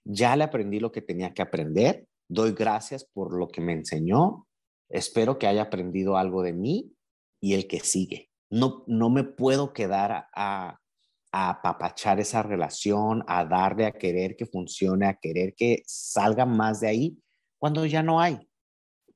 Ya 0.03 0.35
le 0.35 0.43
aprendí 0.43 0.79
lo 0.79 0.91
que 0.91 1.01
tenía 1.01 1.33
que 1.33 1.43
aprender, 1.43 2.07
doy 2.27 2.53
gracias 2.53 3.05
por 3.05 3.37
lo 3.37 3.47
que 3.47 3.61
me 3.61 3.73
enseñó, 3.73 4.47
espero 4.89 5.37
que 5.37 5.47
haya 5.47 5.63
aprendido 5.63 6.17
algo 6.17 6.41
de 6.41 6.53
mí 6.53 6.93
y 7.39 7.53
el 7.53 7.67
que 7.67 7.79
sigue. 7.81 8.31
No, 8.49 8.83
no 8.87 9.09
me 9.09 9.23
puedo 9.23 9.73
quedar 9.73 10.11
a, 10.11 10.79
a, 11.31 11.49
apapachar 11.49 12.19
esa 12.19 12.41
relación, 12.41 13.23
a 13.27 13.45
darle 13.45 13.85
a 13.85 13.91
querer 13.91 14.35
que 14.35 14.45
funcione, 14.45 15.05
a 15.05 15.15
querer 15.15 15.53
que 15.53 15.83
salga 15.85 16.45
más 16.45 16.79
de 16.79 16.87
ahí, 16.87 17.17
cuando 17.59 17.85
ya 17.85 18.01
no 18.01 18.19
hay 18.19 18.47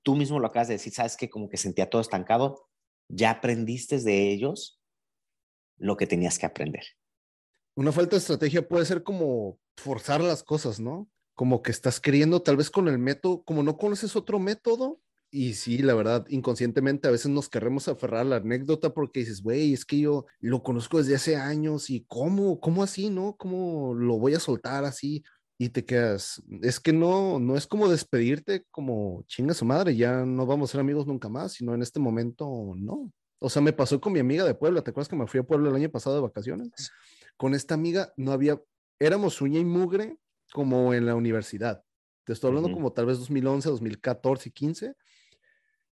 tú 0.10 0.16
mismo 0.16 0.40
lo 0.40 0.48
acabas 0.48 0.70
de 0.70 0.74
decir, 0.74 0.92
sabes 0.92 1.16
que 1.16 1.30
como 1.30 1.50
que 1.50 1.58
sentía 1.58 1.88
todo 1.88 2.02
estancado, 2.02 2.68
ya 3.10 3.30
aprendiste 3.30 4.00
de 4.00 4.32
ellos 4.32 4.82
lo 5.78 5.98
que 5.98 6.08
tenías 6.08 6.40
que 6.40 6.48
aprender. 6.48 6.84
Una 7.76 7.92
falta 7.92 8.16
de 8.16 8.22
estrategia 8.22 8.68
puede 8.68 8.88
ser 8.88 9.04
como 9.04 9.60
forzar 9.78 10.22
las 10.22 10.42
cosas, 10.42 10.80
¿no? 10.80 11.08
Como 11.36 11.62
que 11.62 11.70
estás 11.70 12.00
queriendo 12.00 12.42
tal 12.42 12.58
vez 12.58 12.72
con 12.72 12.88
el 12.88 12.98
método, 12.98 13.44
como 13.44 13.62
no 13.62 13.78
conoces 13.78 14.16
otro 14.16 14.40
método, 14.40 15.00
y 15.30 15.54
sí, 15.54 15.78
la 15.78 15.94
verdad, 15.94 16.26
inconscientemente 16.28 17.08
a 17.08 17.12
veces 17.12 17.30
nos 17.30 17.48
queremos 17.48 17.88
aferrar 17.88 18.22
a 18.22 18.24
la 18.24 18.36
anécdota 18.38 18.96
porque 18.96 19.20
dices, 19.20 19.44
güey, 19.44 19.74
es 19.74 19.86
que 19.86 20.00
yo 20.00 20.26
lo 20.40 20.64
conozco 20.64 20.98
desde 20.98 21.18
hace 21.18 21.36
años 21.36 21.92
y 21.92 22.04
cómo, 22.08 22.60
cómo 22.60 22.82
así, 22.82 23.12
¿no? 23.12 23.36
¿Cómo 23.38 23.94
lo 23.94 24.18
voy 24.18 24.34
a 24.34 24.40
soltar 24.40 24.86
así? 24.86 25.24
Y 25.62 25.70
te 25.70 25.84
quedas, 25.84 26.42
es 26.62 26.80
que 26.80 26.94
no, 26.94 27.38
no 27.38 27.58
es 27.58 27.68
como 27.68 27.90
despedirte 27.90 28.64
como 28.72 29.24
chinga 29.28 29.54
su 29.54 29.66
madre, 29.66 29.94
ya 29.94 30.26
no 30.26 30.46
vamos 30.46 30.70
a 30.70 30.72
ser 30.72 30.80
amigos 30.80 31.06
nunca 31.06 31.28
más, 31.28 31.52
sino 31.52 31.76
en 31.76 31.82
este 31.82 32.00
momento 32.00 32.74
no. 32.78 33.12
O 33.40 33.50
sea, 33.50 33.62
me 33.62 33.74
pasó 33.74 34.00
con 34.00 34.14
mi 34.14 34.20
amiga 34.20 34.46
de 34.46 34.56
Puebla, 34.56 34.82
¿te 34.82 34.92
acuerdas 34.92 35.10
que 35.10 35.18
me 35.18 35.28
fui 35.28 35.42
a 35.42 35.44
Puebla 35.44 35.70
el 35.70 35.76
año 35.76 35.90
pasado 35.90 36.16
de 36.16 36.22
vacaciones? 36.22 36.92
Con 37.36 37.54
esta 37.54 37.74
amiga 37.74 38.14
no 38.16 38.32
había, 38.32 38.58
éramos 39.00 39.42
uña 39.42 39.60
y 39.60 39.66
mugre 39.66 40.18
como 40.54 40.94
en 40.94 41.06
la 41.06 41.16
universidad. 41.16 41.84
Te 42.24 42.32
estoy 42.32 42.50
hablando 42.50 42.72
como 42.72 42.94
tal 42.94 43.08
vez 43.08 43.20
2011, 43.20 43.68
2014, 43.68 44.52
15. 44.52 44.96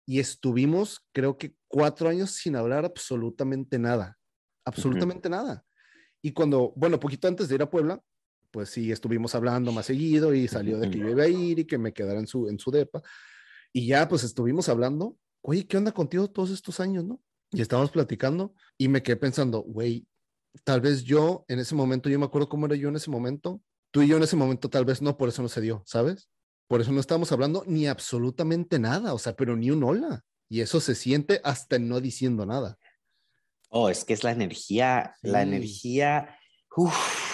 Y 0.05 0.19
estuvimos, 0.19 1.07
creo 1.11 1.39
que 1.39 1.55
cuatro 1.67 2.07
años 2.07 2.31
sin 2.31 2.55
hablar 2.55 2.85
absolutamente 2.85 3.79
nada. 3.79 4.19
Absolutamente 4.63 5.27
nada. 5.27 5.65
Y 6.21 6.33
cuando, 6.33 6.71
bueno, 6.75 6.99
poquito 6.99 7.27
antes 7.27 7.47
de 7.47 7.55
ir 7.55 7.63
a 7.63 7.69
Puebla, 7.69 7.99
pues 8.55 8.69
sí, 8.69 8.89
estuvimos 8.89 9.35
hablando 9.35 9.73
más 9.73 9.85
seguido 9.85 10.33
y 10.33 10.47
salió 10.47 10.79
de 10.79 10.89
que 10.89 10.97
yo 10.97 11.09
iba 11.09 11.23
a 11.23 11.27
ir 11.27 11.59
y 11.59 11.65
que 11.65 11.77
me 11.77 11.91
quedara 11.91 12.21
en 12.21 12.25
su, 12.25 12.47
en 12.47 12.57
su 12.57 12.71
depa. 12.71 13.01
Y 13.73 13.87
ya, 13.87 14.07
pues 14.07 14.23
estuvimos 14.23 14.69
hablando, 14.69 15.17
oye, 15.41 15.67
¿qué 15.67 15.75
onda 15.75 15.91
contigo 15.91 16.29
todos 16.29 16.51
estos 16.51 16.79
años, 16.79 17.03
no? 17.03 17.19
Y 17.51 17.61
estábamos 17.61 17.91
platicando 17.91 18.53
y 18.77 18.87
me 18.87 19.03
quedé 19.03 19.17
pensando, 19.17 19.59
güey, 19.59 20.07
tal 20.63 20.79
vez 20.79 21.03
yo 21.03 21.43
en 21.49 21.59
ese 21.59 21.75
momento, 21.75 22.07
yo 22.07 22.17
me 22.17 22.23
acuerdo 22.23 22.47
cómo 22.47 22.65
era 22.65 22.77
yo 22.77 22.87
en 22.87 22.95
ese 22.95 23.11
momento, 23.11 23.61
tú 23.91 24.03
y 24.03 24.07
yo 24.07 24.15
en 24.15 24.23
ese 24.23 24.37
momento 24.37 24.69
tal 24.69 24.85
vez 24.85 25.01
no, 25.01 25.17
por 25.17 25.27
eso 25.27 25.41
no 25.41 25.49
se 25.49 25.59
dio, 25.59 25.83
¿sabes? 25.85 26.29
Por 26.69 26.79
eso 26.79 26.93
no 26.93 27.01
estábamos 27.01 27.33
hablando 27.33 27.65
ni 27.67 27.87
absolutamente 27.87 28.79
nada, 28.79 29.13
o 29.13 29.19
sea, 29.19 29.35
pero 29.35 29.57
ni 29.57 29.69
un 29.69 29.83
hola. 29.83 30.23
Y 30.47 30.61
eso 30.61 30.79
se 30.79 30.95
siente 30.95 31.41
hasta 31.43 31.77
no 31.77 31.99
diciendo 31.99 32.45
nada. 32.45 32.77
Oh, 33.67 33.89
es 33.89 34.05
que 34.05 34.13
es 34.13 34.23
la 34.23 34.31
energía, 34.31 35.17
la 35.23 35.41
energía, 35.41 36.39
uff 36.73 37.24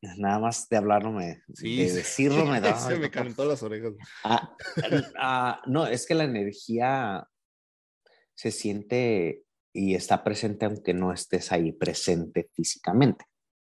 Nada 0.00 0.38
más 0.38 0.68
de 0.68 0.76
hablarlo, 0.76 1.10
me, 1.10 1.42
de 1.48 1.92
decirlo 1.92 2.46
me 2.46 2.60
da. 2.60 2.78
Se 2.78 2.96
me 2.96 3.10
calentó 3.10 3.44
las 3.44 3.62
orejas. 3.62 3.94
Ah, 4.22 4.56
ah, 5.18 5.62
no, 5.66 5.86
es 5.86 6.06
que 6.06 6.14
la 6.14 6.24
energía 6.24 7.26
se 8.34 8.52
siente 8.52 9.44
y 9.72 9.94
está 9.94 10.22
presente 10.22 10.66
aunque 10.66 10.94
no 10.94 11.12
estés 11.12 11.50
ahí 11.50 11.72
presente 11.72 12.48
físicamente, 12.54 13.24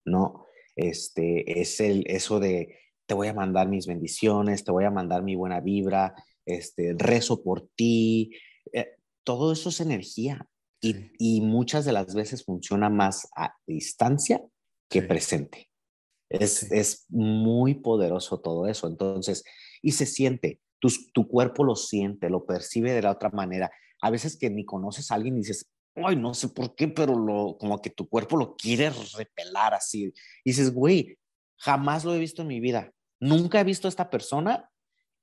¿no? 0.04 0.46
Este, 0.74 1.60
es 1.60 1.80
el, 1.80 2.04
eso 2.06 2.40
de 2.40 2.76
te 3.06 3.14
voy 3.14 3.28
a 3.28 3.34
mandar 3.34 3.68
mis 3.68 3.86
bendiciones, 3.86 4.64
te 4.64 4.72
voy 4.72 4.84
a 4.84 4.90
mandar 4.90 5.22
mi 5.22 5.36
buena 5.36 5.60
vibra, 5.60 6.14
este, 6.44 6.94
rezo 6.98 7.42
por 7.42 7.68
ti, 7.76 8.32
eh, 8.72 8.96
todo 9.24 9.52
eso 9.52 9.68
es 9.68 9.80
energía 9.80 10.48
y, 10.80 11.12
y, 11.18 11.40
muchas 11.40 11.84
de 11.84 11.92
las 11.92 12.14
veces 12.14 12.44
funciona 12.44 12.90
más 12.90 13.28
a 13.36 13.54
distancia 13.66 14.42
que 14.90 15.02
presente. 15.02 15.70
Es, 16.28 17.06
muy 17.08 17.74
poderoso 17.74 18.40
todo 18.40 18.66
eso. 18.66 18.88
Entonces, 18.88 19.44
y 19.82 19.92
se 19.92 20.06
siente, 20.06 20.60
tu, 20.78 20.88
tu, 21.12 21.28
cuerpo 21.28 21.64
lo 21.64 21.76
siente, 21.76 22.30
lo 22.30 22.44
percibe 22.46 22.92
de 22.92 23.02
la 23.02 23.12
otra 23.12 23.30
manera. 23.30 23.70
A 24.00 24.10
veces 24.10 24.36
que 24.36 24.50
ni 24.50 24.64
conoces 24.64 25.10
a 25.10 25.14
alguien 25.14 25.34
y 25.36 25.40
dices, 25.40 25.70
ay, 25.94 26.16
no 26.16 26.34
sé 26.34 26.48
por 26.48 26.74
qué, 26.74 26.88
pero 26.88 27.16
lo, 27.16 27.56
como 27.58 27.80
que 27.80 27.90
tu 27.90 28.08
cuerpo 28.08 28.36
lo 28.36 28.56
quiere 28.56 28.90
repelar 29.16 29.74
así. 29.74 30.12
Y 30.44 30.50
dices, 30.50 30.72
güey, 30.72 31.18
jamás 31.56 32.04
lo 32.04 32.14
he 32.14 32.18
visto 32.18 32.42
en 32.42 32.48
mi 32.48 32.60
vida. 32.60 32.92
Nunca 33.20 33.60
he 33.60 33.64
visto 33.64 33.88
a 33.88 33.90
esta 33.90 34.10
persona 34.10 34.70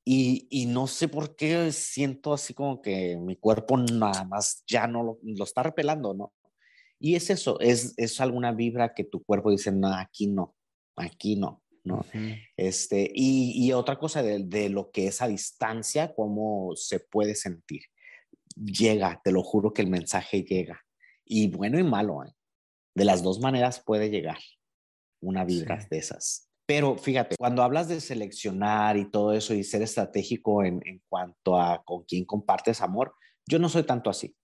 y, 0.05 0.47
y, 0.49 0.65
no 0.65 0.87
sé 0.87 1.07
por 1.07 1.35
qué 1.35 1.71
siento 1.71 2.33
así 2.33 2.53
como 2.53 2.81
que 2.81 3.17
mi 3.17 3.37
cuerpo 3.37 3.77
nada 3.77 4.25
más 4.25 4.63
ya 4.67 4.85
no 4.85 5.03
lo, 5.03 5.19
lo 5.23 5.43
está 5.45 5.63
repelando, 5.63 6.13
¿no? 6.13 6.33
Y 6.99 7.15
es 7.15 7.29
eso, 7.29 7.59
es, 7.59 7.93
es 7.97 8.19
alguna 8.19 8.51
vibra 8.51 8.93
que 8.93 9.03
tu 9.03 9.23
cuerpo 9.23 9.51
dice, 9.51 9.71
no, 9.71 9.93
aquí 9.93 10.27
no, 10.27 10.55
aquí 10.95 11.35
no, 11.35 11.63
¿no? 11.83 12.05
este, 12.57 13.09
y, 13.13 13.65
y, 13.65 13.73
otra 13.73 13.97
cosa 13.97 14.23
de, 14.23 14.43
de, 14.43 14.69
lo 14.69 14.91
que 14.91 15.07
es 15.07 15.21
a 15.21 15.27
distancia, 15.27 16.13
cómo 16.13 16.73
se 16.75 16.99
puede 16.99 17.35
sentir. 17.35 17.81
Llega, 18.55 19.19
te 19.23 19.31
lo 19.31 19.43
juro 19.43 19.73
que 19.73 19.81
el 19.81 19.89
mensaje 19.89 20.43
llega. 20.43 20.81
Y 21.25 21.49
bueno 21.49 21.79
y 21.79 21.83
malo, 21.83 22.23
¿eh? 22.23 22.33
de 22.95 23.05
las 23.05 23.23
dos 23.23 23.39
maneras 23.39 23.81
puede 23.83 24.09
llegar 24.09 24.37
una 25.21 25.45
vibra 25.45 25.85
de 25.89 25.97
esas. 25.97 26.49
Pero 26.65 26.97
fíjate, 26.97 27.35
cuando 27.37 27.63
hablas 27.63 27.87
de 27.87 27.99
seleccionar 27.99 28.97
y 28.97 29.09
todo 29.09 29.33
eso 29.33 29.53
y 29.53 29.63
ser 29.63 29.81
estratégico 29.81 30.63
en, 30.63 30.81
en 30.85 31.01
cuanto 31.09 31.59
a 31.59 31.83
con 31.83 32.03
quién 32.03 32.25
compartes 32.25 32.81
amor, 32.81 33.13
yo 33.47 33.59
no 33.59 33.67
soy 33.69 33.83
tanto 33.83 34.09
así. 34.09 34.35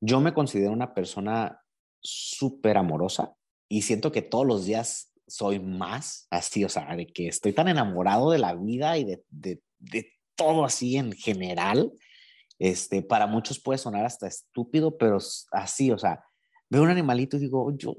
Yo 0.00 0.20
me 0.20 0.34
considero 0.34 0.72
una 0.72 0.94
persona 0.94 1.60
súper 2.00 2.76
amorosa 2.76 3.34
y 3.68 3.82
siento 3.82 4.10
que 4.10 4.22
todos 4.22 4.46
los 4.46 4.64
días 4.64 5.12
soy 5.28 5.60
más 5.60 6.26
así, 6.30 6.64
o 6.64 6.68
sea, 6.68 6.94
de 6.96 7.06
que 7.06 7.28
estoy 7.28 7.52
tan 7.52 7.68
enamorado 7.68 8.30
de 8.30 8.38
la 8.38 8.54
vida 8.54 8.98
y 8.98 9.04
de, 9.04 9.22
de, 9.28 9.62
de 9.78 10.12
todo 10.34 10.64
así 10.64 10.96
en 10.96 11.12
general. 11.12 11.92
Este, 12.58 13.02
para 13.02 13.26
muchos 13.26 13.60
puede 13.60 13.78
sonar 13.78 14.04
hasta 14.04 14.26
estúpido, 14.26 14.98
pero 14.98 15.18
así, 15.52 15.92
o 15.92 15.98
sea, 15.98 16.24
veo 16.68 16.82
un 16.82 16.90
animalito 16.90 17.36
y 17.36 17.40
digo, 17.40 17.70
yo, 17.76 17.94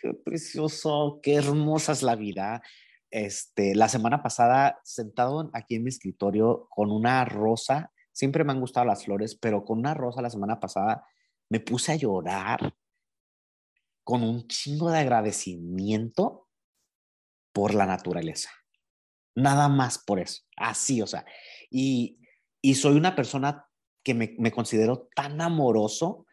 qué 0.00 0.14
precioso, 0.14 1.20
qué 1.22 1.34
hermosa 1.34 1.92
es 1.92 2.02
la 2.02 2.14
vida. 2.14 2.62
Este, 3.10 3.74
la 3.74 3.88
semana 3.88 4.22
pasada, 4.22 4.80
sentado 4.84 5.50
aquí 5.52 5.76
en 5.76 5.84
mi 5.84 5.88
escritorio 5.88 6.66
con 6.70 6.90
una 6.92 7.24
rosa, 7.24 7.92
siempre 8.12 8.44
me 8.44 8.52
han 8.52 8.60
gustado 8.60 8.86
las 8.86 9.04
flores, 9.04 9.34
pero 9.34 9.64
con 9.64 9.78
una 9.78 9.94
rosa 9.94 10.22
la 10.22 10.30
semana 10.30 10.60
pasada 10.60 11.04
me 11.48 11.60
puse 11.60 11.92
a 11.92 11.96
llorar 11.96 12.74
con 14.04 14.22
un 14.22 14.46
chingo 14.46 14.90
de 14.90 14.98
agradecimiento 14.98 16.45
por 17.56 17.72
la 17.72 17.86
naturaleza. 17.86 18.50
Nada 19.34 19.70
más 19.70 19.96
por 19.96 20.20
eso. 20.20 20.42
Así, 20.58 21.00
o 21.00 21.06
sea. 21.06 21.24
Y, 21.70 22.18
y 22.60 22.74
soy 22.74 22.96
una 22.96 23.16
persona 23.16 23.66
que 24.04 24.12
me, 24.12 24.34
me 24.38 24.52
considero 24.52 25.08
tan 25.16 25.40
amoroso 25.40 26.26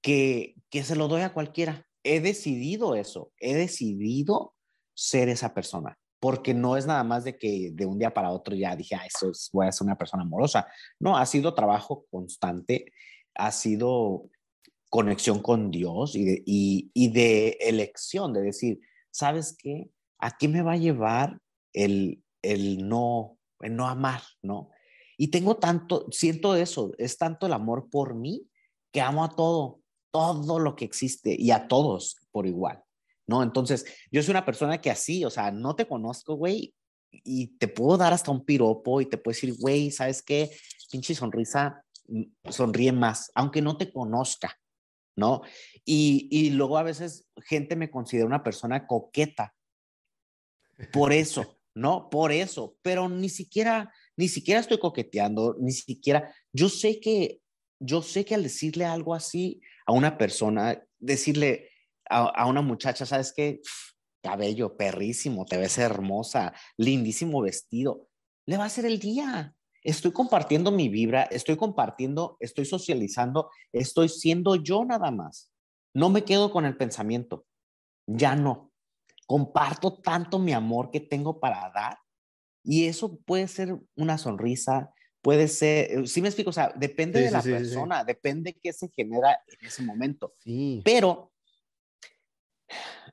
que, 0.00 0.54
que 0.70 0.82
se 0.82 0.96
lo 0.96 1.08
doy 1.08 1.20
a 1.20 1.34
cualquiera. 1.34 1.86
He 2.02 2.20
decidido 2.20 2.94
eso. 2.94 3.34
He 3.36 3.54
decidido 3.54 4.54
ser 4.94 5.28
esa 5.28 5.52
persona 5.52 5.98
porque 6.18 6.54
no 6.54 6.78
es 6.78 6.86
nada 6.86 7.04
más 7.04 7.24
de 7.24 7.36
que 7.36 7.70
de 7.74 7.84
un 7.84 7.98
día 7.98 8.14
para 8.14 8.30
otro 8.30 8.54
ya 8.54 8.74
dije, 8.74 8.94
ah, 8.94 9.04
eso 9.04 9.30
es, 9.30 9.50
voy 9.52 9.66
a 9.66 9.72
ser 9.72 9.84
una 9.84 9.98
persona 9.98 10.22
amorosa. 10.22 10.68
No, 10.98 11.18
ha 11.18 11.26
sido 11.26 11.52
trabajo 11.52 12.06
constante, 12.10 12.94
ha 13.34 13.52
sido 13.52 14.30
conexión 14.88 15.42
con 15.42 15.70
Dios 15.70 16.16
y 16.16 16.24
de, 16.24 16.42
y, 16.46 16.90
y 16.94 17.12
de 17.12 17.58
elección, 17.60 18.32
de 18.32 18.40
decir, 18.40 18.80
¿sabes 19.10 19.54
qué? 19.54 19.90
¿A 20.22 20.36
qué 20.38 20.48
me 20.48 20.62
va 20.62 20.72
a 20.72 20.78
llevar 20.78 21.40
el, 21.74 22.22
el 22.42 22.88
no, 22.88 23.38
el 23.60 23.76
no 23.76 23.88
amar, 23.88 24.22
no? 24.40 24.70
Y 25.18 25.28
tengo 25.28 25.56
tanto, 25.56 26.06
siento 26.10 26.54
eso, 26.54 26.92
es 26.96 27.18
tanto 27.18 27.46
el 27.46 27.52
amor 27.52 27.90
por 27.90 28.14
mí 28.14 28.48
que 28.92 29.00
amo 29.00 29.24
a 29.24 29.30
todo, 29.30 29.80
todo 30.12 30.60
lo 30.60 30.76
que 30.76 30.84
existe 30.84 31.34
y 31.38 31.50
a 31.50 31.66
todos 31.66 32.16
por 32.30 32.46
igual, 32.46 32.82
¿no? 33.26 33.42
Entonces, 33.42 33.84
yo 34.12 34.22
soy 34.22 34.30
una 34.30 34.44
persona 34.44 34.80
que 34.80 34.90
así, 34.90 35.24
o 35.24 35.30
sea, 35.30 35.50
no 35.50 35.74
te 35.74 35.86
conozco, 35.86 36.36
güey, 36.36 36.72
y 37.10 37.58
te 37.58 37.66
puedo 37.66 37.98
dar 37.98 38.12
hasta 38.12 38.30
un 38.30 38.44
piropo 38.44 39.00
y 39.00 39.06
te 39.06 39.18
puedo 39.18 39.34
decir, 39.34 39.56
güey, 39.58 39.90
¿sabes 39.90 40.22
qué? 40.22 40.50
Pinche 40.90 41.16
sonrisa, 41.16 41.84
mm, 42.06 42.22
sonríe 42.48 42.92
más, 42.92 43.32
aunque 43.34 43.60
no 43.60 43.76
te 43.76 43.92
conozca, 43.92 44.56
¿no? 45.16 45.42
Y, 45.84 46.28
y 46.30 46.50
luego 46.50 46.78
a 46.78 46.84
veces 46.84 47.26
gente 47.44 47.74
me 47.74 47.90
considera 47.90 48.26
una 48.26 48.44
persona 48.44 48.86
coqueta, 48.86 49.54
por 50.90 51.12
eso, 51.12 51.58
¿no? 51.74 52.08
Por 52.10 52.32
eso, 52.32 52.76
pero 52.82 53.08
ni 53.08 53.28
siquiera, 53.28 53.92
ni 54.16 54.28
siquiera 54.28 54.60
estoy 54.60 54.78
coqueteando, 54.78 55.56
ni 55.60 55.72
siquiera, 55.72 56.34
yo 56.52 56.68
sé 56.68 57.00
que, 57.00 57.40
yo 57.80 58.02
sé 58.02 58.24
que 58.24 58.34
al 58.34 58.42
decirle 58.42 58.84
algo 58.84 59.14
así 59.14 59.60
a 59.86 59.92
una 59.92 60.18
persona, 60.18 60.82
decirle 60.98 61.70
a, 62.08 62.46
una 62.46 62.62
muchacha, 62.62 63.06
¿sabes 63.06 63.32
qué? 63.32 63.60
cabello 64.22 64.76
perrísimo, 64.76 65.44
te 65.46 65.56
ves 65.56 65.78
hermosa, 65.78 66.54
lindísimo 66.76 67.42
vestido, 67.42 68.08
le 68.46 68.56
va 68.56 68.64
a 68.64 68.66
hacer 68.66 68.84
el 68.84 69.00
día. 69.00 69.54
Estoy 69.82 70.12
compartiendo 70.12 70.70
mi 70.70 70.88
vibra, 70.88 71.24
estoy 71.24 71.56
compartiendo, 71.56 72.36
estoy 72.38 72.64
socializando, 72.64 73.50
estoy 73.72 74.08
siendo 74.08 74.54
yo 74.54 74.84
nada 74.84 75.10
más. 75.10 75.50
No 75.92 76.08
me 76.08 76.22
quedo 76.22 76.52
con 76.52 76.66
el 76.66 76.76
pensamiento. 76.76 77.44
Ya 78.06 78.36
no 78.36 78.71
comparto 79.32 79.94
tanto 79.94 80.38
mi 80.38 80.52
amor 80.52 80.90
que 80.90 81.00
tengo 81.00 81.40
para 81.40 81.70
dar 81.74 81.96
y 82.62 82.84
eso 82.84 83.18
puede 83.20 83.48
ser 83.48 83.78
una 83.96 84.18
sonrisa, 84.18 84.92
puede 85.22 85.48
ser, 85.48 86.00
eh, 86.00 86.06
sí 86.06 86.20
me 86.20 86.28
explico, 86.28 86.50
o 86.50 86.52
sea, 86.52 86.70
depende 86.76 87.18
de 87.18 87.30
la 87.30 87.40
persona, 87.40 88.04
depende 88.04 88.52
qué 88.62 88.74
se 88.74 88.90
genera 88.90 89.40
en 89.46 89.66
ese 89.66 89.84
momento. 89.84 90.34
Pero 90.84 91.32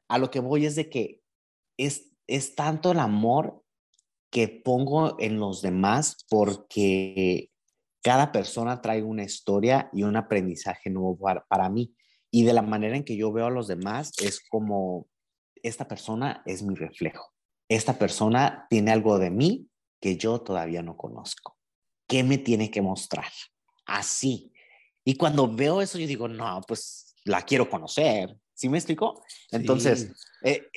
a 0.10 0.18
lo 0.18 0.30
que 0.30 0.42
voy 0.42 0.66
es 0.66 0.76
de 0.76 0.90
que 0.90 1.22
es, 1.78 2.12
es 2.28 2.54
tanto 2.54 2.92
el 2.92 3.00
amor 3.00 3.64
que 4.30 4.50
pongo 4.50 5.18
en 5.22 5.40
los 5.40 5.62
demás 5.62 6.18
porque 6.30 7.50
cada 8.04 8.34
persona 8.34 8.82
trae 8.82 9.04
una 9.04 9.24
historia 9.24 9.90
y 9.94 10.04
un 10.04 10.18
aprendizaje 10.18 10.90
nuevo 10.90 11.18
para, 11.18 11.46
para 11.46 11.70
mí. 11.70 11.96
Y 12.30 12.44
de 12.44 12.52
la 12.52 12.62
manera 12.62 12.98
en 12.98 13.06
que 13.06 13.16
yo 13.16 13.32
veo 13.32 13.46
a 13.46 13.52
los 13.52 13.70
demás 13.70 14.12
es 14.22 14.42
como 14.50 15.08
esta 15.64 15.88
persona 15.88 16.44
es 16.46 16.64
mi 16.64 16.76
reflejo. 16.76 17.34
Esta 17.68 17.98
persona 17.98 18.68
tiene 18.70 18.92
algo 18.92 19.20
de 19.20 19.30
mí 19.30 19.70
que 20.02 20.18
yo 20.18 20.42
todavía 20.42 20.82
no 20.82 20.98
conozco. 20.98 21.58
¿Qué 22.08 22.24
me 22.24 22.38
tiene 22.38 22.72
que 22.72 22.82
mostrar? 22.82 23.32
Así. 23.86 24.52
Y 25.06 25.16
cuando 25.16 25.54
veo 25.54 25.82
eso, 25.82 26.00
yo 26.00 26.08
digo, 26.08 26.28
no, 26.28 26.62
pues 26.68 27.16
la 27.26 27.42
quiero 27.44 27.70
conocer. 27.70 28.36
¿Sí 28.54 28.70
me 28.70 28.78
explico? 28.78 29.24
Entonces, 29.52 30.12
eh, 30.44 30.68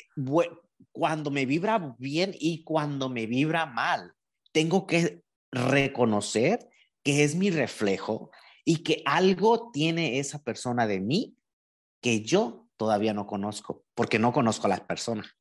cuando 0.92 1.30
me 1.30 1.46
vibra 1.46 1.96
bien 1.98 2.34
y 2.38 2.62
cuando 2.62 3.08
me 3.08 3.26
vibra 3.26 3.66
mal, 3.66 4.14
tengo 4.52 4.86
que 4.86 5.22
reconocer 5.50 6.68
que 7.02 7.24
es 7.24 7.34
mi 7.34 7.50
reflejo 7.50 8.30
y 8.64 8.82
que 8.82 9.02
algo 9.04 9.70
tiene 9.72 10.18
esa 10.18 10.42
persona 10.42 10.86
de 10.86 11.00
mí 11.00 11.36
que 12.00 12.22
yo 12.22 12.61
todavía 12.82 13.14
no 13.14 13.28
conozco, 13.28 13.84
porque 13.94 14.18
no 14.18 14.32
conozco 14.32 14.66
a 14.66 14.70
las 14.70 14.80
personas. 14.80 15.36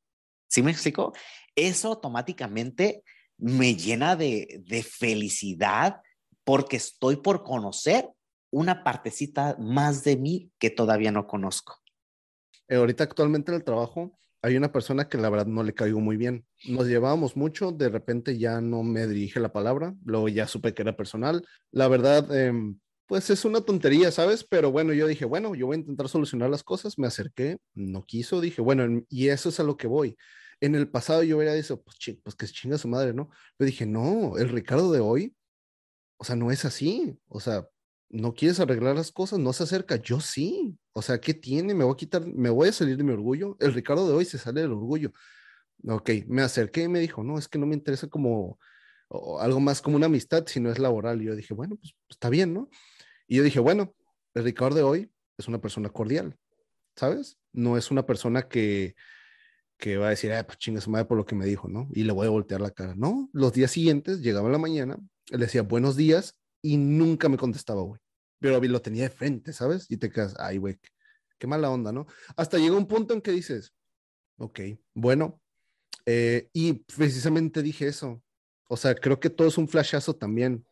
¿Sí 0.48 0.62
me 0.62 0.70
explico? 0.70 1.12
Eso 1.56 1.88
automáticamente 1.88 3.02
me 3.36 3.74
llena 3.74 4.14
de, 4.14 4.62
de 4.64 4.84
felicidad 4.84 6.02
porque 6.44 6.76
estoy 6.76 7.16
por 7.16 7.42
conocer 7.42 8.08
una 8.52 8.84
partecita 8.84 9.56
más 9.58 10.04
de 10.04 10.16
mí 10.16 10.52
que 10.60 10.70
todavía 10.70 11.10
no 11.10 11.26
conozco. 11.26 11.80
Eh, 12.68 12.76
ahorita 12.76 13.02
actualmente 13.02 13.50
en 13.50 13.56
el 13.56 13.64
trabajo 13.64 14.16
hay 14.40 14.56
una 14.56 14.70
persona 14.70 15.08
que 15.08 15.18
la 15.18 15.28
verdad 15.28 15.46
no 15.46 15.64
le 15.64 15.74
caigo 15.74 15.98
muy 15.98 16.16
bien. 16.16 16.46
Nos 16.68 16.86
llevábamos 16.86 17.36
mucho, 17.36 17.72
de 17.72 17.88
repente 17.88 18.38
ya 18.38 18.60
no 18.60 18.84
me 18.84 19.08
dirige 19.08 19.40
la 19.40 19.52
palabra, 19.52 19.96
luego 20.04 20.28
ya 20.28 20.46
supe 20.46 20.74
que 20.74 20.82
era 20.82 20.96
personal. 20.96 21.44
La 21.72 21.88
verdad, 21.88 22.32
em, 22.36 22.78
pues 23.12 23.28
es 23.28 23.44
una 23.44 23.60
tontería, 23.60 24.10
¿sabes? 24.10 24.42
Pero 24.42 24.72
bueno, 24.72 24.94
yo 24.94 25.06
dije, 25.06 25.26
bueno, 25.26 25.54
yo 25.54 25.66
voy 25.66 25.76
a 25.76 25.80
intentar 25.80 26.08
solucionar 26.08 26.48
las 26.48 26.62
cosas, 26.62 26.98
me 26.98 27.06
acerqué, 27.06 27.58
no 27.74 28.06
quiso, 28.06 28.40
dije, 28.40 28.62
bueno, 28.62 29.04
y 29.10 29.28
eso 29.28 29.50
es 29.50 29.60
a 29.60 29.64
lo 29.64 29.76
que 29.76 29.86
voy. 29.86 30.16
En 30.60 30.74
el 30.74 30.88
pasado 30.88 31.22
yo 31.22 31.36
hubiera 31.36 31.52
dicho, 31.52 31.82
pues, 31.82 31.98
pues 32.22 32.34
que 32.34 32.46
chinga 32.46 32.78
su 32.78 32.88
madre, 32.88 33.12
¿no? 33.12 33.28
Pero 33.58 33.66
dije, 33.66 33.84
no, 33.84 34.38
el 34.38 34.48
Ricardo 34.48 34.90
de 34.90 35.00
hoy, 35.00 35.36
o 36.16 36.24
sea, 36.24 36.36
no 36.36 36.50
es 36.50 36.64
así. 36.64 37.14
O 37.28 37.38
sea, 37.38 37.68
no 38.08 38.32
quieres 38.32 38.60
arreglar 38.60 38.96
las 38.96 39.12
cosas, 39.12 39.38
no 39.38 39.52
se 39.52 39.64
acerca. 39.64 39.96
Yo 39.96 40.18
sí. 40.18 40.74
O 40.94 41.02
sea, 41.02 41.20
¿qué 41.20 41.34
tiene? 41.34 41.74
Me 41.74 41.84
voy 41.84 41.92
a 41.92 41.96
quitar, 41.98 42.26
me 42.26 42.48
voy 42.48 42.70
a 42.70 42.72
salir 42.72 42.96
de 42.96 43.04
mi 43.04 43.12
orgullo. 43.12 43.58
El 43.60 43.74
Ricardo 43.74 44.08
de 44.08 44.14
hoy 44.14 44.24
se 44.24 44.38
sale 44.38 44.62
del 44.62 44.72
orgullo. 44.72 45.12
Ok, 45.86 46.08
me 46.28 46.40
acerqué 46.40 46.84
y 46.84 46.88
me 46.88 47.00
dijo, 47.00 47.22
no, 47.22 47.36
es 47.38 47.46
que 47.46 47.58
no 47.58 47.66
me 47.66 47.74
interesa 47.74 48.08
como 48.08 48.58
algo 49.38 49.60
más 49.60 49.82
como 49.82 49.96
una 49.96 50.06
amistad, 50.06 50.46
si 50.46 50.60
no 50.60 50.72
es 50.72 50.78
laboral. 50.78 51.20
Y 51.20 51.26
yo 51.26 51.36
dije, 51.36 51.52
bueno, 51.52 51.76
pues 51.76 51.94
está 52.08 52.30
bien, 52.30 52.54
¿no? 52.54 52.70
Y 53.26 53.36
yo 53.36 53.42
dije, 53.42 53.60
bueno, 53.60 53.94
el 54.34 54.44
Ricardo 54.44 54.76
de 54.76 54.82
hoy 54.82 55.12
es 55.38 55.48
una 55.48 55.60
persona 55.60 55.88
cordial, 55.88 56.36
¿sabes? 56.96 57.38
No 57.52 57.76
es 57.76 57.90
una 57.90 58.06
persona 58.06 58.48
que, 58.48 58.94
que 59.78 59.96
va 59.96 60.06
a 60.06 60.10
decir, 60.10 60.32
ah, 60.32 60.46
pues 60.46 60.58
chinga 60.58 60.80
su 60.80 60.90
madre 60.90 61.06
por 61.06 61.16
lo 61.16 61.26
que 61.26 61.34
me 61.34 61.46
dijo, 61.46 61.68
¿no? 61.68 61.88
Y 61.92 62.04
le 62.04 62.12
voy 62.12 62.26
a 62.26 62.30
voltear 62.30 62.60
la 62.60 62.70
cara. 62.70 62.94
No, 62.96 63.28
los 63.32 63.52
días 63.52 63.70
siguientes, 63.70 64.20
llegaba 64.20 64.48
la 64.48 64.58
mañana, 64.58 64.98
le 65.30 65.38
decía 65.38 65.62
buenos 65.62 65.96
días 65.96 66.38
y 66.62 66.76
nunca 66.76 67.28
me 67.28 67.36
contestaba, 67.36 67.82
güey. 67.82 68.00
Pero 68.38 68.60
lo 68.60 68.82
tenía 68.82 69.04
de 69.04 69.10
frente, 69.10 69.52
¿sabes? 69.52 69.90
Y 69.90 69.96
te 69.96 70.10
quedas, 70.10 70.34
ay, 70.38 70.58
güey, 70.58 70.78
qué 71.38 71.46
mala 71.46 71.70
onda, 71.70 71.92
¿no? 71.92 72.06
Hasta 72.36 72.58
llega 72.58 72.76
un 72.76 72.86
punto 72.86 73.14
en 73.14 73.20
que 73.20 73.30
dices, 73.30 73.72
ok, 74.36 74.60
bueno, 74.94 75.40
eh, 76.06 76.48
y 76.52 76.74
precisamente 76.74 77.62
dije 77.62 77.86
eso. 77.86 78.22
O 78.68 78.76
sea, 78.76 78.94
creo 78.94 79.20
que 79.20 79.30
todo 79.30 79.48
es 79.48 79.58
un 79.58 79.68
flashazo 79.68 80.14
también. 80.14 80.64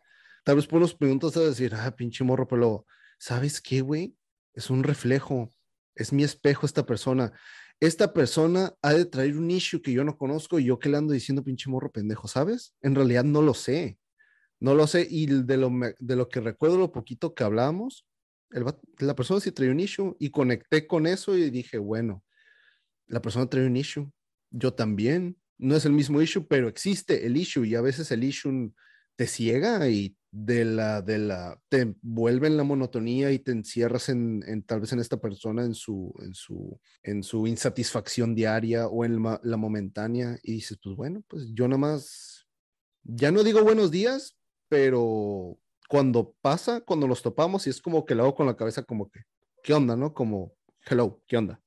Tal 0.44 0.56
vez 0.56 0.66
por 0.66 0.78
unos 0.78 0.94
preguntas 0.94 1.36
a 1.36 1.40
decir, 1.40 1.74
ah, 1.74 1.94
pinche 1.94 2.24
morro, 2.24 2.46
pero 2.48 2.86
¿sabes 3.18 3.60
qué, 3.60 3.80
güey? 3.80 4.16
Es 4.54 4.70
un 4.70 4.82
reflejo, 4.82 5.50
es 5.94 6.12
mi 6.12 6.24
espejo 6.24 6.66
esta 6.66 6.86
persona. 6.86 7.32
Esta 7.78 8.12
persona 8.12 8.74
ha 8.82 8.92
de 8.92 9.06
traer 9.06 9.36
un 9.36 9.50
issue 9.50 9.80
que 9.80 9.92
yo 9.92 10.04
no 10.04 10.16
conozco 10.16 10.58
y 10.58 10.64
yo 10.64 10.78
que 10.78 10.88
le 10.88 10.98
ando 10.98 11.12
diciendo 11.12 11.42
pinche 11.42 11.70
morro 11.70 11.90
pendejo, 11.90 12.28
¿sabes? 12.28 12.74
En 12.82 12.94
realidad 12.94 13.24
no 13.24 13.42
lo 13.42 13.54
sé. 13.54 13.98
No 14.60 14.74
lo 14.74 14.86
sé, 14.86 15.06
y 15.08 15.24
de 15.24 15.56
lo, 15.56 15.72
de 15.98 16.16
lo 16.16 16.28
que 16.28 16.40
recuerdo, 16.40 16.76
lo 16.76 16.92
poquito 16.92 17.34
que 17.34 17.44
hablábamos, 17.44 18.06
la 18.98 19.14
persona 19.14 19.40
sí 19.40 19.52
traía 19.52 19.72
un 19.72 19.80
issue 19.80 20.16
y 20.18 20.30
conecté 20.30 20.86
con 20.86 21.06
eso 21.06 21.34
y 21.34 21.48
dije, 21.50 21.78
bueno, 21.78 22.22
la 23.06 23.22
persona 23.22 23.48
trae 23.48 23.66
un 23.66 23.76
issue, 23.76 24.10
yo 24.50 24.74
también, 24.74 25.38
no 25.56 25.76
es 25.76 25.84
el 25.84 25.92
mismo 25.92 26.20
issue, 26.20 26.46
pero 26.46 26.68
existe 26.68 27.26
el 27.26 27.36
issue 27.36 27.64
y 27.64 27.74
a 27.74 27.80
veces 27.80 28.10
el 28.10 28.24
issue 28.24 28.72
te 29.16 29.26
ciega 29.26 29.88
y 29.88 30.16
de 30.32 30.64
la, 30.64 31.02
de 31.02 31.18
la, 31.18 31.60
te 31.68 31.94
vuelve 32.02 32.46
en 32.46 32.56
la 32.56 32.62
monotonía 32.62 33.32
y 33.32 33.40
te 33.40 33.52
encierras 33.52 34.08
en, 34.08 34.44
en 34.46 34.62
tal 34.62 34.80
vez 34.80 34.92
en 34.92 35.00
esta 35.00 35.20
persona, 35.20 35.64
en 35.64 35.74
su, 35.74 36.14
en 36.22 36.34
su, 36.34 36.80
en 37.02 37.22
su 37.22 37.46
insatisfacción 37.46 38.34
diaria 38.34 38.86
o 38.86 39.04
en 39.04 39.22
la 39.22 39.56
momentánea 39.56 40.38
y 40.42 40.52
dices, 40.54 40.78
pues 40.82 40.96
bueno, 40.96 41.24
pues 41.26 41.52
yo 41.52 41.66
nada 41.66 41.78
más, 41.78 42.46
ya 43.02 43.32
no 43.32 43.42
digo 43.42 43.62
buenos 43.62 43.90
días, 43.90 44.36
pero 44.68 45.58
cuando 45.88 46.36
pasa, 46.40 46.80
cuando 46.80 47.08
los 47.08 47.22
topamos, 47.22 47.66
y 47.66 47.70
es 47.70 47.80
como 47.80 48.04
que 48.04 48.14
lo 48.14 48.22
hago 48.22 48.34
con 48.36 48.46
la 48.46 48.56
cabeza 48.56 48.84
como 48.84 49.10
que, 49.10 49.22
¿qué 49.64 49.74
onda, 49.74 49.96
no? 49.96 50.14
Como, 50.14 50.54
hello, 50.88 51.20
¿qué 51.26 51.36
onda? 51.36 51.60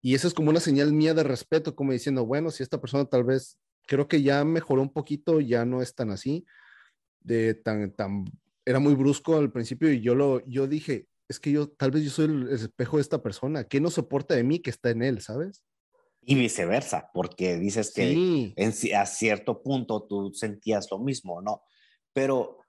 Y 0.00 0.14
eso 0.14 0.28
es 0.28 0.34
como 0.34 0.50
una 0.50 0.60
señal 0.60 0.92
mía 0.92 1.14
de 1.14 1.24
respeto, 1.24 1.74
como 1.74 1.90
diciendo, 1.90 2.24
bueno, 2.24 2.52
si 2.52 2.62
esta 2.62 2.80
persona 2.80 3.06
tal 3.06 3.24
vez, 3.24 3.58
creo 3.88 4.06
que 4.06 4.22
ya 4.22 4.44
mejoró 4.44 4.82
un 4.82 4.92
poquito, 4.92 5.40
ya 5.40 5.64
no 5.64 5.82
es 5.82 5.96
tan 5.96 6.12
así, 6.12 6.46
de 7.26 7.54
tan, 7.54 7.92
tan, 7.92 8.24
era 8.64 8.78
muy 8.78 8.94
brusco 8.94 9.36
al 9.36 9.52
principio 9.52 9.92
y 9.92 10.00
yo 10.00 10.14
lo, 10.14 10.46
yo 10.46 10.66
dije, 10.66 11.08
es 11.28 11.40
que 11.40 11.50
yo, 11.50 11.68
tal 11.68 11.90
vez 11.90 12.04
yo 12.04 12.10
soy 12.10 12.26
el 12.26 12.48
espejo 12.48 12.96
de 12.96 13.02
esta 13.02 13.22
persona, 13.22 13.64
¿qué 13.64 13.80
no 13.80 13.90
soporta 13.90 14.34
de 14.34 14.44
mí 14.44 14.60
que 14.60 14.70
está 14.70 14.90
en 14.90 15.02
él, 15.02 15.20
sabes? 15.20 15.64
Y 16.22 16.34
viceversa, 16.34 17.10
porque 17.14 17.56
dices 17.56 17.92
que 17.92 18.52
en, 18.56 18.74
a 18.96 19.06
cierto 19.06 19.62
punto 19.62 20.04
tú 20.04 20.32
sentías 20.34 20.88
lo 20.90 20.98
mismo, 20.98 21.40
¿no? 21.40 21.62
pero 22.16 22.60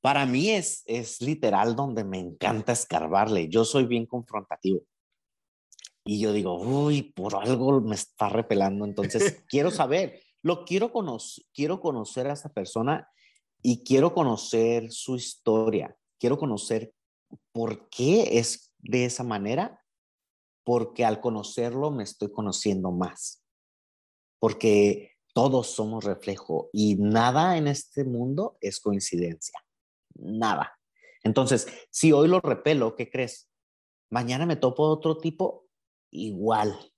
para 0.00 0.24
mí 0.24 0.48
es, 0.48 0.82
es 0.86 1.20
literal 1.20 1.76
donde 1.76 2.04
me 2.04 2.18
encanta 2.18 2.72
escarbarle. 2.72 3.50
Yo 3.50 3.66
soy 3.66 3.84
bien 3.84 4.06
confrontativo. 4.06 4.80
Y 6.06 6.20
yo 6.20 6.32
digo, 6.32 6.58
uy, 6.58 7.02
por 7.02 7.36
algo 7.36 7.82
me 7.82 7.96
está 7.96 8.30
repelando. 8.30 8.86
Entonces, 8.86 9.44
quiero 9.48 9.70
saber, 9.70 10.22
lo 10.40 10.64
quiero, 10.64 10.90
conocer, 10.90 11.44
quiero 11.52 11.80
conocer 11.80 12.28
a 12.28 12.32
esa 12.32 12.48
persona 12.48 13.10
y 13.62 13.82
quiero 13.84 14.14
conocer 14.14 14.90
su 14.90 15.16
historia. 15.16 15.96
Quiero 16.18 16.38
conocer 16.38 16.94
por 17.52 17.88
qué 17.88 18.38
es 18.38 18.74
de 18.78 19.04
esa 19.04 19.24
manera, 19.24 19.84
porque 20.64 21.04
al 21.04 21.20
conocerlo 21.20 21.90
me 21.90 22.04
estoy 22.04 22.30
conociendo 22.30 22.90
más. 22.90 23.44
Porque 24.40 25.12
todos 25.34 25.68
somos 25.68 26.04
reflejo 26.04 26.70
y 26.72 26.96
nada 26.96 27.56
en 27.56 27.68
este 27.68 28.04
mundo 28.04 28.56
es 28.60 28.80
coincidencia. 28.80 29.58
Nada. 30.14 30.78
Entonces, 31.22 31.66
si 31.90 32.12
hoy 32.12 32.28
lo 32.28 32.40
repelo, 32.40 32.94
¿qué 32.96 33.10
crees? 33.10 33.48
Mañana 34.10 34.46
me 34.46 34.56
topo 34.56 34.84
otro 34.84 35.18
tipo 35.18 35.68
igual, 36.10 36.92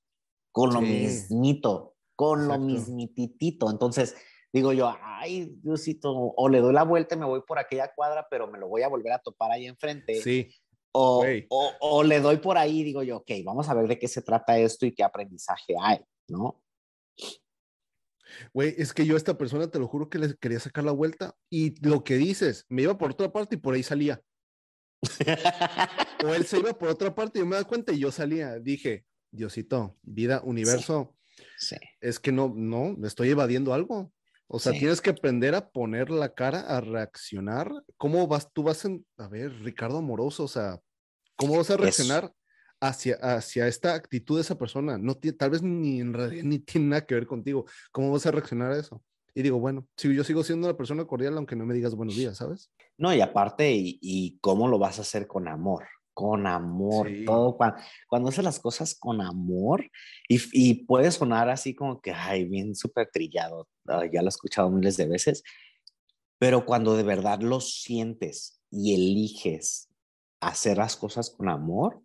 con 0.52 0.72
lo 0.72 0.80
mismito, 0.80 1.96
con 2.14 2.46
lo 2.46 2.58
mismititito. 2.58 3.70
Entonces, 3.70 4.14
digo 4.52 4.72
yo, 4.72 4.94
ay, 5.02 5.56
Diosito, 5.62 6.12
o 6.12 6.48
le 6.48 6.60
doy 6.60 6.72
la 6.72 6.84
vuelta 6.84 7.14
y 7.14 7.18
me 7.18 7.26
voy 7.26 7.42
por 7.46 7.58
aquella 7.58 7.92
cuadra, 7.94 8.26
pero 8.30 8.46
me 8.48 8.58
lo 8.58 8.68
voy 8.68 8.82
a 8.82 8.88
volver 8.88 9.12
a 9.12 9.18
topar 9.18 9.52
ahí 9.52 9.66
enfrente. 9.66 10.20
Sí. 10.20 10.52
O, 10.92 11.24
o, 11.50 11.72
o, 11.80 12.02
le 12.02 12.20
doy 12.20 12.38
por 12.38 12.58
ahí 12.58 12.80
y 12.80 12.84
digo 12.84 13.04
yo, 13.04 13.18
ok, 13.18 13.30
vamos 13.44 13.68
a 13.68 13.74
ver 13.74 13.86
de 13.86 13.98
qué 13.98 14.08
se 14.08 14.22
trata 14.22 14.58
esto 14.58 14.86
y 14.86 14.92
qué 14.92 15.04
aprendizaje 15.04 15.74
hay, 15.80 16.00
¿no? 16.28 16.60
Güey, 18.52 18.74
es 18.76 18.92
que 18.92 19.06
yo 19.06 19.14
a 19.14 19.16
esta 19.16 19.36
persona 19.38 19.70
te 19.70 19.78
lo 19.78 19.86
juro 19.86 20.08
que 20.08 20.18
le 20.18 20.34
quería 20.36 20.60
sacar 20.60 20.84
la 20.84 20.92
vuelta 20.92 21.36
y 21.48 21.80
lo 21.86 22.04
que 22.04 22.16
dices, 22.16 22.66
me 22.68 22.82
iba 22.82 22.98
por 22.98 23.12
otra 23.12 23.30
parte 23.32 23.56
y 23.56 23.58
por 23.58 23.74
ahí 23.74 23.82
salía. 23.82 24.22
o 26.24 26.34
él 26.34 26.44
se 26.44 26.58
iba 26.58 26.76
por 26.76 26.88
otra 26.88 27.14
parte 27.14 27.38
y 27.38 27.42
yo 27.42 27.46
me 27.46 27.56
da 27.56 27.64
cuenta 27.64 27.92
y 27.92 27.98
yo 27.98 28.10
salía. 28.10 28.58
Dije, 28.58 29.06
Diosito, 29.30 29.96
vida, 30.02 30.42
universo, 30.44 31.16
sí. 31.56 31.76
es 32.00 32.18
que 32.18 32.32
no, 32.32 32.52
no, 32.54 32.94
me 32.96 33.08
estoy 33.08 33.30
evadiendo 33.30 33.72
algo. 33.72 34.12
O 34.52 34.58
sea, 34.58 34.72
tienes 34.72 35.00
que 35.00 35.10
aprender 35.10 35.54
a 35.54 35.68
poner 35.68 36.10
la 36.10 36.34
cara, 36.34 36.60
a 36.60 36.80
reaccionar. 36.80 37.70
¿Cómo 37.96 38.26
vas? 38.26 38.52
Tú 38.52 38.64
vas 38.64 38.84
en, 38.84 39.06
a 39.16 39.28
ver, 39.28 39.52
Ricardo 39.62 39.98
Amoroso, 39.98 40.44
o 40.44 40.48
sea, 40.48 40.80
¿cómo 41.36 41.56
vas 41.56 41.70
a 41.70 41.76
reaccionar 41.76 42.32
hacia, 42.80 43.16
hacia 43.16 43.68
esta 43.68 43.94
actitud 43.94 44.36
de 44.36 44.42
esa 44.42 44.58
persona. 44.58 44.98
No 44.98 45.14
tal 45.14 45.50
vez 45.50 45.62
ni 45.62 46.00
en 46.00 46.12
realidad 46.12 46.44
ni 46.44 46.58
tiene 46.58 46.88
nada 46.88 47.06
que 47.06 47.14
ver 47.14 47.26
contigo. 47.26 47.66
¿Cómo 47.92 48.10
vas 48.10 48.26
a 48.26 48.30
reaccionar 48.30 48.72
a 48.72 48.78
eso? 48.78 49.02
Y 49.34 49.42
digo, 49.42 49.60
bueno, 49.60 49.86
si 49.96 50.12
yo 50.14 50.24
sigo 50.24 50.42
siendo 50.42 50.66
una 50.66 50.76
persona 50.76 51.04
cordial, 51.04 51.36
aunque 51.36 51.54
no 51.54 51.64
me 51.64 51.74
digas 51.74 51.94
buenos 51.94 52.16
días, 52.16 52.36
¿sabes? 52.36 52.72
No, 52.98 53.14
y 53.14 53.20
aparte, 53.20 53.70
¿y, 53.72 54.38
cómo 54.40 54.66
lo 54.66 54.78
vas 54.78 54.98
a 54.98 55.02
hacer 55.02 55.26
con 55.26 55.46
amor? 55.46 55.86
Con 56.20 56.46
amor, 56.46 57.08
todo. 57.24 57.56
Cuando, 57.56 57.78
cuando, 58.08 58.28
haces 58.28 58.44
las 58.44 58.60
cosas 58.60 58.94
con 58.94 59.20
amor 59.20 59.90
y, 60.28 60.40
y 60.52 60.84
puede 60.84 61.10
sonar 61.10 61.48
así 61.48 61.74
como 61.74 62.00
que, 62.00 62.12
ay, 62.12 62.44
bien 62.44 62.74
súper 62.74 63.08
trillado, 63.10 63.68
ya 64.12 64.20
lo 64.20 64.26
he 64.26 64.28
escuchado 64.28 64.70
miles 64.70 64.96
de 64.96 65.06
veces, 65.06 65.42
pero 66.38 66.66
cuando 66.66 66.96
de 66.96 67.02
verdad 67.02 67.40
lo 67.40 67.60
sientes 67.60 68.62
y 68.70 68.94
eliges 68.94 69.88
hacer 70.40 70.78
las 70.78 70.96
cosas 70.96 71.30
con 71.30 71.48
amor, 71.48 72.02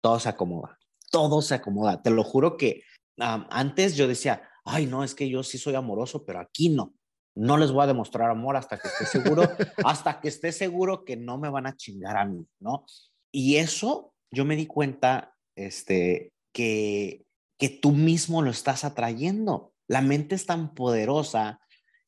todo 0.00 0.18
se 0.18 0.28
acomoda, 0.28 0.78
todo 1.10 1.42
se 1.42 1.54
acomoda. 1.54 2.02
Te 2.02 2.10
lo 2.10 2.24
juro 2.24 2.56
que 2.56 2.82
antes 3.18 3.96
yo 3.96 4.08
decía, 4.08 4.48
ay, 4.64 4.86
no, 4.86 5.04
es 5.04 5.14
que 5.14 5.28
yo 5.28 5.42
sí 5.42 5.58
soy 5.58 5.74
amoroso, 5.74 6.24
pero 6.24 6.40
aquí 6.40 6.68
no. 6.68 6.94
No 7.40 7.56
les 7.56 7.72
voy 7.72 7.84
a 7.84 7.86
demostrar 7.86 8.30
amor 8.30 8.54
hasta 8.54 8.78
que 8.78 8.86
esté 8.86 9.06
seguro, 9.06 9.42
hasta 9.86 10.20
que 10.20 10.28
esté 10.28 10.52
seguro 10.52 11.06
que 11.06 11.16
no 11.16 11.38
me 11.38 11.48
van 11.48 11.66
a 11.66 11.74
chingar 11.74 12.18
a 12.18 12.26
mí, 12.26 12.46
¿no? 12.58 12.84
Y 13.32 13.56
eso 13.56 14.12
yo 14.30 14.44
me 14.44 14.56
di 14.56 14.66
cuenta, 14.66 15.34
este, 15.56 16.34
que, 16.52 17.24
que 17.58 17.70
tú 17.70 17.92
mismo 17.92 18.42
lo 18.42 18.50
estás 18.50 18.84
atrayendo. 18.84 19.72
La 19.88 20.02
mente 20.02 20.34
es 20.34 20.44
tan 20.44 20.74
poderosa 20.74 21.62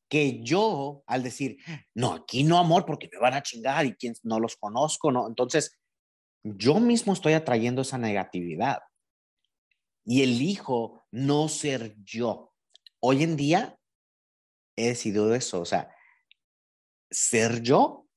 que 0.07 0.43
yo, 0.43 1.01
al 1.07 1.23
decir, 1.23 1.57
no, 1.95 2.13
aquí 2.13 2.43
no 2.43 2.59
amor 2.59 2.85
porque 2.85 3.09
me 3.11 3.17
van 3.17 3.33
a 3.33 3.41
chingar 3.41 3.87
y 3.87 3.95
quien 3.95 4.13
no 4.21 4.39
los 4.39 4.55
conozco, 4.55 5.11
¿no? 5.11 5.27
Entonces, 5.27 5.79
yo 6.43 6.79
mismo 6.79 7.11
estoy 7.11 7.33
atrayendo 7.33 7.81
esa 7.81 7.97
negatividad. 7.97 8.83
y 10.05 10.21
elijo 10.21 11.05
no 11.09 11.47
ser 11.47 11.95
yo. 12.03 12.53
Hoy 12.99 13.23
en 13.23 13.35
día 13.35 13.79
he 14.75 14.87
decidido 14.87 15.33
eso, 15.33 15.61
o 15.61 15.65
sea, 15.65 15.93
ser 17.11 17.61
yo, 17.61 18.07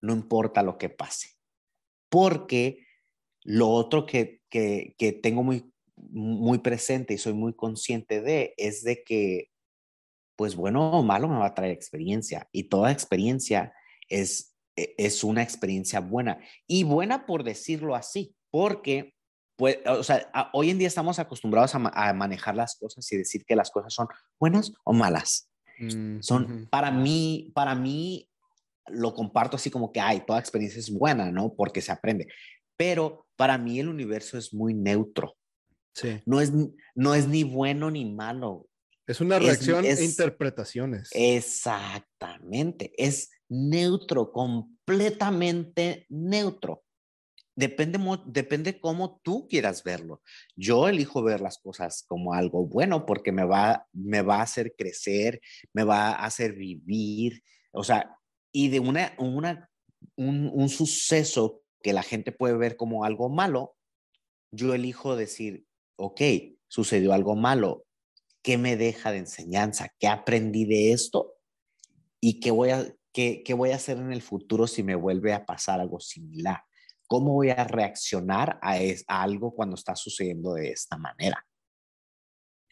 no 0.00 0.12
importa 0.12 0.62
lo 0.62 0.78
que 0.78 0.90
pase, 0.90 1.30
porque 2.10 2.86
lo 3.44 3.70
otro 3.70 4.06
que, 4.06 4.42
que, 4.48 5.20
tengo 5.22 5.42
muy, 5.42 5.72
muy 5.96 6.58
presente 6.58 7.14
y 7.14 7.18
soy 7.18 7.32
muy 7.32 7.54
consciente 7.54 8.20
de 8.20 8.54
es 8.56 8.82
de 8.82 9.02
que, 9.02 9.50
pues 10.36 10.56
bueno 10.56 10.90
o 10.90 11.02
malo 11.02 11.28
me 11.28 11.38
va 11.38 11.46
a 11.46 11.54
traer 11.54 11.72
experiencia. 11.72 12.48
Y 12.52 12.64
toda 12.64 12.92
experiencia 12.92 13.72
es, 14.08 14.56
e, 14.76 14.94
es 14.98 15.24
una 15.24 15.42
experiencia 15.42 16.00
buena. 16.00 16.38
Y 16.66 16.84
buena 16.84 17.26
por 17.26 17.44
decirlo 17.44 17.94
así, 17.94 18.34
porque 18.50 19.14
pues, 19.56 19.78
o 19.86 20.02
sea, 20.02 20.28
hoy 20.52 20.70
en 20.70 20.78
día 20.78 20.88
estamos 20.88 21.18
acostumbrados 21.18 21.74
a, 21.74 22.12
manejar 22.12 22.56
las 22.56 22.76
cosas 22.76 23.10
y 23.12 23.16
decir 23.16 23.44
que 23.44 23.54
las 23.54 23.70
cosas 23.70 23.94
son 23.94 24.08
buenas 24.40 24.72
o 24.84 24.92
malas. 24.92 25.51
Mm, 25.82 26.20
son, 26.20 26.68
para 26.70 26.90
mí, 26.90 27.50
para 27.54 27.74
mí, 27.74 28.28
lo 28.88 29.14
comparto 29.14 29.56
así 29.56 29.70
como 29.70 29.92
que, 29.92 30.00
hay, 30.00 30.20
toda 30.26 30.38
experiencia 30.38 30.78
es 30.78 30.90
buena, 30.90 31.30
¿no? 31.30 31.54
Porque 31.54 31.80
se 31.80 31.92
aprende. 31.92 32.28
Pero 32.76 33.26
para 33.36 33.58
mí 33.58 33.80
el 33.80 33.88
universo 33.88 34.38
es 34.38 34.52
muy 34.54 34.74
neutro. 34.74 35.36
Sí. 35.94 36.20
No 36.26 36.40
es, 36.40 36.52
no 36.94 37.14
es 37.14 37.28
ni 37.28 37.44
bueno 37.44 37.90
ni 37.90 38.04
malo. 38.04 38.68
Es 39.06 39.20
una 39.20 39.38
reacción 39.38 39.84
e 39.84 40.04
interpretaciones. 40.04 41.10
Exactamente. 41.12 42.92
Es 42.96 43.30
neutro, 43.48 44.32
completamente 44.32 46.06
neutro. 46.08 46.84
Depende, 47.54 47.98
depende 48.26 48.80
cómo 48.80 49.20
tú 49.22 49.46
quieras 49.46 49.84
verlo. 49.84 50.22
Yo 50.56 50.88
elijo 50.88 51.22
ver 51.22 51.40
las 51.40 51.58
cosas 51.58 52.04
como 52.08 52.32
algo 52.32 52.66
bueno 52.66 53.04
porque 53.04 53.30
me 53.30 53.44
va, 53.44 53.86
me 53.92 54.22
va 54.22 54.36
a 54.36 54.42
hacer 54.42 54.74
crecer, 54.76 55.40
me 55.72 55.84
va 55.84 56.10
a 56.10 56.24
hacer 56.24 56.54
vivir. 56.54 57.42
O 57.72 57.84
sea, 57.84 58.16
y 58.52 58.68
de 58.68 58.80
una, 58.80 59.14
una, 59.18 59.70
un, 60.16 60.50
un 60.52 60.68
suceso 60.68 61.62
que 61.82 61.92
la 61.92 62.02
gente 62.02 62.32
puede 62.32 62.56
ver 62.56 62.76
como 62.76 63.04
algo 63.04 63.28
malo, 63.28 63.76
yo 64.50 64.72
elijo 64.74 65.16
decir, 65.16 65.66
ok, 65.96 66.20
sucedió 66.68 67.12
algo 67.12 67.36
malo, 67.36 67.84
¿qué 68.42 68.56
me 68.56 68.76
deja 68.76 69.12
de 69.12 69.18
enseñanza? 69.18 69.92
¿Qué 69.98 70.08
aprendí 70.08 70.64
de 70.64 70.92
esto? 70.92 71.34
¿Y 72.20 72.40
qué 72.40 72.50
voy 72.50 72.70
a, 72.70 72.94
qué, 73.12 73.42
qué 73.44 73.54
voy 73.54 73.70
a 73.70 73.76
hacer 73.76 73.98
en 73.98 74.12
el 74.12 74.22
futuro 74.22 74.66
si 74.66 74.82
me 74.82 74.94
vuelve 74.94 75.32
a 75.32 75.44
pasar 75.44 75.80
algo 75.80 76.00
similar? 76.00 76.62
¿Cómo 77.12 77.34
voy 77.34 77.50
a 77.50 77.64
reaccionar 77.64 78.58
a, 78.62 78.78
a 79.06 79.22
algo 79.22 79.54
cuando 79.54 79.74
está 79.74 79.94
sucediendo 79.94 80.54
de 80.54 80.70
esta 80.70 80.96
manera? 80.96 81.46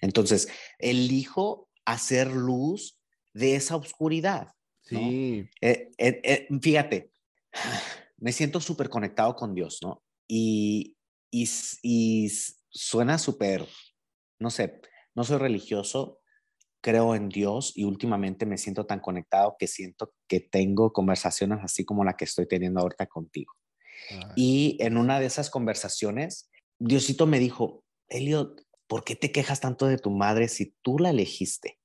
Entonces, 0.00 0.48
elijo 0.78 1.68
hacer 1.84 2.28
luz 2.28 2.98
de 3.34 3.54
esa 3.56 3.76
oscuridad. 3.76 4.48
Sí. 4.80 5.46
Eh, 5.60 5.90
eh, 5.98 6.20
eh, 6.24 6.48
fíjate, 6.58 7.12
me 8.16 8.32
siento 8.32 8.62
súper 8.62 8.88
conectado 8.88 9.36
con 9.36 9.54
Dios, 9.54 9.80
¿no? 9.82 10.02
Y, 10.26 10.96
y, 11.30 11.46
y 11.82 12.30
suena 12.70 13.18
súper, 13.18 13.68
no 14.38 14.48
sé, 14.48 14.80
no 15.14 15.22
soy 15.24 15.36
religioso, 15.36 16.22
creo 16.80 17.14
en 17.14 17.28
Dios 17.28 17.74
y 17.76 17.84
últimamente 17.84 18.46
me 18.46 18.56
siento 18.56 18.86
tan 18.86 19.00
conectado 19.00 19.56
que 19.58 19.66
siento 19.66 20.14
que 20.26 20.40
tengo 20.40 20.94
conversaciones 20.94 21.58
así 21.62 21.84
como 21.84 22.04
la 22.04 22.16
que 22.16 22.24
estoy 22.24 22.48
teniendo 22.48 22.80
ahorita 22.80 23.04
contigo. 23.06 23.52
Y 24.36 24.76
en 24.80 24.96
una 24.96 25.20
de 25.20 25.26
esas 25.26 25.50
conversaciones, 25.50 26.50
Diosito 26.78 27.26
me 27.26 27.38
dijo, 27.38 27.84
Elliot, 28.08 28.60
¿por 28.86 29.04
qué 29.04 29.16
te 29.16 29.32
quejas 29.32 29.60
tanto 29.60 29.86
de 29.86 29.98
tu 29.98 30.10
madre 30.10 30.48
si 30.48 30.74
tú 30.82 30.98
la 30.98 31.10
elegiste? 31.10 31.78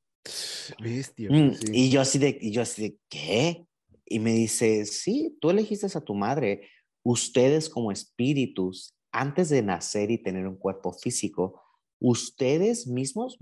Mm, 1.18 1.52
y 1.72 1.90
yo 1.90 2.02
así 2.02 2.18
de, 2.18 2.38
y 2.42 2.52
yo 2.52 2.62
así 2.62 2.82
de, 2.82 2.98
¿qué? 3.10 3.68
Y 4.06 4.20
me 4.20 4.34
dice, 4.34 4.86
sí, 4.86 5.38
tú 5.40 5.50
elegiste 5.50 5.88
a 5.96 6.02
tu 6.02 6.16
madre. 6.16 6.70
Ustedes 7.04 7.70
como 7.70 7.92
espíritus, 7.92 8.96
antes 9.12 9.50
de 9.50 9.62
nacer 9.62 10.12
y 10.12 10.22
tener 10.22 10.48
un 10.48 10.58
cuerpo 10.58 10.94
físico, 10.94 11.62
ustedes 12.00 12.88
mismos 12.88 13.38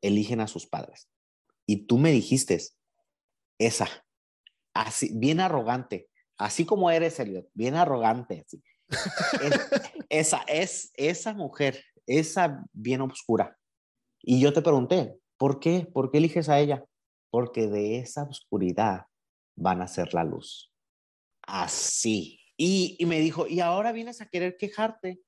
eligen 0.00 0.40
a 0.40 0.46
sus 0.46 0.66
padres. 0.66 1.08
Y 1.66 1.86
tú 1.86 1.98
me 1.98 2.12
dijiste, 2.12 2.60
esa, 3.58 3.88
así, 4.74 5.10
bien 5.14 5.40
arrogante, 5.40 6.08
así 6.38 6.64
como 6.64 6.90
eres, 6.90 7.18
Elliot, 7.20 7.48
bien 7.54 7.74
arrogante, 7.74 8.44
esa 10.08 10.42
es 10.46 10.90
esa 10.94 11.34
mujer, 11.34 11.82
esa 12.06 12.64
bien 12.72 13.00
oscura. 13.00 13.56
Y 14.22 14.40
yo 14.40 14.52
te 14.52 14.62
pregunté, 14.62 15.16
¿por 15.36 15.60
qué? 15.60 15.86
¿Por 15.92 16.10
qué 16.10 16.18
eliges 16.18 16.48
a 16.48 16.60
ella? 16.60 16.84
Porque 17.30 17.66
de 17.66 17.98
esa 17.98 18.24
oscuridad 18.24 19.06
van 19.56 19.82
a 19.82 19.88
ser 19.88 20.14
la 20.14 20.24
luz. 20.24 20.72
Así. 21.42 22.40
Y, 22.56 22.96
y 22.98 23.06
me 23.06 23.18
dijo, 23.20 23.46
¿y 23.46 23.60
ahora 23.60 23.92
vienes 23.92 24.20
a 24.20 24.28
querer 24.28 24.56
quejarte? 24.56 25.20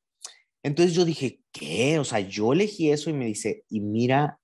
Entonces 0.62 0.95
yo 0.95 1.05
dije, 1.05 1.40
¿qué? 1.53 1.99
O 1.99 2.05
sea, 2.05 2.21
yo 2.21 2.53
elegí 2.53 2.90
eso 2.90 3.11
y 3.11 3.12
me 3.12 3.27
dice, 3.27 3.64
y 3.69 3.81
mira, 3.81 4.40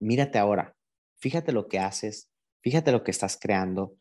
mírate 0.00 0.38
ahora, 0.38 0.76
fíjate 1.20 1.52
lo 1.52 1.68
que 1.68 1.78
haces, 1.78 2.30
fíjate 2.62 2.92
lo 2.92 3.04
que 3.04 3.10
estás 3.10 3.38
creando 3.40 3.96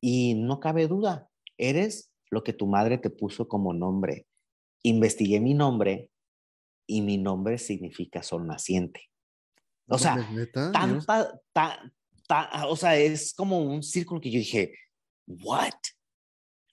y 0.00 0.34
no 0.34 0.60
cabe 0.60 0.86
duda, 0.88 1.28
eres 1.58 2.10
lo 2.30 2.42
que 2.42 2.52
tu 2.52 2.66
madre 2.66 2.98
te 2.98 3.10
puso 3.10 3.48
como 3.48 3.72
nombre. 3.72 4.26
Investigué 4.82 5.40
mi 5.40 5.54
nombre 5.54 6.10
y 6.86 7.02
mi 7.02 7.18
nombre 7.18 7.58
significa 7.58 8.22
sol 8.22 8.46
naciente. 8.46 9.10
O 9.88 9.98
sea, 9.98 10.16
tanta, 10.72 11.40
ta, 11.52 12.66
o 12.68 12.76
sea, 12.76 12.96
es 12.96 13.32
como 13.34 13.60
un 13.60 13.82
círculo 13.82 14.20
que 14.20 14.30
yo 14.30 14.38
dije, 14.38 14.74
¿what? 15.26 15.74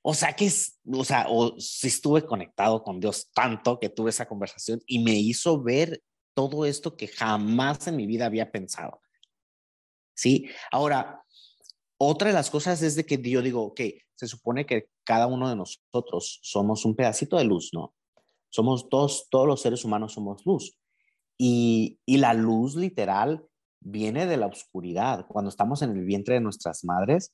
O 0.01 0.13
sea, 0.13 0.33
que 0.33 0.45
es, 0.45 0.79
o 0.91 1.05
sea, 1.05 1.27
o 1.29 1.57
si 1.59 1.87
estuve 1.87 2.25
conectado 2.25 2.83
con 2.83 2.99
Dios 2.99 3.31
tanto 3.33 3.79
que 3.79 3.89
tuve 3.89 4.09
esa 4.09 4.27
conversación 4.27 4.81
y 4.85 5.03
me 5.03 5.13
hizo 5.13 5.61
ver 5.61 6.01
todo 6.35 6.65
esto 6.65 6.97
que 6.97 7.07
jamás 7.07 7.87
en 7.87 7.95
mi 7.95 8.07
vida 8.07 8.25
había 8.25 8.51
pensado. 8.51 9.01
¿Sí? 10.15 10.49
Ahora, 10.71 11.23
otra 12.05 12.27
de 12.29 12.33
las 12.33 12.49
cosas 12.49 12.81
es 12.81 12.95
de 12.95 13.05
que 13.05 13.17
yo 13.17 13.41
digo, 13.41 13.63
ok, 13.63 13.81
se 14.15 14.27
supone 14.27 14.65
que 14.65 14.89
cada 15.03 15.27
uno 15.27 15.49
de 15.49 15.55
nosotros 15.55 16.39
somos 16.41 16.85
un 16.85 16.95
pedacito 16.95 17.37
de 17.37 17.43
luz, 17.43 17.69
¿no? 17.73 17.93
Somos 18.49 18.89
todos, 18.89 19.27
todos 19.29 19.47
los 19.47 19.61
seres 19.61 19.83
humanos 19.83 20.13
somos 20.13 20.45
luz. 20.45 20.77
Y, 21.37 21.99
y 22.05 22.17
la 22.17 22.33
luz 22.33 22.75
literal 22.75 23.45
viene 23.79 24.25
de 24.25 24.37
la 24.37 24.47
oscuridad. 24.47 25.25
Cuando 25.27 25.49
estamos 25.49 25.81
en 25.81 25.91
el 25.91 26.05
vientre 26.05 26.35
de 26.35 26.41
nuestras 26.41 26.83
madres, 26.83 27.33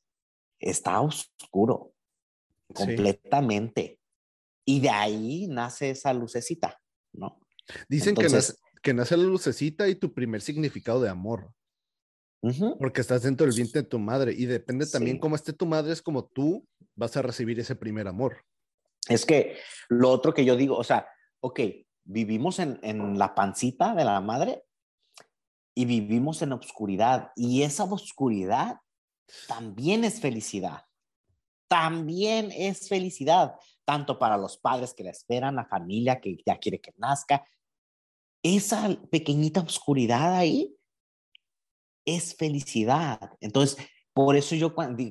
está 0.59 1.01
oscuro, 1.01 1.93
completamente. 2.73 3.99
Y 4.65 4.79
de 4.79 4.89
ahí 4.89 5.47
nace 5.47 5.91
esa 5.91 6.13
lucecita, 6.13 6.79
¿no? 7.13 7.39
Dicen 7.87 8.15
que, 8.15 8.29
nace, 8.29 8.53
que 8.81 8.93
nace 8.93 9.17
la 9.17 9.23
lucecita 9.23 9.87
y 9.87 9.95
tu 9.95 10.13
primer 10.13 10.41
significado 10.41 11.01
de 11.01 11.09
amor. 11.09 11.53
Porque 12.41 13.01
estás 13.01 13.23
dentro 13.23 13.45
del 13.45 13.55
vientre 13.55 13.81
de 13.81 13.87
tu 13.87 13.99
madre 13.99 14.33
y 14.35 14.45
depende 14.45 14.85
también 14.85 15.19
cómo 15.19 15.35
esté 15.35 15.51
tu 15.51 15.65
madre, 15.65 15.91
es 15.91 16.01
como 16.01 16.25
tú 16.25 16.65
vas 16.95 17.15
a 17.17 17.21
recibir 17.21 17.59
ese 17.59 17.75
primer 17.75 18.07
amor. 18.07 18.45
Es 19.07 19.25
que 19.25 19.57
lo 19.89 20.09
otro 20.09 20.33
que 20.33 20.45
yo 20.45 20.55
digo, 20.55 20.77
o 20.77 20.83
sea, 20.83 21.07
ok, 21.41 21.59
vivimos 22.05 22.59
en, 22.59 22.79
en 22.81 23.17
la 23.17 23.35
pancita 23.35 23.93
de 23.93 24.05
la 24.05 24.21
madre 24.21 24.63
y 25.75 25.85
vivimos 25.85 26.41
en 26.41 26.53
obscuridad 26.53 27.31
y 27.35 27.63
esa 27.63 27.83
oscuridad 27.83 28.77
también 29.47 30.03
es 30.03 30.21
felicidad. 30.21 30.85
También 31.67 32.51
es 32.51 32.87
felicidad, 32.87 33.55
tanto 33.85 34.17
para 34.17 34.37
los 34.37 34.57
padres 34.57 34.93
que 34.93 35.03
la 35.03 35.11
esperan, 35.11 35.55
la 35.55 35.65
familia 35.65 36.19
que 36.19 36.37
ya 36.45 36.57
quiere 36.57 36.79
que 36.79 36.93
nazca. 36.97 37.45
Esa 38.41 38.97
pequeñita 39.11 39.59
oscuridad 39.59 40.35
ahí 40.35 40.78
es 42.15 42.35
felicidad. 42.35 43.19
Entonces, 43.39 43.77
por 44.13 44.35
eso 44.35 44.55
yo 44.55 44.73
cuando 44.73 45.03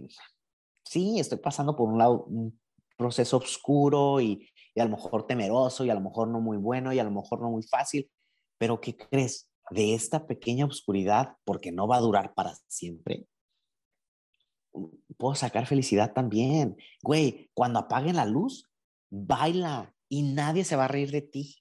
sí, 0.85 1.19
estoy 1.19 1.39
pasando 1.39 1.77
por 1.77 1.89
un 1.89 1.99
lado 1.99 2.25
un 2.25 2.61
proceso 2.97 3.37
oscuro 3.37 4.21
y, 4.21 4.49
y, 4.75 4.81
a 4.81 4.85
lo 4.85 4.91
mejor 4.91 5.27
temeroso 5.27 5.85
y 5.85 5.91
a 5.91 5.95
lo 5.95 6.01
mejor 6.01 6.29
no 6.29 6.41
muy 6.41 6.57
bueno 6.57 6.93
y 6.93 6.99
a 6.99 7.05
lo 7.05 7.11
mejor 7.11 7.41
no 7.41 7.51
muy 7.51 7.63
fácil, 7.63 8.11
pero 8.59 8.81
¿qué 8.81 8.97
crees? 8.97 9.49
De 9.71 9.95
esta 9.95 10.27
pequeña 10.27 10.65
oscuridad, 10.65 11.37
porque 11.45 11.73
no 11.73 11.87
va 11.87 11.97
a 11.97 12.01
durar 12.01 12.33
para 12.35 12.55
siempre, 12.69 13.27
puedo 15.17 15.35
sacar 15.35 15.67
felicidad 15.67 16.13
también. 16.13 16.77
Güey, 17.03 17.51
cuando 17.55 17.81
apaguen 17.81 18.17
la 18.17 18.25
luz, 18.25 18.69
baila 19.11 19.95
y 20.09 20.23
nadie 20.23 20.65
se 20.65 20.77
va 20.77 20.87
a 20.87 20.89
reír 20.89 21.11
de 21.11 21.23
ti. 21.23 21.57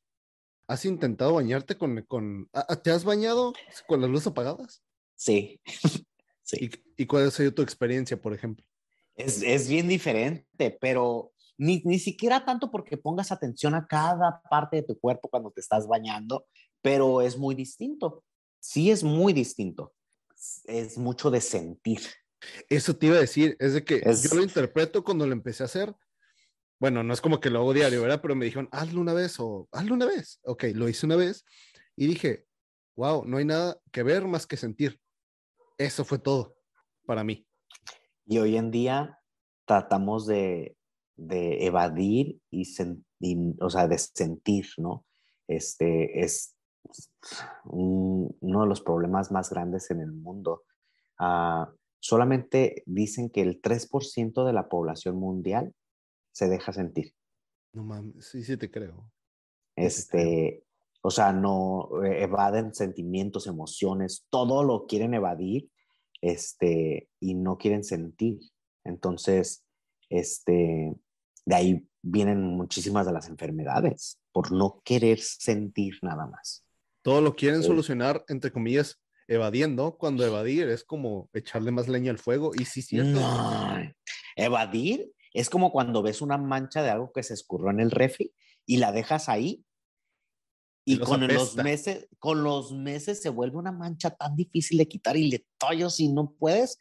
¿Has 0.67 0.85
intentado 0.85 1.33
bañarte 1.33 1.77
con, 1.77 2.01
con 2.03 2.49
¿te 2.83 2.91
has 2.91 3.03
bañado 3.03 3.53
con 3.87 4.01
las 4.01 4.09
luces 4.09 4.27
apagadas? 4.27 4.83
Sí. 5.17 5.59
sí. 6.43 6.69
¿Y, 6.95 7.05
cuál 7.05 7.27
ha 7.27 7.31
sido 7.31 7.53
tu 7.53 7.61
experiencia, 7.61 8.15
por 8.19 8.33
ejemplo? 8.33 8.65
Es, 9.15 9.41
es 9.41 9.67
bien 9.67 9.87
diferente, 9.87 10.77
pero 10.79 11.33
Ni, 11.57 11.81
ni 11.83 11.99
siquiera 11.99 12.45
tanto 12.45 12.71
porque 12.71 12.97
pongas 12.97 13.31
atención 13.31 13.73
a 13.75 13.87
cada 13.87 14.41
parte 14.49 14.77
de 14.77 14.83
tu 14.83 14.97
cuerpo 14.97 15.27
cuando 15.27 15.51
te 15.51 15.59
estás 15.59 15.87
bañando, 15.87 16.45
pero 16.81 17.21
es 17.21 17.37
muy 17.37 17.55
distinto. 17.55 18.23
Sí 18.59 18.91
es 18.91 19.03
muy 19.03 19.33
distinto. 19.33 19.93
Es 20.65 20.97
mucho 20.97 21.31
de 21.31 21.41
sentir. 21.41 22.01
Eso 22.69 22.95
te 22.95 23.07
iba 23.07 23.17
a 23.17 23.21
decir, 23.21 23.57
es 23.59 23.73
de 23.73 23.83
que 23.83 23.99
yo 24.01 24.35
lo 24.35 24.43
interpreto 24.43 25.03
cuando 25.03 25.25
lo 25.25 25.33
empecé 25.33 25.63
a 25.63 25.65
hacer. 25.65 25.95
Bueno, 26.79 27.01
no 27.03 27.13
es 27.13 27.21
como 27.21 27.39
que 27.39 27.49
lo 27.49 27.59
hago 27.59 27.73
diario, 27.73 28.01
¿verdad? 28.01 28.21
Pero 28.21 28.35
me 28.35 28.45
dijeron, 28.45 28.69
hazlo 28.71 29.01
una 29.01 29.13
vez 29.13 29.39
o 29.39 29.67
hazlo 29.71 29.95
una 29.95 30.05
vez. 30.05 30.39
Ok, 30.43 30.65
lo 30.75 30.87
hice 30.87 31.07
una 31.07 31.15
vez 31.15 31.43
y 31.95 32.05
dije, 32.05 32.45
wow, 32.95 33.25
no 33.25 33.37
hay 33.37 33.45
nada 33.45 33.79
que 33.91 34.03
ver 34.03 34.25
más 34.25 34.45
que 34.45 34.57
sentir. 34.57 34.99
Eso 35.77 36.03
fue 36.05 36.19
todo 36.19 36.57
para 37.05 37.23
mí. 37.23 37.47
Y 38.25 38.39
hoy 38.39 38.57
en 38.57 38.71
día 38.71 39.19
tratamos 39.65 40.25
de, 40.25 40.75
de 41.15 41.65
evadir 41.65 42.39
y, 42.51 42.65
o 43.59 43.69
sea, 43.69 43.87
de 43.87 43.97
sentir, 43.97 44.67
¿no? 44.77 45.05
Este 45.47 46.23
es 46.23 46.55
uno 47.65 48.61
de 48.61 48.67
los 48.67 48.81
problemas 48.81 49.31
más 49.31 49.49
grandes 49.49 49.91
en 49.91 50.01
el 50.01 50.11
mundo. 50.11 50.63
Uh, 51.19 51.65
solamente 51.99 52.83
dicen 52.85 53.29
que 53.29 53.41
el 53.41 53.61
3% 53.61 54.45
de 54.45 54.53
la 54.53 54.69
población 54.69 55.17
mundial 55.17 55.73
se 56.31 56.47
deja 56.47 56.71
sentir. 56.71 57.13
No 57.73 57.83
mames, 57.83 58.25
sí, 58.25 58.43
sí 58.43 58.57
te 58.57 58.69
creo. 58.69 59.11
Este, 59.75 60.63
o 61.07 61.09
sea, 61.09 61.31
no 61.31 61.89
eh, 62.03 62.23
evaden 62.23 62.73
sentimientos, 62.73 63.47
emociones, 63.47 64.25
todo 64.29 64.61
lo 64.61 64.87
quieren 64.87 65.13
evadir, 65.13 65.69
este, 66.19 67.07
y 67.21 67.33
no 67.33 67.57
quieren 67.57 67.85
sentir. 67.85 68.39
Entonces, 68.83 69.63
este, 70.09 70.93
de 71.45 71.55
ahí 71.55 71.87
vienen 72.01 72.43
muchísimas 72.43 73.05
de 73.05 73.13
las 73.13 73.29
enfermedades, 73.29 74.19
por 74.33 74.51
no 74.51 74.81
querer 74.83 75.21
sentir 75.21 75.93
nada 76.01 76.27
más. 76.27 76.65
Todo 77.03 77.21
lo 77.21 77.37
quieren 77.37 77.63
solucionar, 77.63 78.25
entre 78.27 78.51
comillas, 78.51 78.99
evadiendo, 79.29 79.97
cuando 79.97 80.25
evadir 80.25 80.67
es 80.67 80.83
como 80.83 81.29
echarle 81.31 81.71
más 81.71 81.87
leña 81.87 82.11
al 82.11 82.17
fuego. 82.17 82.51
Y 82.53 82.65
sí, 82.65 82.81
cierto. 82.81 83.21
Evadir 84.35 85.09
es 85.33 85.49
como 85.49 85.71
cuando 85.71 86.03
ves 86.03 86.21
una 86.21 86.37
mancha 86.37 86.83
de 86.83 86.89
algo 86.89 87.13
que 87.13 87.23
se 87.23 87.33
escurrió 87.33 87.71
en 87.71 87.79
el 87.79 87.91
refri 87.91 88.33
y 88.65 88.75
la 88.75 88.91
dejas 88.91 89.29
ahí. 89.29 89.63
Y, 90.89 90.99
con 90.99 91.27
los 91.27 91.57
meses, 91.57 92.07
con 92.17 92.45
los 92.45 92.71
meses 92.71 93.21
se 93.21 93.27
vuelve 93.27 93.57
una 93.57 93.73
mancha 93.73 94.09
tan 94.09 94.37
difícil 94.37 94.77
de 94.77 94.87
quitar 94.87 95.17
y 95.17 95.29
le 95.29 95.45
tallos 95.57 95.99
y 95.99 96.07
no 96.07 96.31
puedes. 96.39 96.79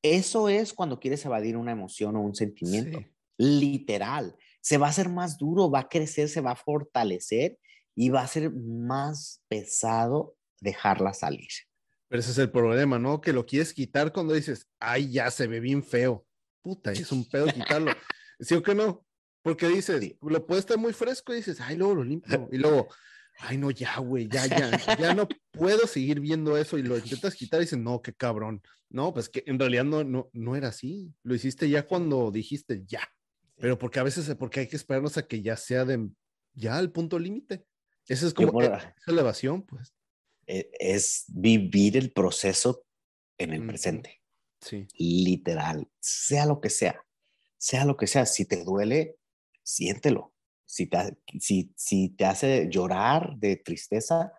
Eso 0.00 0.48
es 0.48 0.72
cuando 0.72 0.98
quieres 0.98 1.22
evadir 1.26 1.58
una 1.58 1.72
emoción 1.72 2.16
o 2.16 2.22
un 2.22 2.34
sentimiento. 2.34 3.04
Literal. 3.36 4.34
Se 4.62 4.78
va 4.78 4.86
a 4.86 4.90
hacer 4.90 5.10
más 5.10 5.36
duro, 5.36 5.70
va 5.70 5.80
a 5.80 5.88
crecer, 5.90 6.30
se 6.30 6.40
va 6.40 6.52
a 6.52 6.56
fortalecer 6.56 7.58
y 7.94 8.08
va 8.08 8.22
a 8.22 8.28
ser 8.28 8.50
más 8.50 9.42
pesado 9.48 10.36
dejarla 10.62 11.12
salir. 11.12 11.50
Pero 12.08 12.20
ese 12.20 12.30
es 12.30 12.38
el 12.38 12.50
problema, 12.50 12.98
¿no? 12.98 13.20
Que 13.20 13.34
lo 13.34 13.44
quieres 13.44 13.74
quitar 13.74 14.10
cuando 14.10 14.32
dices, 14.32 14.70
ay, 14.80 15.12
ya 15.12 15.30
se 15.30 15.46
ve 15.48 15.60
bien 15.60 15.84
feo. 15.84 16.24
Puta, 16.62 16.92
es 16.92 17.12
un 17.12 17.28
pedo 17.28 17.44
quitarlo. 17.48 17.92
¿Sí 18.40 18.54
o 18.54 18.62
que 18.62 18.74
no? 18.74 19.04
Porque 19.42 19.68
dices, 19.68 20.16
lo 20.22 20.46
puede 20.46 20.60
estar 20.60 20.78
muy 20.78 20.94
fresco 20.94 21.34
y 21.34 21.36
dices, 21.36 21.60
ay, 21.60 21.76
luego 21.76 21.96
lo 21.96 22.04
limpio. 22.04 22.48
Y 22.50 22.56
luego, 22.56 22.88
ay, 23.38 23.58
no, 23.58 23.70
ya, 23.70 23.98
güey, 23.98 24.28
ya, 24.28 24.46
ya, 24.46 24.70
ya 24.98 25.14
no 25.14 25.28
puedo 25.50 25.86
seguir 25.86 26.20
viendo 26.20 26.56
eso. 26.56 26.78
Y 26.78 26.82
lo 26.82 26.96
intentas 26.96 27.34
quitar 27.34 27.60
y 27.60 27.64
dices, 27.64 27.78
no, 27.78 28.02
qué 28.02 28.14
cabrón. 28.14 28.62
No, 28.88 29.12
pues 29.12 29.28
que 29.28 29.42
en 29.46 29.58
realidad 29.58 29.84
no, 29.84 30.04
no, 30.04 30.30
no 30.32 30.56
era 30.56 30.68
así. 30.68 31.12
Lo 31.22 31.34
hiciste 31.34 31.68
ya 31.68 31.86
cuando 31.86 32.30
dijiste 32.30 32.84
ya. 32.86 33.08
Pero 33.56 33.78
porque 33.78 34.00
a 34.00 34.02
veces, 34.02 34.34
porque 34.36 34.60
hay 34.60 34.68
que 34.68 34.76
esperarnos 34.76 35.16
a 35.16 35.26
que 35.26 35.42
ya 35.42 35.56
sea 35.56 35.84
de, 35.84 36.08
ya 36.54 36.76
al 36.76 36.92
punto 36.92 37.18
límite. 37.18 37.64
Esa 38.06 38.26
es 38.26 38.34
como 38.34 38.60
esa 38.60 38.94
elevación, 39.06 39.62
pues. 39.62 39.94
E, 40.46 40.70
es 40.78 41.24
vivir 41.28 41.96
el 41.96 42.12
proceso 42.12 42.84
en 43.38 43.52
el 43.52 43.66
presente. 43.66 44.20
Sí. 44.60 44.86
Literal, 44.98 45.88
sea 46.00 46.46
lo 46.46 46.60
que 46.60 46.70
sea, 46.70 47.04
sea 47.58 47.84
lo 47.84 47.96
que 47.96 48.06
sea, 48.06 48.26
si 48.26 48.44
te 48.44 48.64
duele, 48.64 49.16
siéntelo. 49.62 50.33
Si 50.74 50.86
te, 50.86 51.16
si, 51.38 51.72
si 51.76 52.08
te 52.10 52.24
hace 52.24 52.68
llorar 52.70 53.36
de 53.36 53.56
tristeza, 53.56 54.32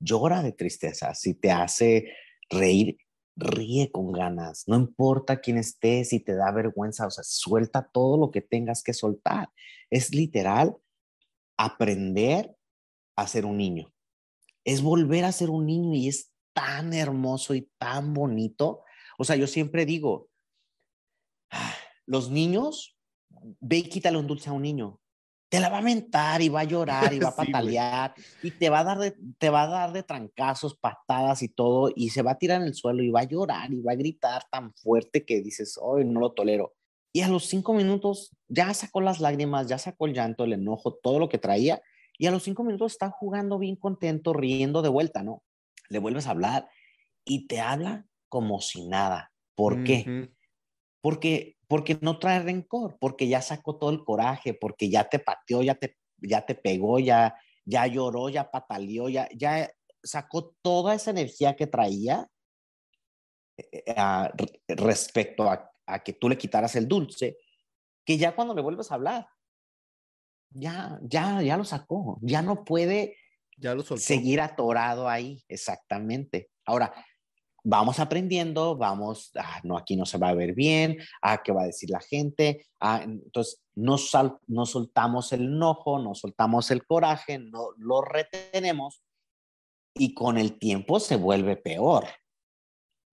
llora 0.00 0.42
de 0.42 0.52
tristeza. 0.52 1.14
Si 1.14 1.34
te 1.34 1.50
hace 1.50 2.12
reír, 2.48 2.96
ríe 3.36 3.90
con 3.92 4.12
ganas. 4.12 4.64
No 4.66 4.76
importa 4.76 5.40
quién 5.40 5.58
estés, 5.58 6.08
si 6.10 6.20
te 6.20 6.34
da 6.34 6.50
vergüenza, 6.52 7.06
o 7.06 7.10
sea, 7.10 7.24
suelta 7.24 7.88
todo 7.92 8.16
lo 8.16 8.30
que 8.30 8.40
tengas 8.40 8.82
que 8.82 8.94
soltar. 8.94 9.50
Es 9.90 10.14
literal 10.14 10.76
aprender 11.56 12.56
a 13.16 13.26
ser 13.26 13.44
un 13.44 13.58
niño 13.58 13.92
es 14.68 14.82
volver 14.82 15.24
a 15.24 15.32
ser 15.32 15.48
un 15.48 15.64
niño 15.64 15.94
y 15.94 16.08
es 16.08 16.30
tan 16.52 16.92
hermoso 16.92 17.54
y 17.54 17.70
tan 17.78 18.12
bonito. 18.12 18.82
O 19.16 19.24
sea, 19.24 19.34
yo 19.34 19.46
siempre 19.46 19.86
digo, 19.86 20.28
ah, 21.50 21.74
los 22.04 22.30
niños, 22.30 22.94
ve 23.60 23.78
y 23.78 23.88
quítale 23.88 24.18
un 24.18 24.26
dulce 24.26 24.50
a 24.50 24.52
un 24.52 24.60
niño. 24.60 25.00
Te 25.48 25.60
la 25.60 25.68
va 25.70 25.78
a 25.78 25.82
mentar 25.82 26.42
y 26.42 26.48
va 26.48 26.60
a 26.60 26.64
llorar 26.64 27.12
y 27.12 27.18
va 27.18 27.28
a 27.28 27.36
patalear 27.36 28.14
y 28.42 28.50
te 28.50 28.68
va 28.68 28.80
a 28.80 28.84
dar 28.84 28.98
de, 28.98 29.14
te 29.38 29.50
va 29.50 29.62
a 29.62 29.66
dar 29.68 29.92
de 29.92 30.02
trancazos, 30.02 30.76
patadas 30.76 31.42
y 31.42 31.48
todo 31.48 31.90
y 31.94 32.10
se 32.10 32.22
va 32.22 32.32
a 32.32 32.38
tirar 32.38 32.60
en 32.60 32.68
el 32.68 32.74
suelo 32.74 33.02
y 33.02 33.10
va 33.10 33.20
a 33.20 33.24
llorar 33.24 33.72
y 33.72 33.80
va 33.80 33.92
a 33.92 33.96
gritar 33.96 34.42
tan 34.50 34.74
fuerte 34.74 35.24
que 35.24 35.40
dices, 35.40 35.78
hoy 35.80 36.04
no 36.04 36.20
lo 36.20 36.32
tolero. 36.32 36.74
Y 37.12 37.22
a 37.22 37.28
los 37.28 37.46
cinco 37.46 37.72
minutos 37.72 38.36
ya 38.48 38.72
sacó 38.74 39.00
las 39.00 39.20
lágrimas, 39.20 39.66
ya 39.66 39.78
sacó 39.78 40.06
el 40.06 40.14
llanto, 40.14 40.44
el 40.44 40.52
enojo, 40.52 40.94
todo 41.02 41.18
lo 41.18 41.28
que 41.28 41.38
traía 41.38 41.82
y 42.18 42.26
a 42.26 42.32
los 42.32 42.42
cinco 42.42 42.64
minutos 42.64 42.92
está 42.92 43.10
jugando 43.10 43.58
bien 43.58 43.76
contento, 43.76 44.32
riendo 44.32 44.82
de 44.82 44.88
vuelta, 44.88 45.22
¿no? 45.22 45.44
Le 45.88 46.00
vuelves 46.00 46.26
a 46.26 46.32
hablar 46.32 46.68
y 47.24 47.46
te 47.46 47.60
habla 47.60 48.06
como 48.28 48.60
si 48.60 48.86
nada. 48.88 49.32
¿Por 49.54 49.84
qué? 49.84 50.28
Porque, 51.00 51.56
porque 51.68 51.98
no 52.00 52.18
trae 52.18 52.40
rencor, 52.42 52.98
porque 52.98 53.28
ya 53.28 53.42
sacó 53.42 53.76
todo 53.76 53.90
el 53.90 54.02
coraje, 54.02 54.54
porque 54.54 54.88
ya 54.88 55.08
te 55.08 55.18
pateó, 55.18 55.62
ya 55.62 55.74
te, 55.74 55.96
ya 56.16 56.44
te 56.44 56.54
pegó, 56.54 56.98
ya, 56.98 57.36
ya 57.64 57.86
lloró, 57.86 58.30
ya 58.30 58.50
pataleó, 58.50 59.08
ya, 59.08 59.28
ya 59.36 59.70
sacó 60.02 60.56
toda 60.62 60.94
esa 60.94 61.10
energía 61.10 61.54
que 61.54 61.66
traía 61.66 62.26
eh, 63.58 63.84
eh, 63.86 64.28
respecto 64.68 65.44
a, 65.44 65.70
a 65.86 66.02
que 66.02 66.14
tú 66.14 66.28
le 66.30 66.38
quitaras 66.38 66.74
el 66.74 66.88
dulce, 66.88 67.36
que 68.04 68.16
ya 68.16 68.34
cuando 68.34 68.54
le 68.54 68.62
vuelves 68.62 68.90
a 68.90 68.94
hablar, 68.94 69.28
ya, 70.50 70.98
ya, 71.02 71.42
ya 71.42 71.58
lo 71.58 71.64
sacó, 71.64 72.18
ya 72.22 72.40
no 72.40 72.64
puede 72.64 73.16
ya 73.58 73.74
lo 73.74 73.82
seguir 73.82 74.40
atorado 74.40 75.08
ahí, 75.08 75.44
exactamente. 75.48 76.50
Ahora, 76.64 76.94
vamos 77.68 78.00
aprendiendo, 78.00 78.78
vamos, 78.78 79.30
ah, 79.36 79.60
no, 79.62 79.76
aquí 79.76 79.94
no 79.94 80.06
se 80.06 80.16
va 80.16 80.30
a 80.30 80.34
ver 80.34 80.54
bien, 80.54 80.96
ah, 81.20 81.42
qué 81.42 81.52
va 81.52 81.64
a 81.64 81.66
decir 81.66 81.90
la 81.90 82.00
gente, 82.00 82.66
ah, 82.80 83.02
entonces 83.04 83.62
no, 83.74 83.98
sal, 83.98 84.38
no 84.46 84.64
soltamos 84.64 85.34
el 85.34 85.42
enojo, 85.42 85.98
no 85.98 86.14
soltamos 86.14 86.70
el 86.70 86.86
coraje, 86.86 87.38
no 87.38 87.72
lo 87.76 88.00
retenemos 88.00 89.02
y 89.94 90.14
con 90.14 90.38
el 90.38 90.58
tiempo 90.58 90.98
se 90.98 91.16
vuelve 91.16 91.56
peor, 91.56 92.06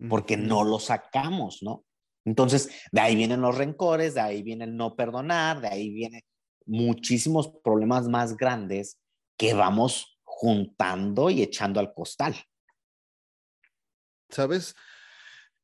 porque 0.10 0.38
no 0.38 0.64
lo 0.64 0.80
sacamos, 0.80 1.62
¿no? 1.62 1.84
Entonces, 2.24 2.70
de 2.94 3.02
ahí 3.02 3.16
vienen 3.18 3.42
los 3.42 3.58
rencores, 3.58 4.14
de 4.14 4.22
ahí 4.22 4.42
viene 4.42 4.64
el 4.64 4.78
no 4.78 4.96
perdonar, 4.96 5.60
de 5.60 5.68
ahí 5.68 5.90
viene 5.90 6.24
muchísimos 6.66 7.50
problemas 7.62 8.08
más 8.08 8.38
grandes 8.38 9.00
que 9.38 9.54
vamos 9.54 10.18
juntando 10.24 11.30
y 11.30 11.42
echando 11.42 11.82
al 11.82 11.94
costal. 11.94 12.36
¿Sabes? 14.30 14.76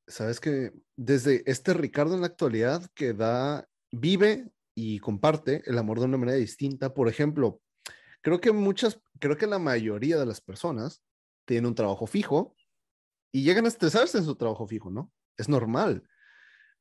Sabes 0.08 0.40
que 0.40 0.74
desde 0.96 1.44
este 1.50 1.74
Ricardo 1.74 2.16
en 2.16 2.22
la 2.22 2.28
actualidad 2.28 2.90
que 2.94 3.14
da, 3.14 3.68
vive 3.92 4.50
y 4.76 5.00
comparte 5.00 5.64
el 5.66 5.78
amor 5.78 6.00
de 6.00 6.06
una 6.06 6.18
manera 6.18 6.38
distinta. 6.38 6.94
Por 6.94 7.08
ejemplo, 7.08 7.62
creo 8.22 8.40
que 8.40 8.52
muchas, 8.52 9.00
creo 9.20 9.38
que 9.38 9.48
la 9.48 9.60
mayoría 9.60 10.18
de 10.18 10.26
las 10.26 10.42
personas 10.42 11.04
tienen 11.46 11.68
un 11.68 11.76
trabajo 11.76 12.08
fijo 12.08 12.56
y 13.32 13.44
llegan 13.44 13.66
a 13.66 13.70
estresarse 13.70 14.18
en 14.18 14.26
su 14.26 14.36
trabajo 14.36 14.68
fijo, 14.68 14.90
¿no? 14.90 15.12
Es 15.38 15.50
normal. 15.50 16.04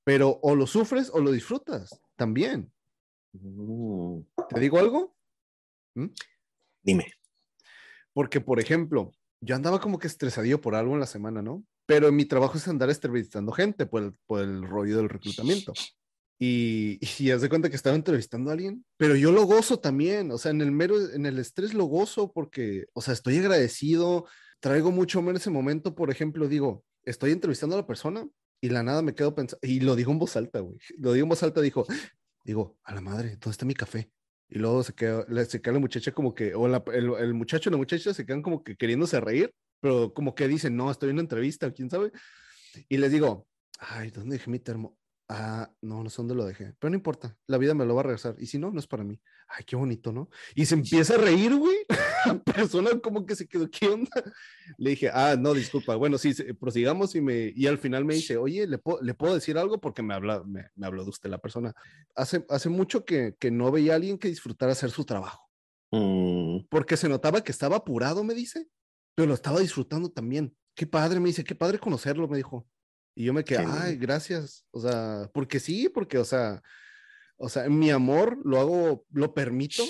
Pero 0.04 0.40
o 0.42 0.54
lo 0.54 0.66
sufres 0.66 1.10
o 1.12 1.20
lo 1.20 1.30
disfrutas 1.30 2.00
también. 2.16 2.72
Mm. 3.32 4.20
¿Te 4.48 4.60
digo 4.60 4.78
algo? 4.78 5.16
¿Mm? 5.94 6.06
Dime. 6.82 7.12
Porque, 8.12 8.40
por 8.40 8.58
ejemplo, 8.58 9.12
yo 9.40 9.54
andaba 9.56 9.80
como 9.80 9.98
que 9.98 10.06
estresadillo 10.06 10.60
por 10.60 10.74
algo 10.74 10.94
en 10.94 11.00
la 11.00 11.06
semana, 11.06 11.42
¿no? 11.42 11.64
Pero 11.86 12.12
mi 12.12 12.24
trabajo 12.24 12.56
es 12.58 12.68
andar 12.68 12.90
entrevistando 12.90 13.52
gente 13.52 13.86
por 13.86 14.02
el, 14.02 14.14
por 14.26 14.42
el 14.42 14.62
rollo 14.62 14.98
del 14.98 15.08
reclutamiento. 15.08 15.72
Y, 16.38 16.98
y 17.18 17.30
haz 17.30 17.42
de 17.42 17.48
cuenta 17.48 17.68
que 17.68 17.76
estaba 17.76 17.96
entrevistando 17.96 18.50
a 18.50 18.54
alguien, 18.54 18.84
pero 18.96 19.14
yo 19.14 19.30
lo 19.30 19.44
gozo 19.44 19.78
también, 19.78 20.30
o 20.30 20.38
sea, 20.38 20.50
en 20.50 20.62
el 20.62 20.72
mero, 20.72 20.98
en 21.12 21.26
el 21.26 21.38
estrés 21.38 21.74
lo 21.74 21.84
gozo 21.84 22.32
porque, 22.32 22.86
o 22.94 23.02
sea, 23.02 23.12
estoy 23.12 23.36
agradecido, 23.38 24.26
traigo 24.60 24.90
mucho 24.90 25.20
en 25.20 25.36
ese 25.36 25.50
momento, 25.50 25.94
por 25.94 26.10
ejemplo, 26.10 26.48
digo, 26.48 26.82
estoy 27.04 27.32
entrevistando 27.32 27.76
a 27.76 27.80
la 27.80 27.86
persona 27.86 28.26
y 28.62 28.70
la 28.70 28.82
nada 28.82 29.02
me 29.02 29.14
quedo 29.14 29.34
pensando, 29.34 29.60
y 29.62 29.80
lo 29.80 29.96
digo 29.96 30.12
en 30.12 30.18
voz 30.18 30.34
alta, 30.36 30.60
güey, 30.60 30.78
lo 30.96 31.12
digo 31.12 31.24
en 31.24 31.28
voz 31.28 31.42
alta, 31.42 31.60
dijo, 31.60 31.86
Digo, 32.44 32.78
a 32.84 32.94
la 32.94 33.00
madre, 33.00 33.30
¿dónde 33.32 33.50
está 33.50 33.66
mi 33.66 33.74
café? 33.74 34.10
Y 34.50 34.58
luego 34.58 34.82
se 34.82 34.92
queda, 34.92 35.24
se 35.44 35.62
queda 35.62 35.74
la 35.74 35.80
muchacha 35.80 36.12
como 36.12 36.34
que, 36.34 36.54
o 36.54 36.66
el, 36.66 37.14
el, 37.20 37.34
muchacho 37.34 37.70
y 37.70 37.72
la 37.72 37.78
muchacha 37.78 38.12
se 38.12 38.26
quedan 38.26 38.42
como 38.42 38.64
que 38.64 38.76
queriéndose 38.76 39.20
reír, 39.20 39.52
pero 39.80 40.12
como 40.12 40.34
que 40.34 40.48
dicen, 40.48 40.76
no, 40.76 40.90
estoy 40.90 41.10
en 41.10 41.16
una 41.16 41.22
entrevista, 41.22 41.70
quién 41.72 41.88
sabe. 41.88 42.10
Y 42.88 42.96
les 42.96 43.12
digo, 43.12 43.46
ay, 43.78 44.10
¿dónde 44.10 44.36
dejé 44.36 44.50
mi 44.50 44.58
termo? 44.58 44.96
Ah, 45.28 45.70
no, 45.80 46.02
no 46.02 46.10
sé 46.10 46.16
dónde 46.16 46.34
lo 46.34 46.44
dejé, 46.44 46.74
pero 46.80 46.90
no 46.90 46.96
importa, 46.96 47.36
la 47.46 47.58
vida 47.58 47.72
me 47.74 47.86
lo 47.86 47.94
va 47.94 48.00
a 48.00 48.04
regresar. 48.04 48.34
Y 48.38 48.46
si 48.46 48.58
no, 48.58 48.72
no 48.72 48.80
es 48.80 48.88
para 48.88 49.04
mí. 49.04 49.20
Ay, 49.46 49.62
qué 49.64 49.76
bonito, 49.76 50.10
¿no? 50.12 50.28
Y 50.56 50.66
se 50.66 50.74
empieza 50.74 51.14
a 51.14 51.18
reír, 51.18 51.54
güey. 51.54 51.78
persona 52.44 52.90
como 53.00 53.26
que 53.26 53.34
se 53.34 53.46
quedó, 53.46 53.70
¿qué 53.70 53.88
onda? 53.88 54.10
Le 54.78 54.90
dije, 54.90 55.10
ah, 55.12 55.36
no, 55.38 55.54
disculpa. 55.54 55.96
Bueno, 55.96 56.18
sí, 56.18 56.34
prosigamos 56.54 57.14
y, 57.14 57.20
me, 57.20 57.52
y 57.54 57.66
al 57.66 57.78
final 57.78 58.04
me 58.04 58.14
dice, 58.14 58.36
oye, 58.36 58.66
¿le, 58.66 58.80
¿le 59.02 59.14
puedo 59.14 59.34
decir 59.34 59.58
algo? 59.58 59.80
Porque 59.80 60.02
me, 60.02 60.14
habla, 60.14 60.42
me, 60.44 60.66
me, 60.74 60.86
habló 60.86 61.04
de 61.04 61.10
usted 61.10 61.30
la 61.30 61.38
persona. 61.38 61.74
Hace, 62.14 62.44
hace 62.48 62.68
mucho 62.68 63.04
que, 63.04 63.34
que 63.38 63.50
no 63.50 63.70
veía 63.70 63.92
a 63.92 63.96
alguien 63.96 64.18
que 64.18 64.28
disfrutara 64.28 64.72
hacer 64.72 64.90
su 64.90 65.04
trabajo. 65.04 65.48
Mm. 65.90 66.66
Porque 66.68 66.96
se 66.96 67.08
notaba 67.08 67.42
que 67.42 67.52
estaba 67.52 67.76
apurado, 67.76 68.24
me 68.24 68.34
dice, 68.34 68.68
pero 69.14 69.28
lo 69.28 69.34
estaba 69.34 69.60
disfrutando 69.60 70.10
también. 70.10 70.54
Qué 70.74 70.86
padre, 70.86 71.20
me 71.20 71.28
dice, 71.28 71.44
qué 71.44 71.54
padre 71.54 71.78
conocerlo, 71.78 72.28
me 72.28 72.36
dijo. 72.36 72.66
Y 73.14 73.24
yo 73.24 73.32
me 73.32 73.44
quedé, 73.44 73.64
ay, 73.66 73.96
gracias. 73.96 74.64
O 74.70 74.80
sea, 74.80 75.28
porque 75.34 75.60
sí, 75.60 75.88
porque, 75.88 76.18
o 76.18 76.24
sea, 76.24 76.62
o 77.36 77.48
sea, 77.48 77.68
mi 77.68 77.90
amor 77.90 78.38
lo 78.44 78.60
hago, 78.60 79.04
lo 79.10 79.34
permito 79.34 79.82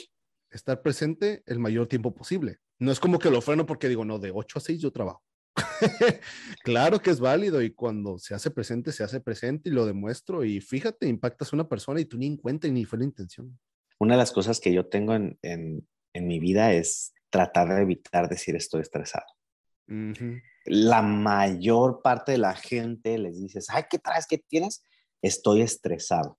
estar 0.51 0.83
presente 0.83 1.43
el 1.47 1.59
mayor 1.59 1.87
tiempo 1.87 2.15
posible. 2.15 2.59
No 2.79 2.93
es 2.93 3.01
como 3.01 3.19
que 3.19 3.31
lo 3.31 3.41
freno 3.41 3.67
porque 3.67 3.89
digo, 3.89 4.05
no, 4.05 4.19
de 4.19 4.31
8 4.33 4.59
a 4.59 4.63
6 4.63 4.81
yo 4.81 4.91
trabajo. 4.91 5.23
claro 6.65 7.01
que 7.01 7.11
es 7.11 7.21
válido 7.21 7.63
y 7.63 7.73
cuando 7.73 8.19
se 8.19 8.35
hace 8.35 8.51
presente, 8.51 8.93
se 8.93 9.05
hace 9.05 9.21
presente 9.21 9.69
y 9.69 9.73
lo 9.73 9.87
demuestro 9.87 10.45
y 10.45 10.61
fíjate, 10.61 11.09
impactas 11.09 11.53
a 11.53 11.57
una 11.57 11.69
persona 11.69 12.01
y 12.01 12.05
tú 12.05 12.19
ni 12.19 12.27
en 12.27 12.37
cuenta 12.37 12.69
ni 12.69 12.85
fue 12.85 12.99
la 12.99 13.05
intención. 13.05 13.59
Una 13.99 14.15
de 14.15 14.19
las 14.19 14.33
cosas 14.33 14.61
que 14.61 14.73
yo 14.73 14.87
tengo 14.87 15.15
en, 15.15 15.39
en, 15.43 15.87
en 16.13 16.27
mi 16.27 16.41
vida 16.41 16.73
es 16.73 17.13
tratar 17.29 17.75
de 17.75 17.83
evitar 17.83 18.29
decir 18.29 18.57
estoy 18.57 18.83
estresado. 18.83 19.27
La 20.67 21.03
mayor 21.03 22.01
parte 22.01 22.33
de 22.33 22.39
la 22.39 22.55
gente 22.55 23.19
les 23.19 23.41
dices, 23.41 23.67
ay, 23.71 23.85
¿qué 23.91 23.99
traes? 23.99 24.27
¿Qué 24.27 24.39
tienes? 24.39 24.85
Estoy 25.21 25.63
estresado. 25.63 26.39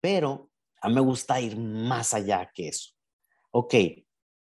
Pero 0.00 0.50
a 0.80 0.88
mí 0.88 0.94
me 0.94 1.00
gusta 1.02 1.40
ir 1.40 1.58
más 1.58 2.14
allá 2.14 2.50
que 2.54 2.68
eso. 2.68 2.95
Ok, 3.58 3.74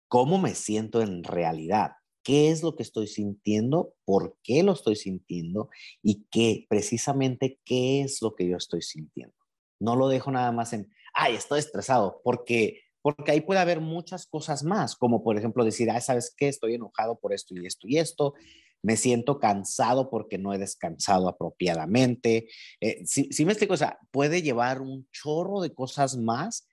¿cómo 0.09 0.37
me 0.37 0.57
siento 0.57 1.01
en 1.01 1.23
realidad? 1.23 1.93
¿Qué 2.25 2.51
es 2.51 2.65
lo 2.65 2.75
que 2.75 2.83
estoy 2.83 3.07
sintiendo? 3.07 3.95
¿Por 4.05 4.37
qué 4.43 4.65
lo 4.65 4.73
estoy 4.73 4.97
sintiendo? 4.97 5.71
Y 6.03 6.25
qué, 6.29 6.67
precisamente, 6.69 7.61
qué 7.65 8.01
es 8.01 8.21
lo 8.21 8.35
que 8.35 8.49
yo 8.49 8.57
estoy 8.57 8.83
sintiendo. 8.83 9.37
No 9.79 9.95
lo 9.95 10.09
dejo 10.09 10.33
nada 10.33 10.51
más 10.51 10.73
en, 10.73 10.93
ay, 11.15 11.37
estoy 11.37 11.61
estresado, 11.61 12.21
porque 12.25 12.81
porque 13.01 13.31
ahí 13.31 13.43
puede 13.43 13.61
haber 13.61 13.81
muchas 13.81 14.27
cosas 14.27 14.65
más, 14.65 14.97
como 14.97 15.23
por 15.23 15.39
ejemplo 15.39 15.65
decir, 15.65 15.89
ay, 15.89 16.01
¿sabes 16.01 16.35
qué? 16.37 16.49
Estoy 16.49 16.75
enojado 16.75 17.21
por 17.21 17.33
esto 17.33 17.55
y 17.55 17.65
esto 17.65 17.87
y 17.87 17.99
esto, 17.99 18.35
me 18.83 18.97
siento 18.97 19.39
cansado 19.39 20.11
porque 20.11 20.37
no 20.37 20.53
he 20.53 20.59
descansado 20.59 21.29
apropiadamente. 21.29 22.49
Eh, 22.81 23.07
si, 23.07 23.45
me 23.45 23.53
explico, 23.53 23.75
o 23.75 23.77
sea, 23.77 24.01
puede 24.11 24.43
llevar 24.43 24.81
un 24.81 25.09
chorro 25.13 25.61
de 25.61 25.73
cosas 25.73 26.17
más 26.17 26.69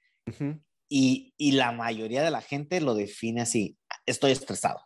y, 0.95 1.33
y, 1.37 1.53
la 1.53 1.71
mayoría 1.71 2.21
de 2.21 2.29
la 2.29 2.41
gente 2.41 2.79
lo 2.79 2.93
define 2.93 3.41
así, 3.41 3.79
estoy 4.05 4.31
estresado. 4.31 4.79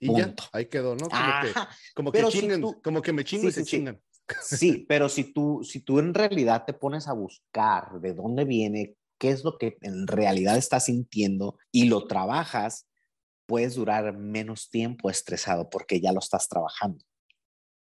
Y 0.00 0.16
ya, 0.16 0.34
ahí 0.52 0.64
quedó, 0.64 0.96
¿no? 0.96 1.10
Como, 1.10 1.42
que, 1.42 1.52
como, 1.94 2.12
que, 2.12 2.24
chingan, 2.28 2.62
como 2.82 3.02
que 3.02 3.12
me 3.12 3.22
chingo 3.22 3.46
y 3.46 3.52
se 3.52 3.62
chingan. 3.62 4.00
Sí, 4.42 4.86
pero 4.88 5.10
si 5.10 5.34
tú, 5.34 5.60
si 5.62 5.80
tú 5.80 5.98
en 5.98 6.14
realidad 6.14 6.64
te 6.66 6.72
pones 6.72 7.06
a 7.06 7.12
buscar 7.12 8.00
de 8.00 8.14
dónde 8.14 8.46
viene, 8.46 8.96
qué 9.18 9.28
es 9.28 9.44
lo 9.44 9.58
que 9.58 9.76
en 9.82 10.06
realidad 10.06 10.56
estás 10.56 10.86
sintiendo 10.86 11.58
y 11.70 11.84
lo 11.84 12.06
trabajas, 12.06 12.88
puedes 13.44 13.74
durar 13.74 14.16
menos 14.16 14.70
tiempo 14.70 15.10
estresado 15.10 15.68
porque 15.68 16.00
ya 16.00 16.12
lo 16.12 16.20
estás 16.20 16.48
trabajando. 16.48 17.04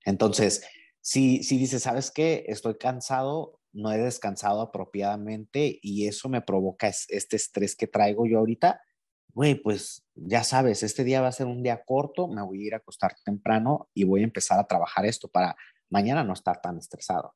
Entonces, 0.05 0.67
si, 1.01 1.43
si 1.43 1.57
dices, 1.57 1.83
¿sabes 1.83 2.11
qué? 2.11 2.45
Estoy 2.49 2.77
cansado, 2.77 3.58
no 3.73 3.93
he 3.93 3.99
descansado 3.99 4.61
apropiadamente 4.61 5.79
y 5.83 6.07
eso 6.07 6.29
me 6.29 6.43
provoca 6.43 6.89
este 6.89 7.37
estrés 7.37 7.77
que 7.77 7.87
traigo 7.87 8.27
yo 8.27 8.39
ahorita, 8.39 8.81
güey, 9.35 9.55
pues 9.55 10.05
ya 10.15 10.43
sabes, 10.45 10.83
este 10.83 11.05
día 11.05 11.21
va 11.21 11.29
a 11.29 11.33
ser 11.33 11.47
un 11.47 11.63
día 11.63 11.83
corto, 11.85 12.29
me 12.29 12.43
voy 12.43 12.63
a 12.63 12.67
ir 12.67 12.75
a 12.75 12.79
acostar 12.79 13.15
temprano 13.25 13.89
y 13.95 14.05
voy 14.05 14.23
a 14.23 14.25
empezar 14.25 14.59
a 14.59 14.67
trabajar 14.67 15.07
esto 15.07 15.29
para 15.29 15.57
mañana 15.91 16.25
no 16.25 16.33
estar 16.33 16.61
tan 16.61 16.79
estresado. 16.79 17.35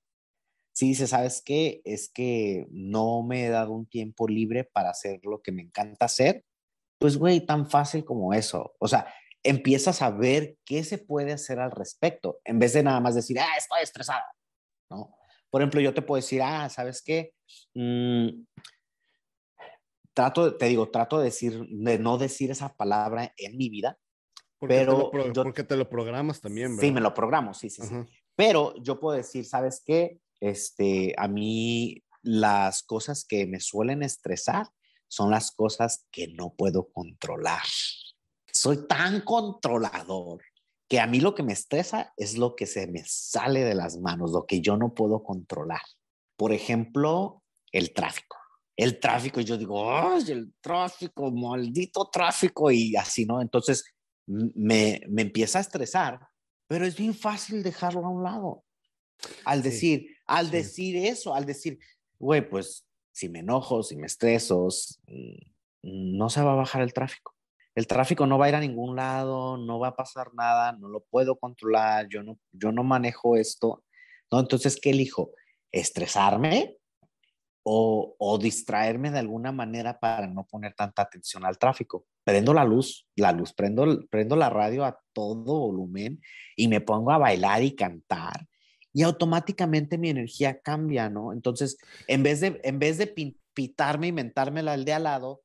Si 0.74 0.88
dices, 0.88 1.10
¿sabes 1.10 1.42
qué? 1.44 1.82
Es 1.84 2.10
que 2.10 2.66
no 2.70 3.22
me 3.22 3.44
he 3.44 3.50
dado 3.50 3.72
un 3.72 3.86
tiempo 3.86 4.26
libre 4.26 4.64
para 4.64 4.90
hacer 4.90 5.20
lo 5.22 5.42
que 5.42 5.52
me 5.52 5.62
encanta 5.62 6.06
hacer, 6.06 6.44
pues, 6.98 7.18
güey, 7.18 7.44
tan 7.44 7.68
fácil 7.68 8.04
como 8.04 8.32
eso. 8.32 8.74
O 8.78 8.88
sea, 8.88 9.12
empiezas 9.42 10.02
a 10.02 10.10
ver 10.10 10.56
qué 10.64 10.84
se 10.84 10.98
puede 10.98 11.32
hacer 11.32 11.58
al 11.58 11.72
respecto, 11.72 12.38
en 12.44 12.58
vez 12.58 12.72
de 12.72 12.82
nada 12.82 13.00
más 13.00 13.14
decir, 13.14 13.38
ah, 13.38 13.56
estoy 13.58 13.82
estresado, 13.82 14.24
¿no? 14.90 15.14
Por 15.52 15.60
ejemplo, 15.60 15.82
yo 15.82 15.92
te 15.92 16.00
puedo 16.00 16.16
decir, 16.16 16.40
ah, 16.42 16.70
¿sabes 16.70 17.02
qué? 17.02 17.34
Mm, 17.74 18.44
trato, 20.14 20.56
te 20.56 20.64
digo, 20.64 20.88
trato 20.90 21.18
de 21.18 21.24
decir, 21.24 21.66
de 21.68 21.98
no 21.98 22.16
decir 22.16 22.50
esa 22.50 22.74
palabra 22.74 23.34
en 23.36 23.58
mi 23.58 23.68
vida, 23.68 23.98
porque 24.58 24.76
pero... 24.76 25.10
Te 25.10 25.18
lo 25.18 25.32
porque 25.34 25.62
te 25.62 25.76
lo 25.76 25.90
programas 25.90 26.40
también, 26.40 26.70
¿verdad? 26.70 26.88
Sí, 26.88 26.90
me 26.90 27.02
lo 27.02 27.12
programo, 27.12 27.52
sí, 27.52 27.68
sí, 27.68 27.82
sí. 27.82 27.94
Pero 28.34 28.72
yo 28.82 28.98
puedo 28.98 29.14
decir, 29.14 29.44
¿sabes 29.44 29.82
qué? 29.84 30.20
Este, 30.40 31.14
a 31.18 31.28
mí 31.28 32.02
las 32.22 32.82
cosas 32.82 33.26
que 33.26 33.46
me 33.46 33.60
suelen 33.60 34.02
estresar 34.02 34.68
son 35.06 35.30
las 35.30 35.50
cosas 35.50 36.06
que 36.10 36.28
no 36.28 36.54
puedo 36.54 36.88
controlar. 36.94 37.60
Soy 38.50 38.86
tan 38.86 39.20
controlador 39.20 40.40
que 40.92 41.00
a 41.00 41.06
mí 41.06 41.20
lo 41.20 41.34
que 41.34 41.42
me 41.42 41.54
estresa 41.54 42.12
es 42.18 42.36
lo 42.36 42.54
que 42.54 42.66
se 42.66 42.86
me 42.86 43.02
sale 43.06 43.64
de 43.64 43.74
las 43.74 43.98
manos, 43.98 44.32
lo 44.32 44.44
que 44.44 44.60
yo 44.60 44.76
no 44.76 44.92
puedo 44.92 45.22
controlar. 45.22 45.80
Por 46.36 46.52
ejemplo, 46.52 47.42
el 47.70 47.94
tráfico. 47.94 48.36
El 48.76 49.00
tráfico, 49.00 49.40
y 49.40 49.44
yo 49.44 49.56
digo, 49.56 49.90
¡ay, 49.90 50.22
el 50.28 50.52
tráfico, 50.60 51.32
maldito 51.32 52.10
tráfico! 52.12 52.70
Y 52.70 52.94
así, 52.94 53.24
¿no? 53.24 53.40
Entonces 53.40 53.86
me, 54.26 55.00
me 55.08 55.22
empieza 55.22 55.56
a 55.56 55.62
estresar, 55.62 56.20
pero 56.68 56.84
es 56.84 56.94
bien 56.94 57.14
fácil 57.14 57.62
dejarlo 57.62 58.04
a 58.04 58.10
un 58.10 58.22
lado. 58.22 58.62
Al 59.46 59.62
decir, 59.62 60.14
al 60.26 60.50
decir 60.50 60.94
eso, 60.94 61.34
al 61.34 61.46
decir, 61.46 61.78
güey, 62.18 62.46
pues 62.46 62.86
si 63.12 63.30
me 63.30 63.38
enojo, 63.38 63.82
si 63.82 63.96
me 63.96 64.08
estreso, 64.08 64.68
mm, 65.06 66.18
no 66.18 66.28
se 66.28 66.42
va 66.42 66.52
a 66.52 66.56
bajar 66.56 66.82
el 66.82 66.92
tráfico. 66.92 67.34
El 67.74 67.86
tráfico 67.86 68.26
no 68.26 68.38
va 68.38 68.46
a 68.46 68.48
ir 68.50 68.54
a 68.54 68.60
ningún 68.60 68.96
lado, 68.96 69.56
no 69.56 69.78
va 69.78 69.88
a 69.88 69.96
pasar 69.96 70.34
nada, 70.34 70.72
no 70.72 70.88
lo 70.88 71.00
puedo 71.00 71.38
controlar, 71.38 72.08
yo 72.08 72.22
no, 72.22 72.38
yo 72.52 72.72
no 72.72 72.84
manejo 72.84 73.36
esto. 73.36 73.84
¿no? 74.30 74.40
Entonces, 74.40 74.78
¿qué 74.80 74.90
elijo? 74.90 75.30
¿Estresarme 75.70 76.76
o, 77.62 78.14
o 78.18 78.38
distraerme 78.38 79.10
de 79.10 79.20
alguna 79.20 79.52
manera 79.52 79.98
para 79.98 80.26
no 80.26 80.46
poner 80.46 80.74
tanta 80.74 81.02
atención 81.02 81.44
al 81.44 81.58
tráfico? 81.58 82.06
Prendo 82.24 82.52
la 82.52 82.64
luz, 82.64 83.06
la 83.16 83.32
luz, 83.32 83.52
prendo, 83.54 84.06
prendo 84.10 84.36
la 84.36 84.50
radio 84.50 84.84
a 84.84 84.98
todo 85.12 85.58
volumen 85.60 86.20
y 86.56 86.68
me 86.68 86.80
pongo 86.80 87.10
a 87.10 87.18
bailar 87.18 87.62
y 87.62 87.74
cantar 87.74 88.46
y 88.92 89.02
automáticamente 89.02 89.98
mi 89.98 90.10
energía 90.10 90.60
cambia, 90.60 91.08
¿no? 91.08 91.32
Entonces, 91.32 91.78
en 92.08 92.22
vez 92.22 92.40
de, 92.40 92.60
en 92.62 92.78
vez 92.78 92.98
de 92.98 93.34
pitarme 93.54 94.08
y 94.08 94.12
mentármela 94.12 94.72
al 94.72 94.84
de 94.84 94.92
al 94.92 95.04
lado, 95.04 95.42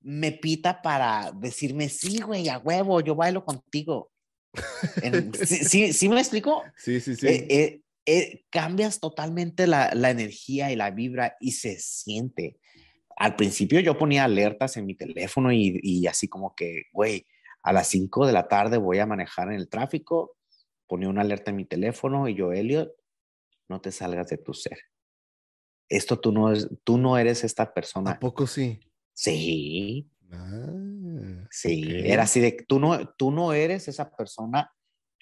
me 0.00 0.32
pita 0.32 0.82
para 0.82 1.32
decirme, 1.32 1.88
sí, 1.88 2.20
güey, 2.20 2.48
a 2.48 2.58
huevo, 2.58 3.00
yo 3.00 3.14
bailo 3.14 3.44
contigo. 3.44 4.10
¿sí, 5.44 5.92
¿sí, 5.92 6.08
me 6.08 6.20
explico? 6.20 6.62
Sí, 6.76 7.00
sí, 7.00 7.16
sí. 7.16 7.26
Eh, 7.26 7.46
eh, 7.48 7.82
eh, 8.06 8.44
cambias 8.50 9.00
totalmente 9.00 9.66
la, 9.66 9.92
la, 9.94 10.10
energía 10.10 10.72
y 10.72 10.76
la 10.76 10.90
vibra 10.90 11.36
y 11.40 11.52
se 11.52 11.78
siente. 11.78 12.58
Al 13.16 13.36
principio 13.36 13.80
yo 13.80 13.98
ponía 13.98 14.24
alertas 14.24 14.76
en 14.76 14.86
mi 14.86 14.94
teléfono 14.94 15.52
y, 15.52 15.78
y 15.82 16.06
así 16.06 16.28
como 16.28 16.54
que, 16.54 16.84
güey, 16.92 17.26
a 17.62 17.72
las 17.72 17.88
5 17.88 18.26
de 18.26 18.32
la 18.32 18.48
tarde 18.48 18.78
voy 18.78 18.98
a 18.98 19.06
manejar 19.06 19.48
en 19.48 19.54
el 19.54 19.68
tráfico, 19.68 20.36
ponía 20.86 21.08
una 21.08 21.22
alerta 21.22 21.50
en 21.50 21.56
mi 21.56 21.64
teléfono 21.66 22.28
y 22.28 22.34
yo, 22.34 22.52
Elliot, 22.52 22.90
no 23.68 23.80
te 23.80 23.92
salgas 23.92 24.28
de 24.28 24.38
tu 24.38 24.54
ser. 24.54 24.78
Esto 25.90 26.18
tú 26.18 26.32
no, 26.32 26.52
es, 26.52 26.68
tú 26.84 26.98
no 26.98 27.18
eres 27.18 27.44
esta 27.44 27.72
persona. 27.72 28.12
¿A 28.12 28.18
poco 28.18 28.46
sí? 28.46 28.80
Sí. 29.20 30.08
Ah, 30.30 31.48
sí, 31.50 31.82
era 32.04 32.22
así 32.22 32.38
de, 32.38 32.52
tú 32.68 32.78
no, 32.78 33.04
tú 33.14 33.32
no 33.32 33.52
eres 33.52 33.88
esa 33.88 34.14
persona, 34.14 34.72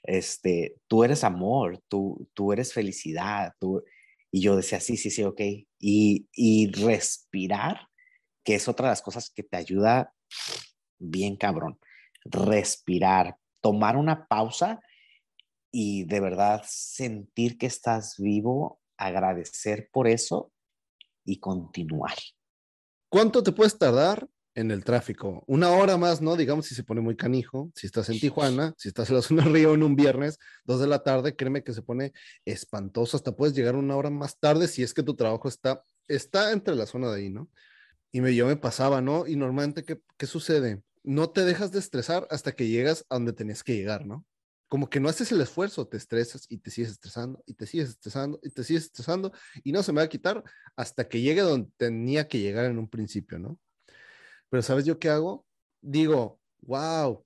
este, 0.03 0.77
tú 0.87 1.03
eres 1.03 1.25
amor, 1.25 1.83
tú, 1.89 2.29
tú 2.35 2.53
eres 2.53 2.75
felicidad, 2.75 3.55
tú, 3.59 3.83
y 4.31 4.43
yo 4.43 4.55
decía, 4.55 4.81
sí, 4.81 4.99
sí, 4.99 5.11
sí, 5.11 5.23
ok. 5.23 5.41
Y, 5.79 6.29
y 6.31 6.71
respirar, 6.73 7.89
que 8.45 8.57
es 8.57 8.69
otra 8.69 8.89
de 8.89 8.93
las 8.93 9.01
cosas 9.01 9.31
que 9.31 9.43
te 9.43 9.57
ayuda 9.57 10.13
bien 10.99 11.37
cabrón. 11.37 11.79
Respirar, 12.23 13.39
tomar 13.63 13.97
una 13.97 14.29
pausa 14.29 14.79
y 15.73 16.05
de 16.05 16.21
verdad 16.21 16.63
sentir 16.67 17.57
que 17.57 17.65
estás 17.65 18.17
vivo, 18.19 18.79
agradecer 18.99 19.89
por 19.91 20.07
eso 20.07 20.53
y 21.25 21.41
continuar. 21.41 22.13
¿Cuánto 23.09 23.43
te 23.43 23.53
puedes 23.53 23.79
tardar 23.79 24.29
en 24.55 24.71
el 24.71 24.85
tráfico? 24.85 25.45
Una 25.47 25.71
hora 25.71 25.97
más, 25.97 26.21
¿no? 26.21 26.37
Digamos 26.37 26.67
si 26.67 26.75
se 26.75 26.83
pone 26.83 27.01
muy 27.01 27.17
canijo, 27.17 27.71
si 27.75 27.87
estás 27.87 28.09
en 28.09 28.19
Tijuana, 28.19 28.75
si 28.77 28.89
estás 28.89 29.11
en 29.11 29.17
la 29.17 29.23
zona 29.23 29.45
río 29.45 29.75
en 29.75 29.83
un 29.83 29.95
viernes, 29.95 30.39
dos 30.65 30.81
de 30.81 30.89
la 30.89 31.03
tarde, 31.03 31.37
créeme 31.37 31.63
que 31.63 31.73
se 31.73 31.83
pone 31.83 32.13
espantoso, 32.45 33.17
hasta 33.17 33.37
puedes 33.37 33.55
llegar 33.55 33.77
una 33.77 33.97
hora 33.97 34.11
más 34.11 34.39
tarde 34.39 34.67
si 34.67 34.83
es 34.83 34.93
que 34.93 35.03
tu 35.05 35.15
trabajo 35.15 35.49
está, 35.49 35.83
está 36.09 36.53
entre 36.53 36.75
la 36.75 36.87
zona 36.87 37.11
de 37.11 37.17
ahí, 37.21 37.31
¿no? 37.31 37.49
Y 38.11 38.21
me, 38.21 38.35
yo 38.35 38.47
me 38.47 38.57
pasaba, 38.57 39.01
¿no? 39.01 39.27
Y 39.27 39.37
normalmente, 39.37 39.85
¿qué, 39.85 40.01
¿qué 40.17 40.27
sucede? 40.27 40.83
No 41.05 41.31
te 41.31 41.45
dejas 41.45 41.71
de 41.71 41.79
estresar 41.79 42.27
hasta 42.31 42.53
que 42.53 42.67
llegas 42.67 43.05
a 43.09 43.17
donde 43.17 43.33
tenías 43.33 43.63
que 43.63 43.77
llegar, 43.77 44.07
¿no? 44.07 44.25
Como 44.69 44.91
que 44.91 45.01
no 45.01 45.09
haces 45.09 45.31
el 45.33 45.41
esfuerzo, 45.41 45.87
te 45.87 45.97
estresas 45.97 46.47
y 46.49 46.59
te 46.59 46.71
sigues 46.71 46.91
estresando 46.91 47.43
y 47.47 47.55
te 47.55 47.67
sigues 47.67 47.91
estresando 47.91 48.41
y 48.43 48.51
te 48.51 48.65
sigues 48.65 48.85
estresando 48.85 49.33
y 49.63 49.73
no 49.73 49.83
se 49.83 49.93
me 49.93 50.01
va 50.01 50.05
a 50.05 50.09
quitar 50.09 50.43
hasta 50.75 51.09
que 51.09 51.21
llegue 51.21 51.43
donde 51.43 51.71
tenía 51.77 52.27
que 52.29 52.41
llegar 52.41 52.65
en 52.67 52.79
un 52.79 52.89
principio, 52.89 53.39
¿no? 53.39 53.59
Pero 54.49 54.63
¿sabes 54.63 54.85
yo 54.85 54.99
qué 54.99 55.09
hago? 55.09 55.47
Digo, 55.81 56.41
wow, 56.63 57.25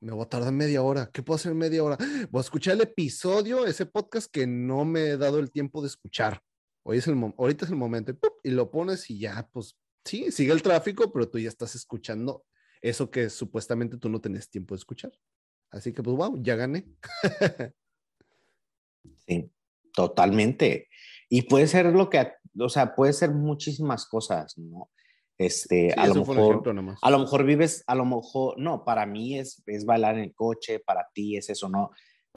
me 0.00 0.12
voy 0.12 0.22
a 0.22 0.28
tardar 0.28 0.52
media 0.52 0.82
hora. 0.82 1.10
¿Qué 1.12 1.22
puedo 1.22 1.36
hacer 1.36 1.52
en 1.52 1.58
media 1.58 1.82
hora? 1.82 1.96
Voy 2.30 2.38
a 2.38 2.42
escuchar 2.42 2.74
el 2.74 2.82
episodio, 2.82 3.66
ese 3.66 3.86
podcast 3.86 4.30
que 4.30 4.46
no 4.46 4.84
me 4.84 5.10
he 5.10 5.16
dado 5.16 5.38
el 5.38 5.50
tiempo 5.50 5.80
de 5.80 5.88
escuchar. 5.88 6.40
Hoy 6.84 6.98
es 6.98 7.08
el 7.08 7.14
ahorita 7.36 7.64
es 7.64 7.70
el 7.70 7.76
momento 7.76 8.16
y 8.44 8.50
lo 8.50 8.70
pones 8.70 9.10
y 9.10 9.18
ya, 9.18 9.48
pues 9.52 9.76
sí, 10.04 10.30
sigue 10.30 10.52
el 10.52 10.62
tráfico, 10.62 11.12
pero 11.12 11.28
tú 11.28 11.38
ya 11.38 11.48
estás 11.48 11.74
escuchando 11.74 12.44
eso 12.80 13.10
que 13.10 13.28
supuestamente 13.28 13.96
tú 13.96 14.08
no 14.08 14.20
tenés 14.20 14.48
tiempo 14.48 14.74
de 14.74 14.78
escuchar. 14.78 15.12
Así 15.70 15.92
que, 15.92 16.02
pues, 16.02 16.16
wow, 16.16 16.42
ya 16.42 16.56
gané. 16.56 16.86
sí, 19.26 19.50
totalmente. 19.92 20.88
Y 21.28 21.42
puede 21.42 21.66
ser 21.66 21.86
lo 21.86 22.08
que, 22.08 22.32
o 22.58 22.68
sea, 22.68 22.94
puede 22.94 23.12
ser 23.12 23.32
muchísimas 23.32 24.06
cosas, 24.06 24.56
¿no? 24.58 24.90
Este, 25.38 25.92
a, 25.92 26.06
lo 26.06 26.14
mejor, 26.14 26.62
a 27.02 27.10
lo 27.10 27.18
mejor 27.18 27.44
vives, 27.44 27.84
a 27.86 27.94
lo 27.94 28.06
mejor, 28.06 28.58
no, 28.58 28.84
para 28.84 29.04
mí 29.04 29.38
es, 29.38 29.62
es 29.66 29.84
bailar 29.84 30.16
en 30.16 30.24
el 30.24 30.34
coche, 30.34 30.80
para 30.80 31.08
ti 31.12 31.36
es 31.36 31.50
eso, 31.50 31.68
¿no? 31.68 31.90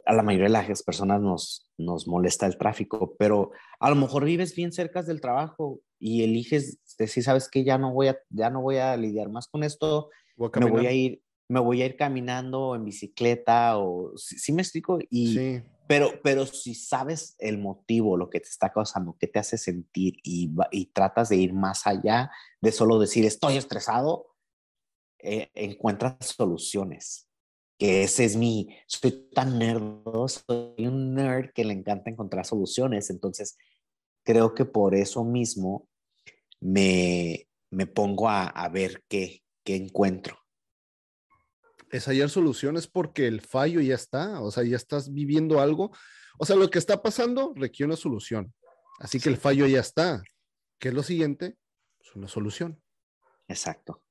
A 0.06 0.14
la 0.14 0.22
mayoría 0.22 0.48
de 0.48 0.68
las 0.68 0.84
personas 0.84 1.22
nos, 1.22 1.72
nos 1.78 2.08
molesta 2.08 2.46
el 2.46 2.58
tráfico, 2.58 3.16
pero 3.18 3.52
a 3.80 3.90
lo 3.90 3.96
mejor 3.96 4.26
vives 4.26 4.54
bien 4.54 4.74
cerca 4.74 5.02
del 5.02 5.22
trabajo 5.22 5.80
y 5.98 6.24
eliges 6.24 6.80
decir, 6.98 7.24
sabes 7.24 7.50
que 7.50 7.64
ya 7.64 7.78
no 7.78 7.94
voy 7.94 8.10
a, 8.10 8.20
ya 8.30 8.50
no 8.50 8.62
voy 8.62 8.78
a 8.78 8.98
lidiar 8.98 9.30
más 9.30 9.48
con 9.48 9.64
esto, 9.64 10.10
me 10.38 10.70
voy 10.70 10.86
a 10.86 10.92
ir, 10.92 11.22
me 11.50 11.60
voy 11.60 11.82
a 11.82 11.88
ir 11.88 11.98
caminando 11.98 12.76
en 12.76 12.86
bicicleta 12.86 13.78
o 13.78 14.14
sí, 14.16 14.54
me 14.54 14.62
explico 14.62 15.00
y 15.10 15.62
pero 15.88 16.12
pero 16.24 16.46
si 16.46 16.76
sabes 16.76 17.36
el 17.40 17.58
motivo 17.58 18.16
lo 18.16 18.30
que 18.30 18.40
te 18.40 18.48
está 18.48 18.72
causando 18.72 19.18
qué 19.20 19.28
te 19.28 19.40
hace 19.40 19.58
sentir 19.58 20.18
y, 20.24 20.52
y 20.72 20.86
tratas 20.88 21.30
de 21.30 21.38
ir 21.38 21.54
más 21.54 21.88
allá 21.88 22.32
de 22.62 22.72
solo 22.72 23.00
decir 23.00 23.26
estoy 23.26 23.58
estresado 23.58 24.28
eh, 25.18 25.50
encuentras 25.56 26.16
soluciones 26.22 27.28
que 27.80 28.04
ese 28.04 28.26
es 28.26 28.36
mi 28.36 28.68
soy 28.86 29.30
tan 29.34 29.58
nerdo 29.58 30.28
soy 30.28 30.86
un 30.86 31.16
nerd 31.16 31.52
que 31.54 31.64
le 31.64 31.74
encanta 31.74 32.12
encontrar 32.12 32.46
soluciones. 32.46 33.10
Entonces 33.10 33.58
creo 34.24 34.54
que 34.54 34.66
por 34.66 34.94
eso 34.94 35.24
mismo 35.24 35.88
me 36.60 37.48
me 37.72 37.88
pongo 37.88 38.28
a, 38.28 38.44
a 38.48 38.68
ver 38.70 39.04
qué 39.08 39.44
qué 39.64 39.78
encuentro 39.78 40.39
es 41.92 42.08
hallar 42.08 42.30
soluciones 42.30 42.88
porque 42.88 43.28
el 43.28 43.42
fallo 43.42 43.82
ya 43.82 43.96
está, 43.96 44.42
o 44.42 44.52
sea, 44.52 44.64
ya 44.64 44.76
estás 44.76 45.14
viviendo 45.14 45.60
algo. 45.60 45.92
O 46.38 46.46
sea, 46.46 46.56
lo 46.56 46.70
que 46.70 46.80
está 46.80 47.02
pasando 47.02 47.54
requiere 47.56 47.88
una 47.88 47.98
solución. 47.98 48.54
Así 49.00 49.20
que 49.20 49.30
el 49.30 49.38
fallo 49.38 49.66
ya 49.68 49.80
está. 49.80 50.22
¿Qué 50.80 50.90
es 50.90 50.94
lo 50.94 51.04
siguiente? 51.04 51.58
Es 52.00 52.16
una 52.16 52.28
solución. 52.28 52.82
Exacto. 53.48 54.04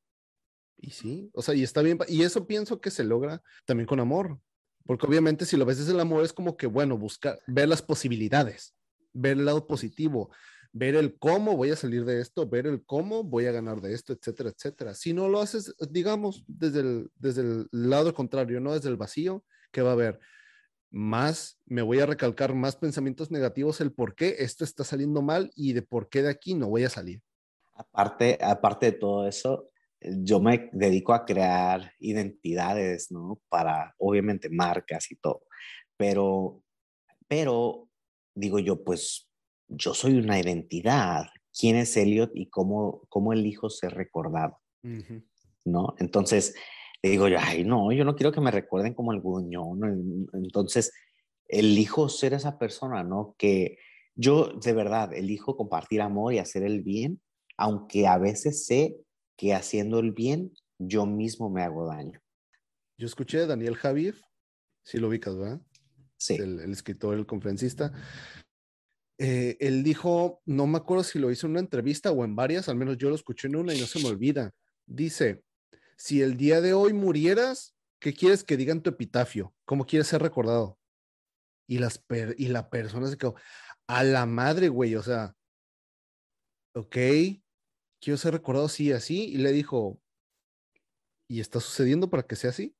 Y 0.77 0.91
sí, 0.91 1.31
o 1.35 1.43
sea, 1.43 1.55
y 1.55 1.63
está 1.63 1.83
bien. 1.83 1.99
Y 2.09 2.23
eso 2.23 2.47
pienso 2.47 2.81
que 2.81 2.91
se 2.91 3.05
logra 3.05 3.43
también 3.65 3.87
con 3.87 4.01
amor. 4.01 4.41
Porque 4.85 5.07
obviamente 5.07 5.45
si 5.45 5.57
lo 5.57 5.67
ves 5.67 5.79
desde 5.79 5.93
el 5.93 6.01
amor 6.01 6.25
es 6.25 6.33
como 6.33 6.57
que, 6.57 6.67
bueno, 6.67 6.97
buscar, 6.97 7.39
ver 7.47 7.69
las 7.69 7.83
posibilidades, 7.83 8.75
ver 9.13 9.37
el 9.37 9.45
lado 9.45 9.67
positivo, 9.67 10.31
ver 10.73 10.95
el 10.95 11.19
cómo 11.19 11.57
voy 11.57 11.71
a 11.71 11.77
salir 11.77 12.05
de 12.05 12.21
esto, 12.21 12.49
ver 12.49 12.67
el 12.67 12.85
cómo 12.85 13.25
voy 13.25 13.47
a 13.47 13.53
ganar 13.53 13.81
de 13.81 13.95
esto, 13.95 14.13
etcétera, 14.13 14.51
etcétera. 14.51 14.95
Si 14.95 15.13
no 15.13 15.29
lo 15.29 15.41
haces, 15.41 15.75
digamos, 15.91 16.45
desde 16.47 16.81
el, 16.81 17.11
desde 17.17 17.43
el 17.43 17.69
lado 17.73 18.15
contrario, 18.15 18.61
no 18.61 18.75
desde 18.75 18.89
el 18.89 18.97
vacío, 18.97 19.45
que 19.73 19.83
va 19.83 19.91
a 19.91 19.95
haber 19.95 20.21
más, 20.91 21.61
me 21.67 21.83
voy 21.83 22.01
a 22.01 22.07
recalcar 22.07 22.55
más 22.55 22.77
pensamientos 22.77 23.31
negativos, 23.31 23.81
el 23.81 23.93
por 23.93 24.15
qué 24.15 24.37
esto 24.39 24.65
está 24.65 24.85
saliendo 24.85 25.23
mal 25.23 25.51
y 25.55 25.73
de 25.73 25.83
por 25.83 26.09
qué 26.09 26.23
de 26.23 26.31
aquí 26.31 26.55
no 26.55 26.69
voy 26.69 26.85
a 26.85 26.91
salir. 26.91 27.23
Aparte, 27.75 28.39
aparte 28.41 28.87
de 28.87 28.93
todo 28.93 29.29
eso, 29.29 29.71
yo 30.01 30.41
me 30.41 30.71
dedico 30.73 31.13
a 31.13 31.25
crear 31.25 31.93
identidades, 31.99 33.11
¿no? 33.11 33.41
Para, 33.49 33.95
obviamente, 33.99 34.49
marcas 34.49 35.11
y 35.11 35.17
todo. 35.17 35.43
Pero, 35.97 36.63
pero, 37.27 37.89
digo 38.35 38.59
yo, 38.59 38.83
pues 38.83 39.28
yo 39.69 39.95
soy 39.95 40.17
una 40.17 40.41
identidad, 40.41 41.27
quién 41.57 41.77
es 41.77 41.97
Elliot 41.97 42.31
y 42.35 42.49
cómo, 42.49 43.03
cómo 43.09 43.33
elijo 43.33 43.71
ser 43.71 43.95
recordado, 43.95 44.59
¿no? 45.65 45.95
Entonces, 45.99 46.55
digo 47.03 47.29
yo, 47.29 47.39
ay, 47.41 47.65
no, 47.65 47.93
yo 47.93 48.05
no 48.05 48.17
quiero 48.17 48.33
que 48.33 48.41
me 48.41 48.51
recuerden 48.51 48.95
como 48.95 49.13
el 49.13 49.21
gruñón, 49.21 50.29
entonces, 50.33 50.93
elijo 51.47 52.09
ser 52.09 52.35
esa 52.35 52.59
persona, 52.59 53.03
¿no? 53.03 53.35
Que 53.39 53.79
yo 54.15 54.49
de 54.49 54.73
verdad 54.73 55.13
elijo 55.15 55.57
compartir 55.57 56.03
amor 56.03 56.35
y 56.35 56.39
hacer 56.39 56.63
el 56.63 56.83
bien, 56.83 57.21
aunque 57.57 58.07
a 58.07 58.19
veces 58.19 58.67
sé 58.67 58.97
que 59.37 59.55
haciendo 59.55 59.99
el 60.01 60.13
bien 60.13 60.53
yo 60.79 61.07
mismo 61.07 61.51
me 61.51 61.63
hago 61.63 61.87
daño. 61.87 62.21
Yo 62.99 63.07
escuché 63.07 63.41
a 63.41 63.47
Daniel 63.47 63.77
Javier, 63.77 64.17
si 64.83 64.99
lo 64.99 65.09
ubicas, 65.09 65.37
¿verdad? 65.37 65.61
Sí. 66.17 66.35
El, 66.35 66.61
el 66.61 66.73
escritor, 66.73 67.17
el 67.17 67.27
conferencista, 67.27 67.93
eh, 69.19 69.57
él 69.59 69.83
dijo, 69.83 70.41
no 70.47 70.67
me 70.69 70.79
acuerdo 70.79 71.03
si 71.03 71.19
lo 71.19 71.31
hizo 71.31 71.47
en 71.47 71.53
una 71.53 71.61
entrevista 71.61 72.13
o 72.13 72.25
en 72.25 72.37
varias, 72.37 72.69
al 72.69 72.77
menos 72.77 72.97
yo 72.99 73.09
lo 73.09 73.17
escuché 73.17 73.49
en 73.49 73.57
una 73.57 73.75
y 73.75 73.81
no 73.81 73.87
se 73.87 74.01
me 74.01 74.09
olvida. 74.09 74.53
Dice, 74.87 75.43
si 75.97 76.23
el 76.23 76.37
día 76.37 76.61
de 76.61 76.73
hoy 76.73 76.93
murieras, 76.93 77.75
¿qué 78.01 78.15
quieres 78.15 78.45
que 78.45 78.57
digan 78.57 78.81
tu 78.81 78.91
epitafio? 78.91 79.55
¿Cómo 79.65 79.87
quieres 79.87 80.07
ser 80.07 80.23
recordado? 80.23 80.79
Y, 81.67 81.79
las 81.79 82.03
y 82.39 82.49
la 82.49 82.71
persona 82.71 83.09
se 83.09 83.19
quedó, 83.19 83.35
a 83.89 84.05
la 84.05 84.25
madre, 84.25 84.69
güey, 84.69 84.95
o 84.95 85.03
sea, 85.03 85.35
ok, 86.75 86.97
quiero 88.01 88.17
ser 88.17 88.33
recordado 88.33 88.67
así, 88.67 88.93
así, 88.93 89.25
y 89.25 89.39
le 89.39 89.53
dijo, 89.53 90.01
¿y 91.29 91.41
está 91.41 91.61
sucediendo 91.61 92.09
para 92.09 92.23
que 92.23 92.37
sea 92.37 92.51
así? 92.51 92.77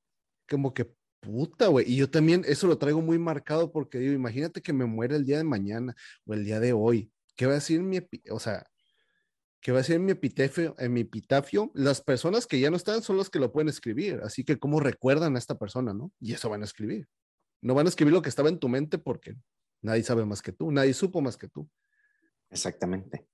Como 0.49 0.73
que, 0.73 0.95
Puta, 1.21 1.69
güey. 1.69 1.91
Y 1.91 1.97
yo 1.97 2.11
también 2.11 2.45
eso 2.47 2.67
lo 2.67 2.79
traigo 2.79 3.03
muy 3.03 3.19
marcado 3.19 3.73
porque 3.73 3.99
digo, 3.99 4.13
imagínate 4.13 4.63
que 4.63 4.73
me 4.73 4.85
muera 4.85 5.17
el 5.17 5.25
día 5.25 5.39
de 5.39 5.45
mañana 5.45 5.95
o 6.25 6.35
el 6.35 6.45
día 6.45 6.61
de 6.61 6.73
hoy. 6.73 7.11
¿Qué 7.37 7.47
va 7.47 7.53
a 7.53 7.57
decir 7.57 7.83
mi, 7.83 8.01
o 8.31 8.39
sea, 8.39 8.67
qué 9.61 9.73
va 9.73 9.79
a 9.79 9.83
decir 9.83 9.99
mi 9.99 10.13
epitafio, 10.13 10.75
en 10.79 10.93
mi 10.93 11.01
epitafio? 11.03 11.71
Las 11.75 12.01
personas 12.01 12.47
que 12.47 12.61
ya 12.61 12.71
no 12.71 12.77
están 12.77 13.03
son 13.03 13.17
las 13.17 13.31
que 13.31 13.39
lo 13.39 13.53
pueden 13.53 13.69
escribir. 13.69 14.21
Así 14.23 14.45
que, 14.45 14.59
¿cómo 14.59 14.81
recuerdan 14.81 15.37
a 15.37 15.39
esta 15.39 15.59
persona, 15.59 15.93
no? 15.93 16.13
Y 16.21 16.33
eso 16.33 16.49
van 16.49 16.63
a 16.63 16.67
escribir. 16.67 17.09
No 17.61 17.75
van 17.75 17.87
a 17.87 17.89
escribir 17.89 18.15
lo 18.15 18.23
que 18.23 18.29
estaba 18.29 18.49
en 18.49 18.59
tu 18.59 18.69
mente 18.69 18.99
porque 18.99 19.35
nadie 19.83 20.03
sabe 20.03 20.25
más 20.25 20.43
que 20.43 20.53
tú, 20.53 20.71
nadie 20.71 20.95
supo 20.95 21.21
más 21.21 21.37
que 21.37 21.49
tú. 21.49 21.69
Exactamente. 22.51 23.27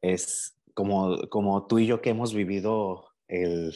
Es 0.00 0.56
como, 0.74 1.28
como 1.28 1.66
tú 1.66 1.78
y 1.78 1.86
yo 1.86 2.00
que 2.00 2.10
hemos 2.10 2.34
vivido 2.34 3.08
el, 3.28 3.74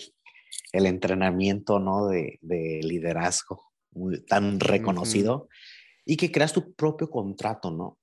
el 0.73 0.87
entrenamiento, 0.87 1.79
¿no? 1.79 2.09
De, 2.09 2.39
liderazgo 2.43 3.65
tan 4.27 4.61
reconocido 4.61 5.49
y 6.05 6.17
que 6.17 6.31
creas 6.31 6.53
tu 6.53 6.75
propio 6.75 7.11
contrato, 7.11 7.71
¿no? 7.71 7.99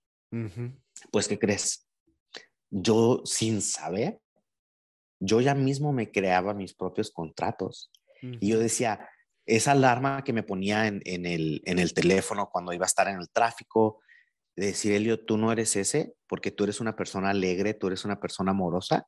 Pues, 1.11 1.27
¿qué 1.27 1.39
crees? 1.39 1.87
Yo, 2.69 3.21
sin 3.25 3.61
saber, 3.61 4.19
yo 5.19 5.39
ya 5.41 5.55
mismo 5.55 5.93
me 5.93 6.11
creaba 6.11 6.53
mis 6.53 6.73
propios 6.73 7.11
contratos. 7.11 7.91
Y 8.21 8.49
yo 8.49 8.59
decía, 8.59 9.07
esa 9.45 9.73
alarma 9.73 10.23
que 10.23 10.33
me 10.33 10.43
ponía 10.43 10.87
en, 10.87 11.01
el, 11.05 11.61
en 11.65 11.79
el 11.79 11.93
teléfono 11.93 12.49
cuando 12.51 12.73
iba 12.73 12.85
a 12.85 12.87
estar 12.87 13.07
en 13.07 13.19
el 13.19 13.29
tráfico, 13.29 14.01
de 14.55 14.67
decir, 14.67 14.93
Elio, 14.93 15.23
tú 15.23 15.37
no 15.37 15.51
eres 15.51 15.75
ese 15.75 16.15
porque 16.27 16.51
tú 16.51 16.63
eres 16.63 16.79
una 16.79 16.95
persona 16.95 17.29
alegre, 17.29 17.73
tú 17.73 17.87
eres 17.87 18.05
una 18.05 18.19
persona 18.19 18.51
amorosa 18.51 19.07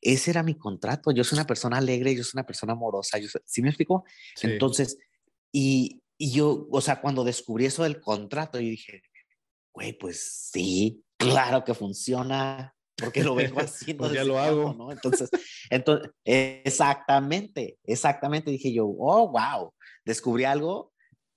ese 0.00 0.30
era 0.30 0.42
mi 0.42 0.56
contrato. 0.56 1.10
Yo 1.10 1.24
soy 1.24 1.36
una 1.38 1.46
persona 1.46 1.78
alegre, 1.78 2.14
yo 2.14 2.22
soy 2.22 2.38
una 2.38 2.46
persona 2.46 2.72
amorosa. 2.72 3.18
Yo 3.18 3.28
¿Sí 3.44 3.62
me 3.62 3.68
explico? 3.68 4.04
Entonces, 4.42 4.98
y, 5.52 6.02
y, 6.18 6.32
yo, 6.32 6.68
o 6.70 6.80
sea, 6.80 7.00
cuando 7.00 7.24
descubrí 7.24 7.66
eso 7.66 7.82
del 7.82 8.00
contrato, 8.00 8.60
yo 8.60 8.68
dije, 8.68 9.02
güey, 9.72 9.92
pues 9.92 10.50
sí, 10.52 11.04
claro 11.16 11.64
que 11.64 11.74
funciona, 11.74 12.74
porque 12.96 13.22
lo 13.22 13.34
vengo 13.34 13.60
haciendo. 13.60 14.04
pues 14.04 14.12
ya 14.12 14.24
lo 14.24 14.38
hago. 14.38 14.74
¿no? 14.74 14.92
Entonces, 14.92 15.30
entonces, 15.70 16.10
exactamente, 16.24 17.78
exactamente 17.84 18.50
dije 18.50 18.72
yo, 18.72 18.86
oh, 18.86 19.28
wow, 19.28 19.72
descubrí 20.04 20.44
algo 20.44 20.92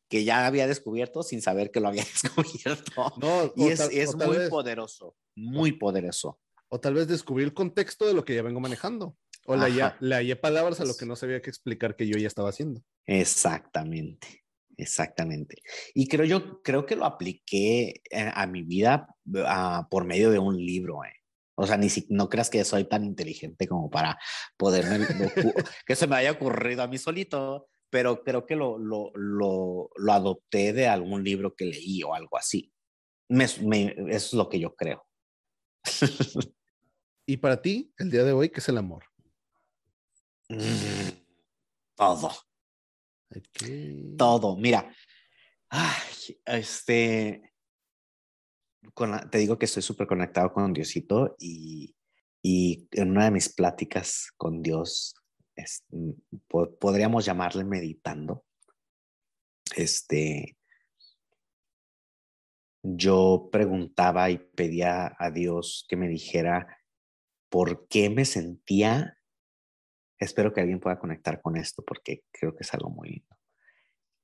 que 0.10 0.24
ya 0.24 0.48
había 0.48 0.68
descubierto 0.68 1.22
sin 1.22 1.42
saber 1.42 1.70
que 1.72 1.80
lo 1.80 1.90
había 1.90 2.04
descubierto. 2.24 3.14
No, 3.18 3.54
y 3.56 3.68
es, 3.68 3.80
es 3.80 4.16
muy 4.16 4.50
poderoso, 4.50 5.16
muy 5.36 5.74
poderoso. 5.74 6.40
O 6.70 6.80
tal 6.80 6.94
vez 6.94 7.08
descubrí 7.08 7.44
el 7.44 7.54
contexto 7.54 8.06
de 8.06 8.14
lo 8.14 8.24
que 8.24 8.36
ya 8.36 8.44
vengo 8.44 8.60
manejando. 8.60 9.18
O 9.46 9.56
le 9.56 9.64
hallé, 9.64 9.96
le 10.00 10.16
hallé 10.16 10.36
palabras 10.36 10.80
a 10.80 10.86
lo 10.86 10.96
que 10.96 11.06
no 11.06 11.16
sabía 11.16 11.42
que 11.42 11.50
explicar 11.50 11.96
que 11.96 12.08
yo 12.08 12.18
ya 12.20 12.28
estaba 12.28 12.50
haciendo. 12.50 12.84
Exactamente, 13.08 14.46
exactamente. 14.78 15.64
Y 15.96 16.08
creo 16.08 16.26
yo, 16.26 16.62
creo 16.62 16.86
que 16.86 16.96
lo 16.96 17.06
apliqué 17.06 18.02
eh, 18.12 18.32
a, 18.32 18.46
mi 18.46 18.62
vida 18.62 19.08
ah, 19.46 19.88
por 19.90 20.06
medio 20.06 20.30
de 20.30 20.38
un 20.38 20.56
libro. 20.56 21.04
Eh. 21.04 21.14
O 21.56 21.66
sea, 21.66 21.78
ni 21.78 21.90
si, 21.90 22.06
no 22.10 22.30
creas 22.30 22.52
que 22.52 22.64
soy 22.64 22.86
tan 22.86 23.04
inteligente 23.04 23.68
como 23.68 23.90
para 23.90 24.20
poderme, 24.56 25.00
que 25.88 25.96
se 25.96 26.06
me 26.06 26.18
haya 26.18 26.34
ocurrido 26.34 26.84
a 26.84 26.88
mí 26.88 27.00
solito, 27.00 27.68
pero 27.90 28.24
creo 28.24 28.46
que 28.46 28.56
lo, 28.56 28.78
lo, 28.78 29.12
lo, 29.16 29.90
lo 29.96 30.14
adopté 30.14 30.74
de 30.74 30.88
algún 30.88 31.24
libro 31.24 31.56
que 31.56 31.66
leí 31.66 32.04
o 32.04 32.14
algo 32.14 32.38
así. 32.38 32.72
Me, 33.30 33.46
eso 33.46 33.96
es 34.10 34.34
lo 34.34 34.48
que 34.48 34.60
yo 34.60 34.76
creo. 34.76 35.08
y 37.30 37.38
para 37.38 37.62
ti, 37.62 37.94
el 38.00 38.10
día 38.10 38.24
de 38.24 38.34
hoy, 38.34 38.50
¿qué 38.50 38.60
es 38.60 38.70
el 38.70 38.80
amor? 38.80 39.04
Mm, 40.50 41.10
todo. 41.96 42.32
Todo. 44.18 44.58
Mira, 44.58 44.92
este, 46.44 47.54
te 49.30 49.38
digo 49.38 49.60
que 49.60 49.66
estoy 49.66 49.84
súper 49.84 50.08
conectado 50.08 50.52
con 50.52 50.74
Diosito 50.74 51.36
y, 51.38 51.96
y 52.42 52.88
en 52.94 53.12
una 53.12 53.26
de 53.26 53.32
mis 53.32 53.54
pláticas 53.54 54.32
con 54.36 54.64
Dios, 54.64 55.14
podríamos 56.80 57.26
llamarle 57.26 57.64
meditando, 57.64 58.44
este, 59.76 60.58
yo 62.82 63.50
preguntaba 63.52 64.32
y 64.32 64.40
pedía 64.40 65.16
a 65.20 65.30
Dios 65.30 65.86
que 65.88 65.96
me 65.96 66.08
dijera 66.08 66.79
por 67.50 67.88
qué 67.88 68.10
me 68.10 68.26
sentía, 68.26 69.18
espero 70.18 70.54
que 70.54 70.62
alguien 70.62 70.80
pueda 70.80 71.00
conectar 71.00 71.42
con 71.42 71.58
esto 71.58 71.84
porque 71.86 72.24
creo 72.32 72.56
que 72.56 72.64
es 72.64 72.74
algo 72.74 72.90
muy 72.90 73.10
lindo, 73.10 73.38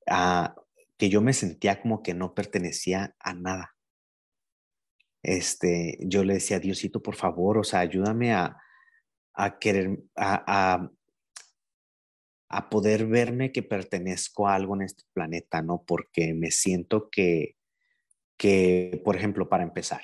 ah, 0.08 0.54
que 0.96 1.08
yo 1.08 1.20
me 1.20 1.32
sentía 1.32 1.80
como 1.80 2.02
que 2.02 2.14
no 2.14 2.34
pertenecía 2.34 3.14
a 3.18 3.34
nada. 3.34 3.74
Este, 5.22 5.98
yo 6.00 6.24
le 6.24 6.34
decía, 6.34 6.60
Diosito, 6.60 7.02
por 7.02 7.16
favor, 7.16 7.58
o 7.58 7.64
sea, 7.64 7.80
ayúdame 7.80 8.32
a, 8.32 8.56
a 9.34 9.58
querer, 9.58 9.98
a, 10.14 10.88
a 12.48 12.70
poder 12.70 13.06
verme 13.06 13.52
que 13.52 13.62
pertenezco 13.62 14.48
a 14.48 14.54
algo 14.54 14.76
en 14.76 14.82
este 14.82 15.02
planeta, 15.12 15.62
¿no? 15.62 15.82
Porque 15.84 16.32
me 16.32 16.50
siento 16.50 17.10
que, 17.10 17.56
que, 18.36 19.00
por 19.04 19.16
ejemplo, 19.16 19.48
para 19.48 19.64
empezar, 19.64 20.02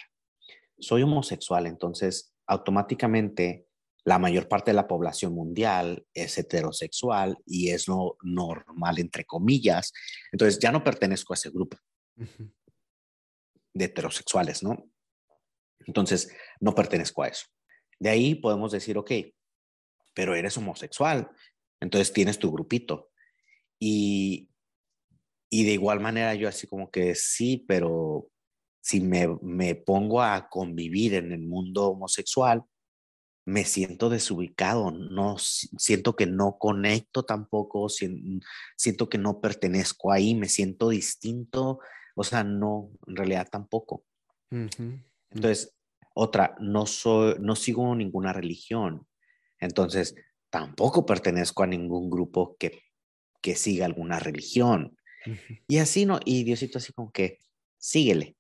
soy 0.78 1.02
homosexual, 1.02 1.66
entonces 1.66 2.31
automáticamente 2.52 3.66
la 4.04 4.18
mayor 4.18 4.48
parte 4.48 4.72
de 4.72 4.74
la 4.74 4.88
población 4.88 5.32
mundial 5.32 6.06
es 6.12 6.36
heterosexual 6.36 7.38
y 7.46 7.70
es 7.70 7.86
lo 7.86 8.16
normal, 8.22 8.98
entre 8.98 9.24
comillas. 9.24 9.92
Entonces 10.32 10.58
ya 10.58 10.72
no 10.72 10.82
pertenezco 10.82 11.32
a 11.32 11.36
ese 11.36 11.50
grupo 11.50 11.76
de 13.74 13.84
heterosexuales, 13.84 14.62
¿no? 14.62 14.90
Entonces 15.86 16.34
no 16.60 16.74
pertenezco 16.74 17.22
a 17.22 17.28
eso. 17.28 17.46
De 17.98 18.10
ahí 18.10 18.34
podemos 18.34 18.72
decir, 18.72 18.98
ok, 18.98 19.12
pero 20.14 20.34
eres 20.34 20.56
homosexual, 20.56 21.30
entonces 21.80 22.12
tienes 22.12 22.38
tu 22.38 22.50
grupito. 22.50 23.10
Y, 23.78 24.50
y 25.48 25.64
de 25.64 25.72
igual 25.72 26.00
manera 26.00 26.34
yo 26.34 26.48
así 26.48 26.66
como 26.66 26.90
que 26.90 27.14
sí, 27.14 27.64
pero 27.68 28.31
si 28.82 29.00
me, 29.00 29.38
me 29.40 29.76
pongo 29.76 30.20
a 30.20 30.48
convivir 30.48 31.14
en 31.14 31.32
el 31.32 31.40
mundo 31.40 31.90
homosexual, 31.90 32.64
me 33.44 33.64
siento 33.64 34.08
desubicado, 34.08 34.90
no 34.90 35.36
siento 35.38 36.14
que 36.14 36.26
no 36.26 36.58
conecto 36.58 37.24
tampoco, 37.24 37.88
siento 37.88 39.08
que 39.08 39.18
no 39.18 39.40
pertenezco 39.40 40.12
ahí, 40.12 40.34
me 40.34 40.48
siento 40.48 40.90
distinto, 40.90 41.80
o 42.14 42.24
sea, 42.24 42.44
no, 42.44 42.90
en 43.06 43.16
realidad 43.16 43.48
tampoco. 43.50 44.04
Entonces, 44.50 45.74
otra, 46.14 46.56
no 46.60 46.86
soy, 46.86 47.36
no 47.40 47.56
sigo 47.56 47.94
ninguna 47.94 48.32
religión, 48.32 49.06
entonces 49.58 50.14
tampoco 50.50 51.06
pertenezco 51.06 51.62
a 51.62 51.68
ningún 51.68 52.10
grupo 52.10 52.56
que, 52.58 52.82
que 53.40 53.54
siga 53.54 53.86
alguna 53.86 54.18
religión. 54.18 54.96
Y 55.68 55.78
así, 55.78 56.04
¿no? 56.04 56.18
Y 56.24 56.42
Diosito 56.44 56.78
así 56.78 56.92
como 56.92 57.12
que, 57.12 57.38
síguele, 57.78 58.36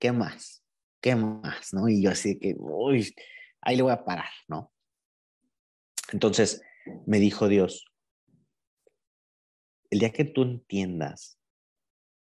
¿qué 0.00 0.10
más? 0.10 0.64
¿Qué 1.00 1.14
más? 1.14 1.72
¿No? 1.72 1.88
Y 1.88 2.02
yo 2.02 2.10
así 2.10 2.40
que, 2.40 2.56
uy, 2.58 3.14
ahí 3.60 3.76
le 3.76 3.82
voy 3.82 3.92
a 3.92 4.04
parar, 4.04 4.30
¿no? 4.48 4.72
Entonces 6.12 6.62
me 7.06 7.20
dijo 7.20 7.46
Dios, 7.46 7.84
el 9.90 10.00
día 10.00 10.12
que 10.12 10.24
tú 10.24 10.42
entiendas 10.42 11.38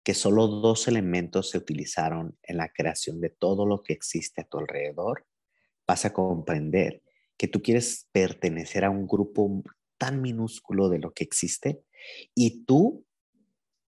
que 0.03 0.15
solo 0.15 0.47
dos 0.49 0.89
elementos 0.89 1.51
se 1.51 1.59
utilizaron 1.59 2.39
en 2.43 2.57
la 2.57 2.73
creación 2.73 3.21
de 3.21 3.31
todo 3.31 3.67
lo 3.67 3.83
que 3.83 3.93
existe 3.93 4.41
a 4.41 4.49
tu 4.49 4.59
alrededor, 4.59 5.27
vas 5.87 6.05
a 6.05 6.13
comprender 6.13 7.03
que 7.37 7.47
tú 7.47 7.63
quieres 7.63 8.09
pertenecer 8.11 8.85
a 8.85 8.91
un 8.91 9.07
grupo 9.07 9.63
tan 9.99 10.23
minúsculo 10.23 10.89
de 10.89 10.99
lo 10.99 11.13
que 11.13 11.25
existe 11.25 11.83
y 12.35 12.65
tú 12.65 13.05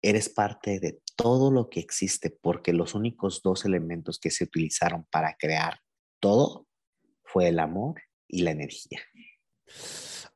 eres 0.00 0.28
parte 0.28 0.80
de 0.80 1.00
todo 1.16 1.50
lo 1.50 1.70
que 1.70 1.80
existe 1.80 2.30
porque 2.30 2.72
los 2.72 2.94
únicos 2.94 3.42
dos 3.42 3.64
elementos 3.64 4.18
que 4.18 4.30
se 4.30 4.44
utilizaron 4.44 5.06
para 5.10 5.34
crear 5.38 5.80
todo 6.20 6.66
fue 7.24 7.48
el 7.48 7.58
amor 7.58 8.00
y 8.28 8.42
la 8.42 8.52
energía. 8.52 9.00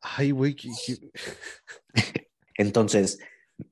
Ay, 0.00 0.30
güey. 0.30 0.56
Entonces, 2.54 3.18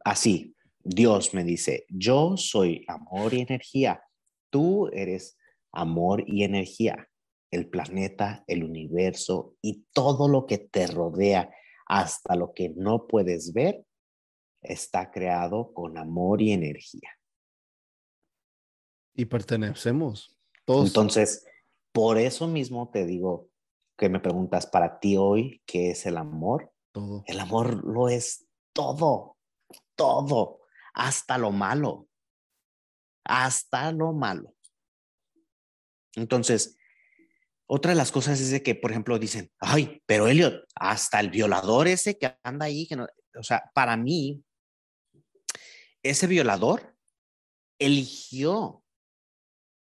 así, 0.05 0.55
Dios 0.85 1.35
me 1.35 1.45
dice, 1.45 1.87
yo 1.89 2.37
soy 2.37 2.85
amor 2.89 3.35
y 3.35 3.41
energía. 3.41 4.03
Tú 4.51 4.89
eres 4.93 5.37
amor 5.73 6.25
y 6.27 6.45
energía. 6.45 7.09
El 7.51 7.69
planeta, 7.69 8.45
el 8.47 8.65
universo 8.65 9.57
y 9.63 9.87
todo 9.93 10.29
lo 10.29 10.47
que 10.47 10.59
te 10.59 10.87
rodea, 10.87 11.51
hasta 11.87 12.37
lo 12.37 12.53
que 12.53 12.71
no 12.71 13.07
puedes 13.07 13.55
ver, 13.55 13.85
está 14.63 15.11
creado 15.11 15.73
con 15.73 15.99
amor 15.99 16.43
y 16.43 16.53
energía. 16.53 17.11
Y 19.15 19.25
pertenecemos 19.25 20.37
todos. 20.65 20.87
Entonces, 20.87 21.45
por 21.93 22.19
eso 22.19 22.47
mismo 22.47 22.91
te 22.91 23.05
digo 23.07 23.49
que 23.97 24.09
me 24.09 24.21
preguntas 24.21 24.67
para 24.67 25.01
ti 25.01 25.17
hoy, 25.17 25.63
¿qué 25.67 25.91
es 25.91 26.07
el 26.07 26.17
amor? 26.17 26.73
Todo. 26.93 27.25
El 27.27 27.41
amor 27.41 27.85
lo 27.85 28.09
es 28.09 28.47
todo, 28.73 29.37
todo, 29.97 30.61
hasta 30.95 31.37
lo 31.37 31.51
malo, 31.51 32.09
hasta 33.25 33.91
lo 33.91 34.13
malo. 34.13 34.55
Entonces, 36.15 36.77
otra 37.67 37.91
de 37.91 37.97
las 37.97 38.13
cosas 38.13 38.41
es 38.41 38.51
de 38.51 38.63
que, 38.63 38.75
por 38.75 38.91
ejemplo, 38.91 39.19
dicen, 39.19 39.51
ay, 39.59 40.03
pero 40.07 40.29
Elliot, 40.29 40.65
hasta 40.75 41.21
el 41.21 41.31
violador 41.31 41.89
ese 41.89 42.17
que 42.17 42.37
anda 42.43 42.67
ahí, 42.67 42.87
que 42.87 42.97
no, 42.97 43.07
o 43.39 43.43
sea, 43.43 43.71
para 43.75 43.97
mí, 43.97 44.43
ese 46.03 46.27
violador 46.27 46.97
eligió, 47.79 48.83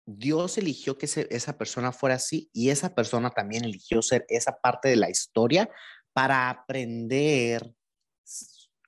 Dios 0.07 0.59
eligió 0.59 0.99
que 0.99 1.07
esa 1.07 1.59
persona 1.59 1.93
fuera 1.93 2.17
así 2.17 2.51
y 2.53 2.71
esa 2.71 2.95
persona 2.95 3.31
también 3.31 3.65
eligió 3.65 4.03
ser 4.03 4.27
esa 4.29 4.61
parte 4.61 4.89
de 4.89 4.97
la 4.97 5.11
historia 5.11 5.71
para 6.13 6.51
aprender 6.51 7.75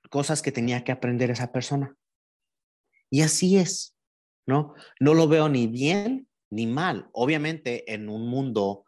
cosas 0.09 0.41
que 0.41 0.51
tenía 0.51 0.83
que 0.83 0.91
aprender 0.91 1.31
esa 1.31 1.51
persona. 1.51 1.95
Y 3.09 3.21
así 3.21 3.57
es, 3.57 3.95
¿no? 4.45 4.73
No 4.99 5.13
lo 5.13 5.27
veo 5.27 5.49
ni 5.49 5.67
bien 5.67 6.27
ni 6.49 6.67
mal. 6.67 7.09
Obviamente 7.13 7.93
en 7.93 8.09
un 8.09 8.27
mundo, 8.29 8.85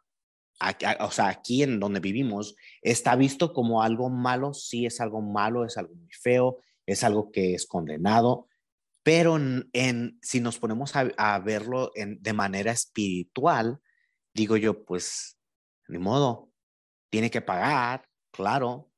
o 1.00 1.12
sea, 1.12 1.28
aquí 1.28 1.64
en 1.64 1.80
donde 1.80 2.00
vivimos, 2.00 2.56
está 2.82 3.16
visto 3.16 3.54
como 3.54 3.82
algo 3.82 4.10
malo, 4.10 4.54
sí 4.54 4.86
es 4.86 5.02
algo 5.02 5.22
malo, 5.22 5.66
es 5.66 5.78
algo 5.78 5.96
muy 5.96 6.12
feo, 6.12 6.62
es 6.94 7.04
algo 7.04 7.32
que 7.32 7.54
es 7.54 7.66
condenado, 7.66 8.50
pero 9.04 9.38
en, 9.38 10.20
si 10.22 10.40
nos 10.40 10.60
ponemos 10.60 10.94
a, 10.96 11.40
verlo 11.40 11.92
de 11.96 12.34
manera 12.34 12.72
espiritual, 12.72 13.82
digo 14.34 14.58
yo, 14.58 14.86
pues, 14.86 15.38
ni 15.88 15.98
modo, 15.98 16.52
tiene 17.10 17.32
que 17.32 17.42
pagar, 17.42 18.08
claro, 18.32 18.92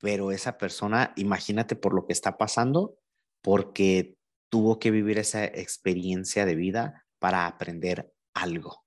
pero 0.00 0.32
esa 0.32 0.58
persona, 0.58 1.12
imagínate 1.16 1.76
por 1.76 1.94
lo 1.94 2.06
que 2.06 2.12
está 2.12 2.36
pasando, 2.36 2.98
porque 3.42 4.16
tuvo 4.50 4.78
que 4.78 4.90
vivir 4.90 5.18
esa 5.18 5.44
experiencia 5.44 6.44
de 6.44 6.54
vida 6.54 7.06
para 7.18 7.46
aprender 7.46 8.12
algo. 8.34 8.84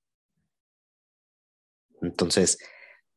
Entonces, 2.01 2.57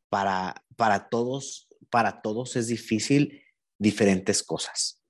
para, 0.09 0.65
para 0.75 1.09
todos, 1.09 1.67
para 1.89 2.21
todos 2.21 2.55
es 2.55 2.67
difícil 2.67 3.43
diferentes 3.77 4.43
cosas 4.43 5.04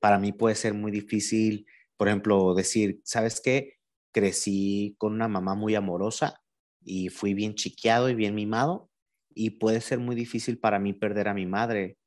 para 0.00 0.18
mí 0.18 0.32
puede 0.32 0.54
ser 0.54 0.74
muy 0.74 0.90
difícil, 0.90 1.66
por 1.96 2.08
ejemplo, 2.08 2.54
decir, 2.54 3.00
¿sabes 3.04 3.40
qué? 3.40 3.78
Crecí 4.12 4.96
con 4.98 5.12
una 5.12 5.28
mamá 5.28 5.54
muy 5.54 5.74
amorosa 5.74 6.42
y 6.82 7.10
fui 7.10 7.34
bien 7.34 7.54
chiqueado 7.54 8.08
y 8.08 8.14
bien 8.14 8.34
mimado 8.34 8.90
y 9.34 9.50
puede 9.50 9.80
ser 9.80 9.98
muy 9.98 10.16
difícil 10.16 10.58
para 10.58 10.78
mí 10.78 10.92
perder 10.92 11.28
a 11.28 11.34
mi 11.34 11.46
madre, 11.46 11.98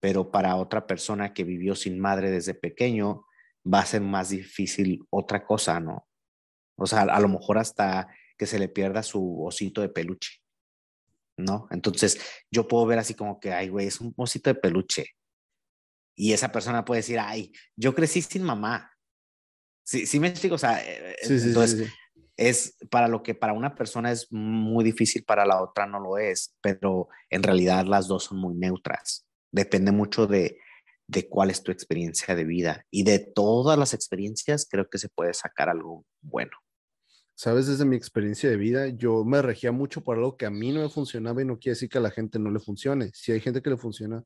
pero 0.00 0.30
para 0.30 0.56
otra 0.56 0.86
persona 0.86 1.32
que 1.32 1.44
vivió 1.44 1.74
sin 1.74 2.00
madre 2.00 2.30
desde 2.30 2.54
pequeño 2.54 3.24
va 3.72 3.80
a 3.80 3.86
ser 3.86 4.00
más 4.00 4.30
difícil 4.30 5.04
otra 5.10 5.44
cosa, 5.46 5.80
¿no? 5.80 6.08
O 6.76 6.86
sea, 6.86 7.02
a 7.02 7.20
lo 7.20 7.28
mejor 7.28 7.58
hasta 7.58 8.08
que 8.36 8.46
se 8.46 8.58
le 8.58 8.68
pierda 8.68 9.02
su 9.02 9.44
osito 9.44 9.80
de 9.80 9.88
peluche, 9.88 10.40
¿no? 11.38 11.68
Entonces 11.70 12.20
yo 12.50 12.66
puedo 12.66 12.86
ver 12.86 12.98
así 12.98 13.14
como 13.14 13.38
que, 13.38 13.52
ay, 13.52 13.68
güey, 13.68 13.86
es 13.86 14.00
un 14.00 14.12
osito 14.16 14.50
de 14.50 14.56
peluche. 14.56 15.06
Y 16.14 16.32
esa 16.32 16.52
persona 16.52 16.84
puede 16.84 17.00
decir, 17.00 17.18
ay, 17.18 17.52
yo 17.76 17.94
crecí 17.94 18.22
sin 18.22 18.42
mamá. 18.42 18.90
Sí, 19.84 20.06
sí 20.06 20.18
me 20.20 20.28
explico, 20.28 20.54
o 20.54 20.58
sea, 20.58 20.82
eh, 20.82 21.10
eh, 21.10 21.16
entonces 21.28 21.90
es 22.36 22.76
para 22.90 23.08
lo 23.08 23.22
que 23.22 23.34
para 23.34 23.52
una 23.52 23.74
persona 23.74 24.10
es 24.10 24.32
muy 24.32 24.84
difícil, 24.84 25.24
para 25.24 25.44
la 25.44 25.62
otra 25.62 25.86
no 25.86 26.00
lo 26.00 26.18
es, 26.18 26.54
pero 26.60 27.08
en 27.30 27.42
realidad 27.42 27.84
las 27.86 28.08
dos 28.08 28.24
son 28.24 28.38
muy 28.38 28.54
neutras. 28.54 29.26
Depende 29.52 29.92
mucho 29.92 30.26
de, 30.26 30.58
de 31.06 31.28
cuál 31.28 31.50
es 31.50 31.62
tu 31.62 31.70
experiencia 31.70 32.34
de 32.34 32.44
vida 32.44 32.86
y 32.90 33.04
de 33.04 33.18
todas 33.18 33.78
las 33.78 33.94
experiencias 33.94 34.66
creo 34.68 34.88
que 34.88 34.98
se 34.98 35.08
puede 35.08 35.34
sacar 35.34 35.68
algo 35.68 36.04
bueno. 36.22 36.52
Sabes, 37.36 37.66
desde 37.66 37.84
mi 37.84 37.96
experiencia 37.96 38.48
de 38.48 38.56
vida, 38.56 38.88
yo 38.88 39.24
me 39.24 39.42
regía 39.42 39.72
mucho 39.72 40.04
por 40.04 40.16
algo 40.16 40.36
que 40.36 40.46
a 40.46 40.50
mí 40.50 40.70
no 40.70 40.82
me 40.82 40.88
funcionaba 40.88 41.42
y 41.42 41.44
no 41.44 41.58
quiere 41.58 41.74
decir 41.74 41.88
que 41.88 41.98
a 41.98 42.00
la 42.00 42.12
gente 42.12 42.38
no 42.38 42.50
le 42.50 42.60
funcione. 42.60 43.10
Si 43.12 43.32
hay 43.32 43.40
gente 43.40 43.60
que 43.60 43.70
le 43.70 43.76
funciona, 43.76 44.22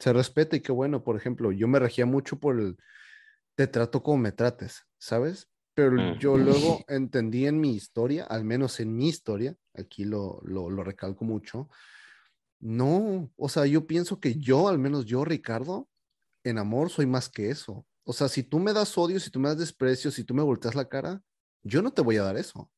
se 0.00 0.12
respeta 0.12 0.56
y 0.56 0.60
qué 0.60 0.72
bueno. 0.72 1.04
Por 1.04 1.16
ejemplo, 1.16 1.52
yo 1.52 1.68
me 1.68 1.78
regía 1.78 2.06
mucho 2.06 2.40
por 2.40 2.58
el 2.58 2.76
te 3.54 3.66
trato 3.66 4.02
como 4.02 4.18
me 4.18 4.32
trates, 4.32 4.86
¿sabes? 4.98 5.48
Pero 5.74 6.18
yo 6.18 6.36
luego 6.36 6.80
entendí 6.88 7.46
en 7.46 7.60
mi 7.60 7.74
historia, 7.74 8.24
al 8.24 8.44
menos 8.44 8.80
en 8.80 8.96
mi 8.96 9.08
historia, 9.08 9.56
aquí 9.74 10.04
lo, 10.04 10.40
lo, 10.42 10.68
lo 10.68 10.82
recalco 10.82 11.24
mucho, 11.24 11.68
no, 12.58 13.30
o 13.36 13.48
sea, 13.48 13.66
yo 13.66 13.86
pienso 13.86 14.20
que 14.20 14.34
yo, 14.34 14.68
al 14.68 14.78
menos 14.78 15.06
yo, 15.06 15.24
Ricardo, 15.24 15.88
en 16.44 16.58
amor 16.58 16.90
soy 16.90 17.06
más 17.06 17.28
que 17.28 17.50
eso. 17.50 17.86
O 18.04 18.12
sea, 18.12 18.28
si 18.28 18.42
tú 18.42 18.58
me 18.58 18.72
das 18.72 18.96
odio, 18.98 19.18
si 19.20 19.30
tú 19.30 19.40
me 19.40 19.48
das 19.48 19.58
desprecio, 19.58 20.10
si 20.10 20.24
tú 20.24 20.34
me 20.34 20.42
volteas 20.42 20.74
la 20.74 20.88
cara, 20.88 21.22
yo 21.62 21.80
no 21.80 21.92
te 21.92 22.02
voy 22.02 22.16
a 22.16 22.22
dar 22.22 22.36
eso. 22.36 22.70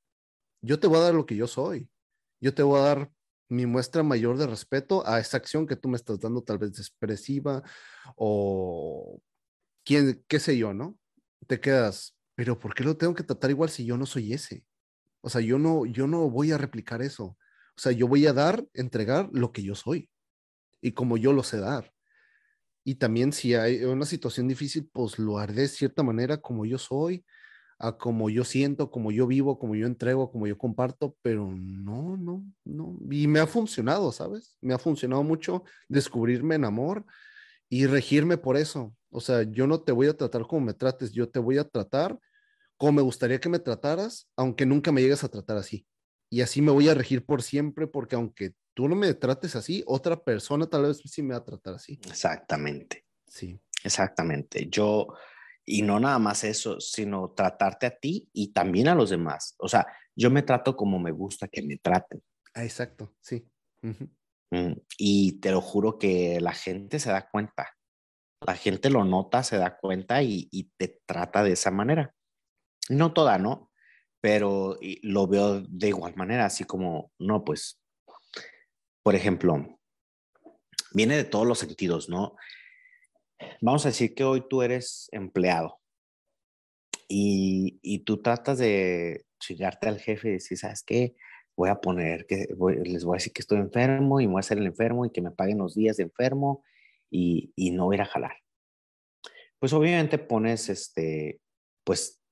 Yo 0.60 0.78
te 0.78 0.86
voy 0.86 0.98
a 0.98 1.02
dar 1.02 1.14
lo 1.14 1.26
que 1.26 1.34
yo 1.34 1.46
soy. 1.46 1.90
Yo 2.40 2.54
te 2.54 2.62
voy 2.62 2.78
a 2.78 2.82
dar 2.82 3.12
mi 3.52 3.66
muestra 3.66 4.02
mayor 4.02 4.38
de 4.38 4.46
respeto 4.46 5.06
a 5.06 5.20
esa 5.20 5.36
acción 5.36 5.66
que 5.66 5.76
tú 5.76 5.88
me 5.88 5.96
estás 5.96 6.18
dando, 6.18 6.42
tal 6.42 6.56
vez 6.56 6.78
expresiva 6.78 7.62
o 8.16 9.20
quién, 9.84 10.24
qué 10.26 10.40
sé 10.40 10.56
yo, 10.56 10.72
¿no? 10.72 10.98
Te 11.46 11.60
quedas, 11.60 12.16
pero 12.34 12.58
¿por 12.58 12.74
qué 12.74 12.82
lo 12.82 12.96
tengo 12.96 13.14
que 13.14 13.24
tratar 13.24 13.50
igual 13.50 13.68
si 13.68 13.84
yo 13.84 13.98
no 13.98 14.06
soy 14.06 14.32
ese? 14.32 14.64
O 15.20 15.28
sea, 15.28 15.42
yo 15.42 15.58
no, 15.58 15.84
yo 15.84 16.06
no 16.06 16.30
voy 16.30 16.50
a 16.50 16.58
replicar 16.58 17.02
eso. 17.02 17.36
O 17.76 17.80
sea, 17.80 17.92
yo 17.92 18.08
voy 18.08 18.26
a 18.26 18.32
dar, 18.32 18.64
entregar 18.72 19.28
lo 19.32 19.52
que 19.52 19.62
yo 19.62 19.74
soy 19.74 20.08
y 20.80 20.92
como 20.92 21.18
yo 21.18 21.34
lo 21.34 21.42
sé 21.42 21.58
dar. 21.58 21.92
Y 22.84 22.94
también 22.94 23.32
si 23.32 23.54
hay 23.54 23.84
una 23.84 24.06
situación 24.06 24.48
difícil, 24.48 24.88
pues 24.90 25.18
lo 25.18 25.38
haré 25.38 25.52
de 25.52 25.68
cierta 25.68 26.02
manera 26.02 26.38
como 26.38 26.64
yo 26.64 26.78
soy, 26.78 27.24
a 27.82 27.98
como 27.98 28.30
yo 28.30 28.44
siento, 28.44 28.90
como 28.90 29.10
yo 29.10 29.26
vivo, 29.26 29.58
como 29.58 29.74
yo 29.74 29.86
entrego, 29.86 30.30
como 30.30 30.46
yo 30.46 30.56
comparto, 30.56 31.16
pero 31.20 31.50
no, 31.52 32.16
no, 32.16 32.44
no. 32.64 32.96
Y 33.10 33.26
me 33.26 33.40
ha 33.40 33.46
funcionado, 33.46 34.12
¿sabes? 34.12 34.56
Me 34.60 34.72
ha 34.72 34.78
funcionado 34.78 35.24
mucho 35.24 35.64
descubrirme 35.88 36.54
en 36.54 36.64
amor 36.64 37.04
y 37.68 37.86
regirme 37.86 38.38
por 38.38 38.56
eso. 38.56 38.94
O 39.10 39.20
sea, 39.20 39.42
yo 39.42 39.66
no 39.66 39.80
te 39.80 39.90
voy 39.90 40.06
a 40.06 40.16
tratar 40.16 40.46
como 40.46 40.66
me 40.66 40.74
trates, 40.74 41.12
yo 41.12 41.28
te 41.28 41.40
voy 41.40 41.58
a 41.58 41.64
tratar 41.68 42.18
como 42.76 42.92
me 42.92 43.02
gustaría 43.02 43.40
que 43.40 43.48
me 43.48 43.58
trataras, 43.58 44.28
aunque 44.36 44.64
nunca 44.64 44.92
me 44.92 45.02
llegues 45.02 45.24
a 45.24 45.28
tratar 45.28 45.56
así. 45.56 45.86
Y 46.30 46.40
así 46.40 46.62
me 46.62 46.72
voy 46.72 46.88
a 46.88 46.94
regir 46.94 47.24
por 47.24 47.42
siempre, 47.42 47.86
porque 47.88 48.14
aunque 48.14 48.54
tú 48.74 48.88
no 48.88 48.94
me 48.94 49.12
trates 49.14 49.56
así, 49.56 49.82
otra 49.86 50.22
persona 50.22 50.66
tal 50.66 50.82
vez 50.82 51.00
sí 51.04 51.22
me 51.22 51.34
va 51.34 51.40
a 51.40 51.44
tratar 51.44 51.74
así. 51.74 51.98
Exactamente. 52.06 53.04
Sí. 53.26 53.60
Exactamente. 53.84 54.68
Yo, 54.70 55.14
y 55.64 55.82
no 55.82 56.00
nada 56.00 56.18
más 56.18 56.44
eso, 56.44 56.80
sino 56.80 57.30
tratarte 57.30 57.86
a 57.86 57.96
ti 57.96 58.28
y 58.32 58.52
también 58.52 58.88
a 58.88 58.94
los 58.94 59.10
demás. 59.10 59.54
O 59.58 59.68
sea, 59.68 59.86
yo 60.14 60.30
me 60.30 60.42
trato 60.42 60.76
como 60.76 60.98
me 60.98 61.10
gusta 61.10 61.48
que 61.48 61.62
me 61.62 61.78
traten. 61.78 62.22
Ah, 62.54 62.64
exacto, 62.64 63.14
sí. 63.20 63.48
Mm, 64.50 64.72
y 64.98 65.40
te 65.40 65.50
lo 65.50 65.60
juro 65.60 65.98
que 65.98 66.38
la 66.40 66.52
gente 66.52 66.98
se 66.98 67.10
da 67.10 67.28
cuenta. 67.28 67.76
La 68.46 68.54
gente 68.54 68.90
lo 68.90 69.04
nota, 69.04 69.42
se 69.42 69.56
da 69.56 69.78
cuenta 69.78 70.22
y, 70.22 70.48
te 70.76 71.00
trata 71.06 71.42
de 71.42 71.52
esa 71.52 71.70
manera. 71.70 72.14
No 72.88 73.12
toda, 73.12 73.38
¿no? 73.38 73.70
Pero 74.20 74.78
lo 75.02 75.26
veo 75.26 75.62
de 75.62 75.88
igual 75.88 76.14
manera, 76.16 76.46
así 76.46 76.64
como, 76.64 77.12
no, 77.18 77.44
pues, 77.44 77.80
por 79.02 79.14
ejemplo, 79.14 79.78
viene 80.92 81.16
de 81.16 81.24
todos 81.24 81.46
los 81.46 81.58
sentidos, 81.58 82.08
¿no? 82.08 82.36
Vamos 83.60 83.84
a 83.84 83.90
decir 83.90 84.14
que 84.14 84.24
hoy 84.24 84.44
tú 84.48 84.62
eres 84.62 85.08
empleado 85.12 85.80
y, 87.08 87.78
y 87.82 88.00
tú 88.00 88.22
tratas 88.22 88.58
de 88.58 89.24
chingarte 89.38 89.88
al 89.88 90.00
jefe 90.00 90.28
y 90.28 90.32
decir, 90.32 90.58
¿sabes 90.58 90.82
qué? 90.82 91.14
Voy 91.56 91.68
a 91.68 91.80
poner 91.80 92.26
que 92.26 92.46
les 92.84 93.04
voy 93.04 93.14
a 93.14 93.18
decir 93.18 93.32
que 93.32 93.42
estoy 93.42 93.58
enfermo 93.58 94.20
y 94.20 94.26
me 94.26 94.32
voy 94.32 94.38
a 94.38 94.40
hacer 94.40 94.58
el 94.58 94.66
enfermo 94.66 95.04
y 95.04 95.10
que 95.10 95.20
me 95.20 95.30
paguen 95.30 95.58
los 95.58 95.74
días 95.74 95.96
de 95.96 96.04
enfermo 96.04 96.64
y, 97.10 97.52
y 97.56 97.70
no 97.70 97.92
ir 97.92 98.00
a 98.00 98.06
jalar. 98.06 98.36
Pues 99.58 99.72
obviamente 99.72 100.18
pones, 100.18 100.68
este, 100.68 101.40
pues 101.84 102.22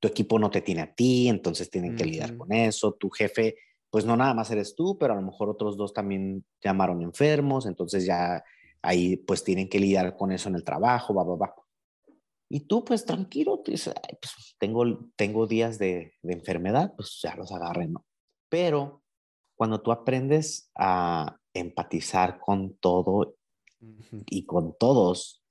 tu 0.00 0.08
equipo 0.08 0.38
no 0.38 0.50
te 0.50 0.62
tiene 0.62 0.82
a 0.82 0.94
ti, 0.94 1.28
entonces 1.28 1.70
tienen 1.70 1.96
que 1.96 2.04
lidiar 2.04 2.36
con 2.36 2.52
eso. 2.52 2.94
Tu 2.94 3.10
jefe, 3.10 3.56
pues 3.90 4.04
no 4.04 4.16
nada 4.16 4.32
más 4.34 4.50
eres 4.50 4.74
tú, 4.74 4.96
pero 4.96 5.12
a 5.12 5.16
lo 5.16 5.22
mejor 5.22 5.48
otros 5.48 5.76
dos 5.76 5.92
también 5.92 6.44
llamaron 6.62 7.02
enfermos, 7.02 7.66
entonces 7.66 8.06
ya 8.06 8.42
ahí 8.82 9.16
pues 9.16 9.44
tienen 9.44 9.68
que 9.68 9.80
lidiar 9.80 10.16
con 10.16 10.32
eso 10.32 10.48
en 10.48 10.56
el 10.56 10.64
trabajo, 10.64 11.14
va, 11.14 11.24
va, 11.24 11.36
va. 11.36 11.54
Y 12.50 12.60
tú 12.60 12.84
pues 12.84 13.04
tranquilo, 13.04 13.62
pues, 13.62 13.90
tengo, 14.58 15.10
tengo 15.16 15.46
días 15.46 15.78
de, 15.78 16.14
de, 16.22 16.32
enfermedad, 16.32 16.94
pues 16.96 17.20
ya 17.22 17.34
los 17.36 17.52
agarré, 17.52 17.88
¿no? 17.88 18.06
Pero 18.48 19.02
cuando 19.54 19.82
tú 19.82 19.92
aprendes 19.92 20.70
a 20.74 21.36
empatizar 21.52 22.38
con 22.40 22.74
todo 22.78 23.36
y 24.26 24.46
con 24.46 24.76
todos, 24.78 25.44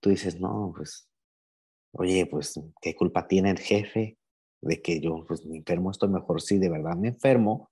tú 0.00 0.10
dices, 0.10 0.38
no, 0.38 0.72
pues, 0.76 1.08
oye, 1.92 2.26
pues, 2.26 2.60
¿qué 2.80 2.94
culpa 2.94 3.26
tiene 3.26 3.50
el 3.50 3.58
jefe 3.58 4.18
de 4.60 4.80
que 4.80 5.00
yo, 5.00 5.24
pues, 5.26 5.44
me 5.46 5.56
enfermo? 5.56 5.90
Estoy 5.90 6.10
mejor 6.10 6.40
si 6.40 6.58
de 6.58 6.68
verdad 6.68 6.96
me 6.96 7.08
enfermo, 7.08 7.70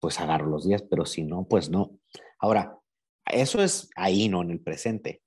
pues 0.00 0.20
agarro 0.20 0.46
los 0.46 0.66
días, 0.66 0.82
pero 0.82 1.06
si 1.06 1.22
no, 1.22 1.46
pues 1.48 1.70
no. 1.70 1.98
Ahora, 2.38 2.78
eso 3.26 3.62
es 3.62 3.90
ahí, 3.96 4.28
¿no? 4.28 4.42
En 4.42 4.50
el 4.50 4.60
presente. 4.60 5.22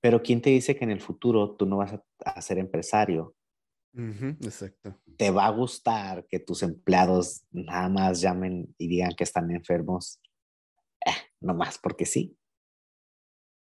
Pero 0.00 0.22
¿quién 0.22 0.40
te 0.40 0.50
dice 0.50 0.76
que 0.76 0.84
en 0.84 0.90
el 0.90 1.00
futuro 1.00 1.56
tú 1.56 1.66
no 1.66 1.78
vas 1.78 1.98
a, 2.24 2.40
ser 2.40 2.58
empresario? 2.58 3.34
exacto. 3.94 5.00
Te 5.16 5.30
va 5.30 5.46
a 5.46 5.50
gustar 5.50 6.24
que 6.28 6.38
tus 6.38 6.62
empleados 6.62 7.44
nada 7.50 7.88
más 7.88 8.20
llamen 8.20 8.72
y 8.78 8.86
digan 8.86 9.14
que 9.16 9.24
están 9.24 9.50
enfermos, 9.50 10.20
eh, 11.04 11.10
nomás 11.40 11.78
porque 11.78 12.06
sí. 12.06 12.36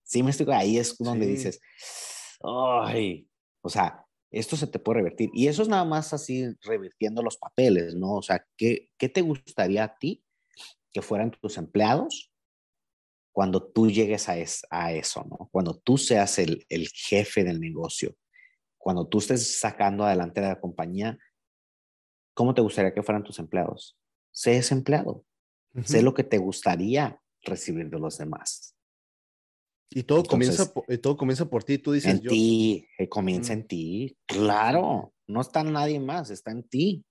Sí, 0.03 0.23
me 0.23 0.31
estoy, 0.31 0.47
ahí 0.51 0.77
es 0.77 0.97
donde 0.97 1.25
dices, 1.25 1.59
ay, 2.43 3.29
o 3.61 3.69
sea, 3.69 4.05
esto 4.29 4.57
se 4.57 4.67
te 4.67 4.77
puede 4.77 4.99
revertir. 4.99 5.29
Y 5.33 5.47
eso 5.47 5.61
es 5.61 5.69
nada 5.69 5.85
más 5.85 6.13
así 6.13 6.53
revirtiendo 6.61 7.21
los 7.21 7.37
papeles, 7.37 7.95
¿no? 7.95 8.15
O 8.15 8.21
sea, 8.21 8.45
¿qué, 8.57 8.89
qué 8.97 9.07
te 9.07 9.21
gustaría 9.21 9.85
a 9.85 9.97
ti 9.97 10.23
que 10.91 11.01
fueran 11.01 11.31
tus 11.31 11.57
empleados 11.57 12.34
cuando 13.35 13.61
tú 13.61 13.91
llegues 13.91 14.29
a, 14.29 14.35
a 14.69 14.93
eso, 14.93 15.25
¿no? 15.29 15.49
Cuando 15.51 15.77
tú 15.77 15.97
seas 15.97 16.39
el, 16.39 16.65
el, 16.69 16.87
jefe 16.87 17.43
del 17.43 17.59
negocio, 17.59 18.15
cuando 18.77 19.09
tú 19.09 19.17
estés 19.17 19.59
sacando 19.59 20.05
adelante 20.05 20.39
la 20.39 20.61
compañía, 20.61 21.19
¿cómo 22.33 22.53
te 22.53 22.61
gustaría 22.61 22.93
que 22.93 23.03
fueran 23.03 23.25
tus 23.25 23.37
empleados? 23.39 23.97
Sé 24.31 24.55
ese 24.55 24.73
empleado. 24.73 25.25
Sé 25.83 26.01
lo 26.01 26.13
que 26.13 26.23
te 26.23 26.37
gustaría 26.37 27.19
recibir 27.41 27.89
de 27.89 27.99
los 27.99 28.17
demás. 28.17 28.77
Y 29.89 30.03
todo, 30.03 30.23
comienza, 30.23 30.73
por, 30.73 30.85
todo 30.99 31.17
comienza 31.17 31.49
por 31.49 31.65
ti, 31.65 31.77
tú 31.77 31.91
dices. 31.91 32.13
En 32.13 32.21
ti, 32.21 32.87
eh, 32.97 33.09
comienza 33.09 33.51
en 33.51 33.67
ti. 33.67 34.17
Claro, 34.27 35.13
no 35.27 35.41
está 35.41 35.61
nadie 35.61 35.99
más, 35.99 36.29
está 36.29 36.51
en 36.51 36.63
ti. 36.63 37.05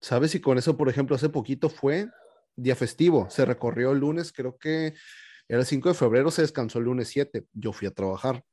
¿Sabes? 0.00 0.34
Y 0.34 0.40
con 0.40 0.58
eso, 0.58 0.76
por 0.76 0.88
ejemplo, 0.88 1.14
hace 1.14 1.28
poquito 1.28 1.68
fue 1.68 2.08
día 2.62 2.76
festivo. 2.76 3.28
Se 3.30 3.44
recorrió 3.44 3.92
el 3.92 3.98
lunes, 3.98 4.32
creo 4.32 4.56
que 4.58 4.94
era 5.48 5.60
el 5.60 5.66
5 5.66 5.88
de 5.90 5.94
febrero, 5.94 6.30
se 6.30 6.42
descansó 6.42 6.78
el 6.78 6.84
lunes 6.84 7.08
7. 7.08 7.46
Yo 7.52 7.72
fui 7.72 7.88
a 7.88 7.90
trabajar. 7.90 8.44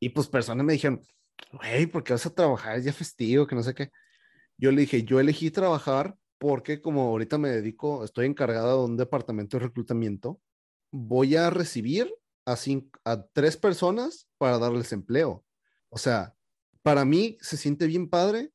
Y 0.00 0.10
pues 0.10 0.28
personas 0.28 0.66
me 0.66 0.74
dijeron, 0.74 1.00
güey, 1.52 1.86
¿por 1.86 2.04
qué 2.04 2.12
vas 2.12 2.26
a 2.26 2.34
trabajar? 2.34 2.76
Es 2.76 2.84
día 2.84 2.92
festivo, 2.92 3.46
que 3.46 3.54
no 3.54 3.62
sé 3.62 3.74
qué. 3.74 3.90
Yo 4.58 4.70
le 4.70 4.82
dije, 4.82 5.02
yo 5.04 5.20
elegí 5.20 5.50
trabajar 5.50 6.16
porque 6.38 6.82
como 6.82 7.02
ahorita 7.08 7.38
me 7.38 7.48
dedico, 7.48 8.04
estoy 8.04 8.26
encargada 8.26 8.72
de 8.72 8.84
un 8.84 8.96
departamento 8.96 9.56
de 9.58 9.64
reclutamiento, 9.64 10.40
voy 10.90 11.36
a 11.36 11.50
recibir 11.50 12.14
a, 12.44 12.56
a 13.04 13.26
tres 13.32 13.56
personas 13.56 14.28
para 14.36 14.58
darles 14.58 14.92
empleo. 14.92 15.44
O 15.88 15.98
sea, 15.98 16.34
para 16.82 17.04
mí 17.04 17.38
se 17.40 17.56
siente 17.56 17.86
bien 17.86 18.10
padre 18.10 18.52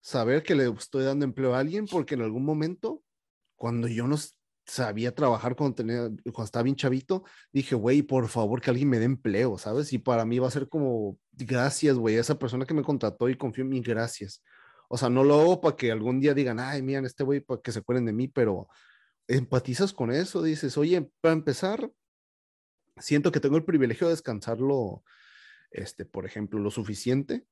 saber 0.00 0.42
que 0.42 0.54
le 0.54 0.68
estoy 0.68 1.04
dando 1.04 1.24
empleo 1.24 1.54
a 1.54 1.58
alguien 1.58 1.86
porque 1.86 2.14
en 2.14 2.22
algún 2.22 2.44
momento, 2.44 3.02
cuando 3.62 3.86
yo 3.86 4.08
no 4.08 4.16
sabía 4.66 5.14
trabajar 5.14 5.54
cuando, 5.54 5.76
tenía, 5.76 6.08
cuando 6.32 6.42
estaba 6.42 6.64
bien 6.64 6.74
chavito, 6.74 7.22
dije, 7.52 7.76
güey, 7.76 8.02
por 8.02 8.26
favor 8.26 8.60
que 8.60 8.70
alguien 8.70 8.88
me 8.88 8.98
dé 8.98 9.04
empleo, 9.04 9.56
¿sabes? 9.56 9.92
Y 9.92 9.98
para 9.98 10.24
mí 10.24 10.40
va 10.40 10.48
a 10.48 10.50
ser 10.50 10.68
como, 10.68 11.16
gracias, 11.30 11.94
güey, 11.94 12.16
esa 12.16 12.36
persona 12.40 12.66
que 12.66 12.74
me 12.74 12.82
contrató 12.82 13.28
y 13.28 13.36
confió 13.36 13.62
en 13.62 13.70
mí, 13.70 13.80
gracias. 13.80 14.42
O 14.88 14.98
sea, 14.98 15.10
no 15.10 15.22
lo 15.22 15.40
hago 15.40 15.60
para 15.60 15.76
que 15.76 15.92
algún 15.92 16.18
día 16.18 16.34
digan, 16.34 16.58
ay, 16.58 16.82
miren, 16.82 17.04
este 17.04 17.22
güey, 17.22 17.38
para 17.38 17.60
que 17.60 17.70
se 17.70 17.78
acuerden 17.78 18.06
de 18.06 18.12
mí, 18.12 18.26
pero 18.26 18.66
empatizas 19.28 19.92
con 19.92 20.10
eso, 20.10 20.42
dices, 20.42 20.76
oye, 20.76 21.08
para 21.20 21.34
empezar, 21.34 21.88
siento 22.96 23.30
que 23.30 23.38
tengo 23.38 23.56
el 23.56 23.64
privilegio 23.64 24.08
de 24.08 24.14
descansarlo, 24.14 25.04
este, 25.70 26.04
por 26.04 26.26
ejemplo, 26.26 26.58
lo 26.58 26.72
suficiente, 26.72 27.46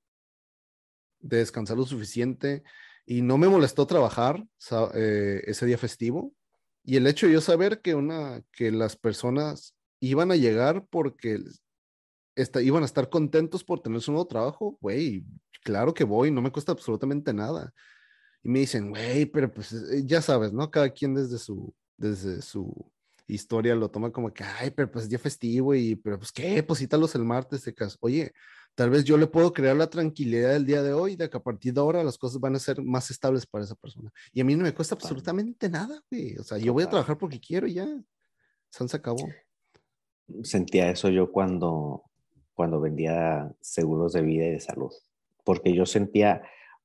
de 1.21 1.37
descansar 1.37 1.77
lo 1.77 1.87
suficiente 1.87 2.65
y 3.11 3.23
no 3.23 3.39
me 3.39 3.49
molestó 3.49 3.89
trabajar 3.89 4.47
eh, 4.95 5.43
ese 5.45 5.67
día 5.67 5.77
festivo. 5.77 6.33
Y 6.85 6.95
el 6.95 7.09
hecho 7.09 7.27
de 7.27 7.33
yo 7.33 7.41
saber 7.41 7.81
que, 7.81 7.97
una, 7.97 8.41
que 8.53 8.71
las 8.71 8.95
personas 8.95 9.75
iban 9.99 10.31
a 10.31 10.37
llegar 10.37 10.87
porque 10.89 11.41
iban 12.63 12.85
a 12.85 12.87
estar 12.87 13.11
contentos 13.11 13.65
por 13.65 13.81
tener 13.81 14.01
su 14.01 14.13
nuevo 14.13 14.29
trabajo, 14.29 14.79
güey, 14.81 15.25
claro 15.65 15.93
que 15.93 16.05
voy, 16.05 16.31
no 16.31 16.41
me 16.41 16.53
cuesta 16.53 16.71
absolutamente 16.71 17.35
nada. 17.35 17.75
Y 18.45 18.49
me 18.49 18.61
dicen, 18.61 18.91
güey, 18.91 19.27
pero 19.27 19.53
pues 19.53 19.73
eh, 19.73 20.03
ya 20.05 20.23
sabes, 20.23 20.53
¿no? 20.53 20.71
Cada 20.71 20.91
quien 20.91 21.13
desde 21.13 21.39
su, 21.39 21.75
desde 21.97 22.41
su 22.41 22.73
historia 23.27 23.75
lo 23.75 23.91
toma 23.91 24.13
como 24.13 24.33
que, 24.33 24.45
ay, 24.45 24.71
pero 24.71 24.89
pues 24.89 25.09
día 25.09 25.19
festivo 25.19 25.75
y, 25.75 25.97
pero 25.97 26.17
pues 26.17 26.31
qué, 26.31 26.63
pues 26.63 26.81
el 27.17 27.25
martes, 27.25 27.65
de 27.65 27.75
caso. 27.75 27.99
Oye, 28.03 28.33
tal 28.81 28.89
vez 28.89 29.05
yo 29.05 29.19
le 29.19 29.27
puedo 29.27 29.53
crear 29.53 29.77
la 29.77 29.91
tranquilidad 29.91 30.55
del 30.55 30.65
día 30.65 30.83
de 30.83 30.95
hoy, 30.95 31.15
de 31.15 31.29
que 31.29 31.37
a 31.37 31.43
partir 31.43 31.75
de 31.75 31.81
ahora 31.83 32.03
las 32.03 32.17
cosas 32.17 32.41
van 32.41 32.55
a 32.55 32.59
ser 32.59 32.81
más 32.81 33.11
estables 33.11 33.45
para 33.45 33.63
esa 33.63 33.75
persona. 33.75 34.11
Y 34.33 34.41
a 34.41 34.45
mí 34.47 34.57
no 34.57 34.63
me 34.63 34.73
cuesta 34.73 34.95
absolutamente 34.95 35.69
nada, 35.69 36.03
güey. 36.11 36.39
O 36.39 36.43
sea, 36.43 36.57
yo 36.57 36.73
voy 36.73 36.85
a 36.85 36.89
trabajar 36.89 37.19
porque 37.19 37.39
quiero 37.39 37.67
y 37.67 37.75
ya. 37.75 37.87
se 38.71 38.97
acabó. 38.97 39.29
Sentía 40.45 40.89
eso 40.89 41.11
yo 41.11 41.31
cuando, 41.31 42.05
cuando 42.55 42.81
vendía 42.81 43.55
seguros 43.61 44.15
de 44.15 44.23
vida 44.23 44.47
y 44.47 44.53
de 44.53 44.61
salud, 44.61 44.93
porque 45.45 45.75
yo 45.75 45.85
sentía, 45.85 46.41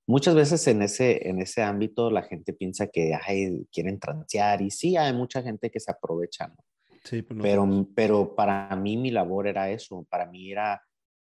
muchas 0.05 0.35
veces 0.35 0.67
en 0.67 0.81
ese, 0.81 1.29
en 1.29 1.39
ese 1.39 1.63
ámbito 1.63 2.11
la 2.11 2.23
gente 2.23 2.51
piensa 2.51 2.87
que 2.87 3.17
ay, 3.25 3.69
quieren 3.71 4.01
transear 4.01 4.61
y 4.61 4.69
sí, 4.69 4.97
hay 4.97 5.13
mucha 5.13 5.41
gente 5.41 5.71
que 5.71 5.79
se 5.79 5.91
aprovecha, 5.91 6.49
¿no? 6.49 6.57
Sí, 7.05 7.21
pues 7.21 7.39
pero, 7.41 7.87
pero 7.95 8.35
para 8.35 8.75
mí 8.75 8.97
mi 8.97 9.11
labor 9.11 9.47
era 9.47 9.69
eso, 9.69 10.05
para 10.09 10.25
mí 10.25 10.51
era 10.51 10.81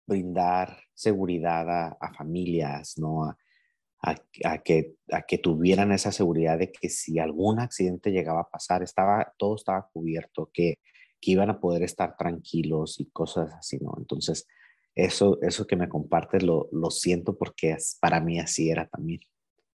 brindar 0.10 0.78
seguridad 0.94 1.70
a, 1.70 2.14
familias, 2.14 2.98
¿no? 2.98 3.24
A, 3.24 4.16
a, 4.44 4.58
que, 4.58 4.96
a 5.12 5.22
que 5.22 5.38
tuvieran 5.38 5.92
esa 5.94 6.12
seguridad 6.12 6.58
de 6.58 6.72
que 6.72 6.90
si 6.90 7.20
algún 7.20 7.60
accidente 7.60 8.12
llegaba 8.12 8.42
a 8.42 8.50
pasar, 8.50 8.84
estaba, 8.84 9.34
todo 9.38 9.56
estaba 9.56 9.88
cubierto, 9.94 10.50
que, 10.54 10.80
que 11.22 11.32
iban 11.32 11.50
a 11.50 11.60
poder 11.60 11.84
estar 11.84 12.18
tranquilos 12.18 13.00
y 13.00 13.10
cosas 13.12 13.54
así, 13.54 13.78
¿no? 13.80 13.94
Entonces, 13.98 14.48
eso, 14.96 15.40
eso 15.42 15.68
que 15.68 15.76
me 15.76 15.90
compartes 15.90 16.44
lo, 16.44 16.68
lo 16.72 16.92
siento 16.92 17.38
porque 17.38 17.78
para 18.02 18.20
mí 18.20 18.40
así 18.40 18.70
era 18.70 18.88
también. 18.88 19.22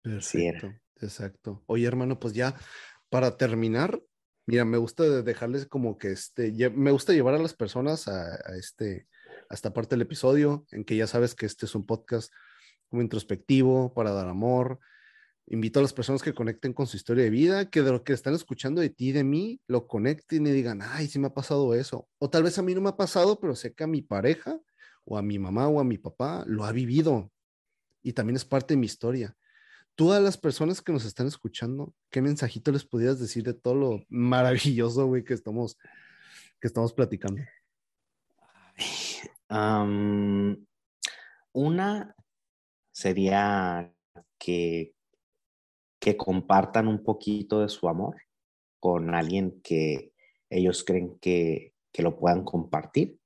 Perfecto, 0.02 0.74
exacto. 1.00 1.64
Oye, 1.68 1.86
hermano, 1.86 2.20
pues 2.20 2.34
ya 2.34 2.56
para 3.10 3.38
terminar, 3.38 4.02
mira, 4.48 4.66
me 4.66 4.78
gusta 4.78 5.04
dejarles 5.22 5.68
como 5.68 5.98
que 5.98 6.12
este, 6.12 6.52
me 6.72 6.92
gusta 6.92 7.14
llevar 7.14 7.36
a 7.36 7.40
las 7.40 7.54
personas 7.54 8.08
a, 8.08 8.36
a 8.36 8.58
este, 8.58 9.08
esta 9.54 9.74
parte 9.74 9.96
del 9.96 10.04
episodio, 10.04 10.66
en 10.72 10.84
que 10.84 10.96
ya 10.96 11.08
sabes 11.08 11.36
que 11.36 11.46
este 11.46 11.66
es 11.66 11.76
un 11.76 11.86
podcast 11.86 12.32
como 12.90 13.02
introspectivo 13.02 13.94
para 13.94 14.12
dar 14.12 14.28
amor. 14.28 14.80
Invito 15.48 15.80
a 15.80 15.82
las 15.82 15.94
personas 15.94 16.22
que 16.22 16.34
conecten 16.34 16.74
con 16.74 16.88
su 16.88 16.98
historia 16.98 17.24
de 17.24 17.30
vida, 17.30 17.70
que 17.70 17.82
de 17.82 17.92
lo 17.92 18.04
que 18.04 18.14
están 18.14 18.34
escuchando 18.34 18.82
de 18.82 18.90
ti, 18.90 19.12
de 19.12 19.24
mí, 19.24 19.60
lo 19.68 19.88
conecten 19.88 20.48
y 20.48 20.52
digan, 20.52 20.82
ay, 20.82 21.08
sí 21.08 21.20
me 21.20 21.28
ha 21.28 21.34
pasado 21.34 21.74
eso. 21.74 22.08
O 22.20 22.30
tal 22.30 22.44
vez 22.44 22.58
a 22.58 22.62
mí 22.62 22.74
no 22.76 22.82
me 22.82 22.90
ha 22.90 22.98
pasado, 22.98 23.40
pero 23.40 23.56
sé 23.56 23.74
que 23.74 23.84
a 23.84 23.88
mi 23.88 24.02
pareja 24.02 24.60
o 25.06 25.18
a 25.18 25.22
mi 25.22 25.40
mamá 25.40 25.68
o 25.68 25.80
a 25.80 25.84
mi 25.84 25.98
papá 25.98 26.44
lo 26.48 26.64
ha 26.64 26.72
vivido 26.72 27.32
y 28.04 28.14
también 28.14 28.36
es 28.36 28.46
parte 28.46 28.74
de 28.74 28.80
mi 28.80 28.86
historia. 28.86 29.36
Tú 29.96 30.14
a 30.14 30.20
las 30.20 30.38
personas 30.38 30.82
que 30.82 30.94
nos 30.94 31.06
están 31.06 31.28
escuchando, 31.28 31.94
¿qué 32.10 32.22
mensajito 32.22 32.72
les 32.72 32.86
pudieras 32.86 33.20
decir 33.20 33.44
de 33.44 33.54
todo 33.54 33.76
lo 33.76 34.06
maravilloso, 34.10 35.06
güey, 35.08 35.24
que 35.24 35.34
estamos, 35.34 35.78
que 36.60 36.68
estamos 36.68 36.94
platicando? 36.94 37.42
Una 41.54 42.16
sería 42.92 43.94
que, 44.40 44.94
que 46.00 46.18
compartan 46.18 46.88
un 46.88 47.04
poquito 47.04 47.62
de 47.62 47.70
su 47.70 47.88
amor 47.88 48.16
con 48.80 49.14
alguien 49.14 49.62
que 49.62 50.14
ellos 50.50 50.84
creen 50.84 51.18
que, 51.20 51.74
que 51.94 52.04
lo 52.04 52.18
puedan 52.18 52.44
compartir, 52.44 53.20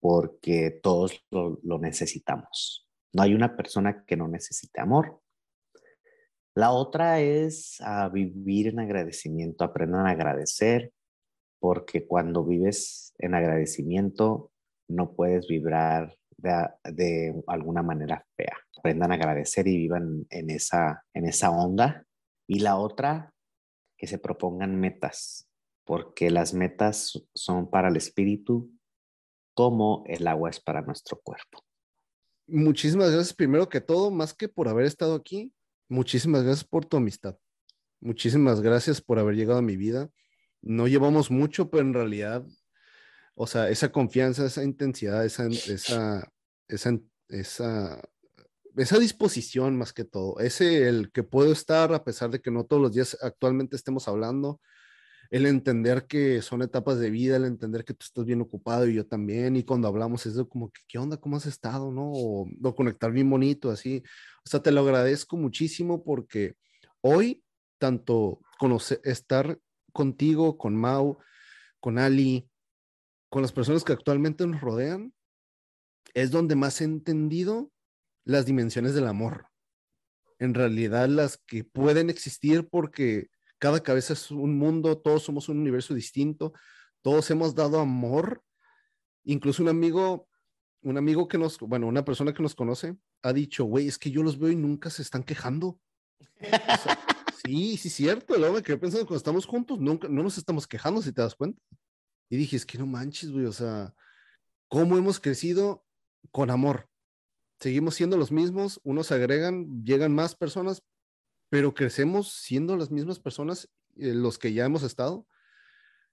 porque 0.00 0.70
todos 0.82 1.24
lo, 1.30 1.58
necesitamos. 1.78 2.88
No 3.12 3.22
hay 3.22 3.34
una 3.34 3.56
persona 3.56 4.04
que 4.04 4.16
no 4.16 4.28
necesite 4.28 4.80
amor. 4.80 5.20
La 6.54 6.72
otra 6.72 7.20
es 7.20 7.78
vivir 8.12 8.68
en 8.68 8.80
agradecimiento, 8.80 9.64
aprendan 9.64 10.06
a 10.06 10.10
agradecer, 10.10 10.92
porque 11.60 12.06
cuando 12.06 12.44
vives 12.44 13.14
en 13.18 13.34
agradecimiento 13.34 14.50
no 14.90 15.14
puedes 15.14 15.46
vibrar 15.46 16.14
de, 16.36 17.42
alguna 17.46 17.82
manera 17.82 18.24
fea. 18.36 18.56
Aprendan 18.78 19.12
a 19.12 19.14
agradecer 19.14 19.66
y 19.68 19.76
vivan 19.76 20.26
en 20.30 20.50
esa, 20.50 21.04
en 21.14 21.26
esa 21.26 21.50
onda. 21.50 22.04
Y 22.46 22.60
la 22.60 22.76
otra, 22.76 23.32
que 23.96 24.06
se 24.06 24.18
propongan 24.18 24.78
metas, 24.78 25.48
porque 25.84 26.30
las 26.30 26.54
metas 26.54 27.22
son 27.34 27.70
para 27.70 27.88
el 27.88 27.96
espíritu 27.96 28.70
como 29.54 30.04
el 30.06 30.26
agua 30.26 30.50
es 30.50 30.60
para 30.60 30.82
nuestro 30.82 31.20
cuerpo. 31.22 31.62
Muchísimas 32.46 33.10
gracias 33.10 33.34
primero 33.34 33.68
que 33.68 33.80
todo, 33.80 34.10
más 34.10 34.34
que 34.34 34.48
por 34.48 34.68
haber 34.68 34.86
estado 34.86 35.14
aquí, 35.14 35.52
muchísimas 35.88 36.42
gracias 36.42 36.64
por 36.64 36.84
tu 36.84 36.96
amistad. 36.96 37.36
Muchísimas 38.00 38.60
gracias 38.62 39.00
por 39.00 39.18
haber 39.18 39.36
llegado 39.36 39.58
a 39.58 39.62
mi 39.62 39.76
vida. 39.76 40.10
No 40.62 40.88
llevamos 40.88 41.30
mucho, 41.30 41.70
pero 41.70 41.82
en 41.82 41.94
realidad 41.94 42.44
o 43.42 43.46
sea, 43.46 43.70
esa 43.70 43.90
confianza, 43.90 44.44
esa 44.44 44.62
intensidad, 44.62 45.24
esa, 45.24 45.46
esa, 45.46 46.30
esa, 46.68 48.02
esa, 48.76 48.98
disposición 48.98 49.78
más 49.78 49.94
que 49.94 50.04
todo, 50.04 50.38
ese 50.40 50.86
el 50.88 51.10
que 51.10 51.22
puedo 51.22 51.50
estar 51.50 51.94
a 51.94 52.04
pesar 52.04 52.28
de 52.28 52.42
que 52.42 52.50
no 52.50 52.64
todos 52.64 52.82
los 52.82 52.92
días 52.92 53.16
actualmente 53.22 53.76
estemos 53.76 54.08
hablando, 54.08 54.60
el 55.30 55.46
entender 55.46 56.06
que 56.06 56.42
son 56.42 56.60
etapas 56.60 56.98
de 56.98 57.08
vida, 57.08 57.36
el 57.36 57.46
entender 57.46 57.86
que 57.86 57.94
tú 57.94 58.04
estás 58.04 58.26
bien 58.26 58.42
ocupado 58.42 58.86
y 58.86 58.92
yo 58.92 59.06
también, 59.06 59.56
y 59.56 59.64
cuando 59.64 59.88
hablamos 59.88 60.26
es 60.26 60.36
como 60.50 60.70
que, 60.70 60.82
¿qué 60.86 60.98
onda? 60.98 61.16
¿Cómo 61.16 61.38
has 61.38 61.46
estado? 61.46 61.90
¿No? 61.90 62.12
O, 62.12 62.46
o 62.62 62.74
conectar 62.74 63.10
bien 63.10 63.30
bonito, 63.30 63.70
así. 63.70 64.02
O 64.44 64.50
sea, 64.50 64.60
te 64.60 64.70
lo 64.70 64.82
agradezco 64.82 65.38
muchísimo 65.38 66.04
porque 66.04 66.56
hoy, 67.00 67.42
tanto 67.78 68.40
conocer, 68.58 69.00
estar 69.02 69.58
contigo, 69.94 70.58
con 70.58 70.76
Mau, 70.76 71.16
con 71.80 71.98
Ali, 71.98 72.49
con 73.30 73.42
las 73.42 73.52
personas 73.52 73.84
que 73.84 73.92
actualmente 73.92 74.46
nos 74.46 74.60
rodean, 74.60 75.14
es 76.14 76.30
donde 76.30 76.56
más 76.56 76.80
he 76.80 76.84
entendido 76.84 77.70
las 78.24 78.44
dimensiones 78.44 78.94
del 78.94 79.06
amor. 79.06 79.46
En 80.38 80.52
realidad, 80.52 81.08
las 81.08 81.38
que 81.46 81.64
pueden 81.64 82.10
existir 82.10 82.68
porque 82.68 83.28
cada 83.58 83.80
cabeza 83.80 84.14
es 84.14 84.30
un 84.30 84.58
mundo, 84.58 84.98
todos 84.98 85.22
somos 85.22 85.48
un 85.48 85.58
universo 85.58 85.94
distinto, 85.94 86.52
todos 87.02 87.30
hemos 87.30 87.54
dado 87.54 87.78
amor. 87.78 88.42
Incluso 89.24 89.62
un 89.62 89.68
amigo, 89.68 90.26
un 90.82 90.98
amigo 90.98 91.28
que 91.28 91.38
nos, 91.38 91.58
bueno, 91.58 91.86
una 91.86 92.04
persona 92.04 92.32
que 92.32 92.42
nos 92.42 92.54
conoce, 92.54 92.96
ha 93.22 93.32
dicho, 93.32 93.64
güey, 93.64 93.86
es 93.86 93.98
que 93.98 94.10
yo 94.10 94.22
los 94.22 94.38
veo 94.38 94.50
y 94.50 94.56
nunca 94.56 94.90
se 94.90 95.02
están 95.02 95.22
quejando. 95.22 95.78
sí, 97.44 97.76
sí, 97.76 97.90
cierto. 97.90 98.36
Luego 98.36 98.54
me 98.54 98.62
quedé 98.62 98.78
pensando, 98.78 99.06
cuando 99.06 99.18
estamos 99.18 99.46
juntos, 99.46 99.78
nunca, 99.78 100.08
no 100.08 100.22
nos 100.22 100.36
estamos 100.36 100.66
quejando, 100.66 101.00
si 101.00 101.12
te 101.12 101.22
das 101.22 101.34
cuenta. 101.34 101.62
Y 102.30 102.36
dije, 102.36 102.56
es 102.56 102.64
que 102.64 102.78
no 102.78 102.86
manches, 102.86 103.30
güey, 103.30 103.44
o 103.44 103.52
sea, 103.52 103.94
¿cómo 104.68 104.96
hemos 104.96 105.18
crecido 105.18 105.84
con 106.30 106.50
amor? 106.50 106.88
Seguimos 107.58 107.96
siendo 107.96 108.16
los 108.16 108.30
mismos, 108.30 108.80
unos 108.84 109.10
agregan, 109.12 109.84
llegan 109.84 110.14
más 110.14 110.36
personas, 110.36 110.82
pero 111.50 111.74
crecemos 111.74 112.32
siendo 112.32 112.76
las 112.76 112.92
mismas 112.92 113.18
personas, 113.18 113.68
eh, 113.96 114.14
los 114.14 114.38
que 114.38 114.52
ya 114.52 114.64
hemos 114.64 114.84
estado. 114.84 115.26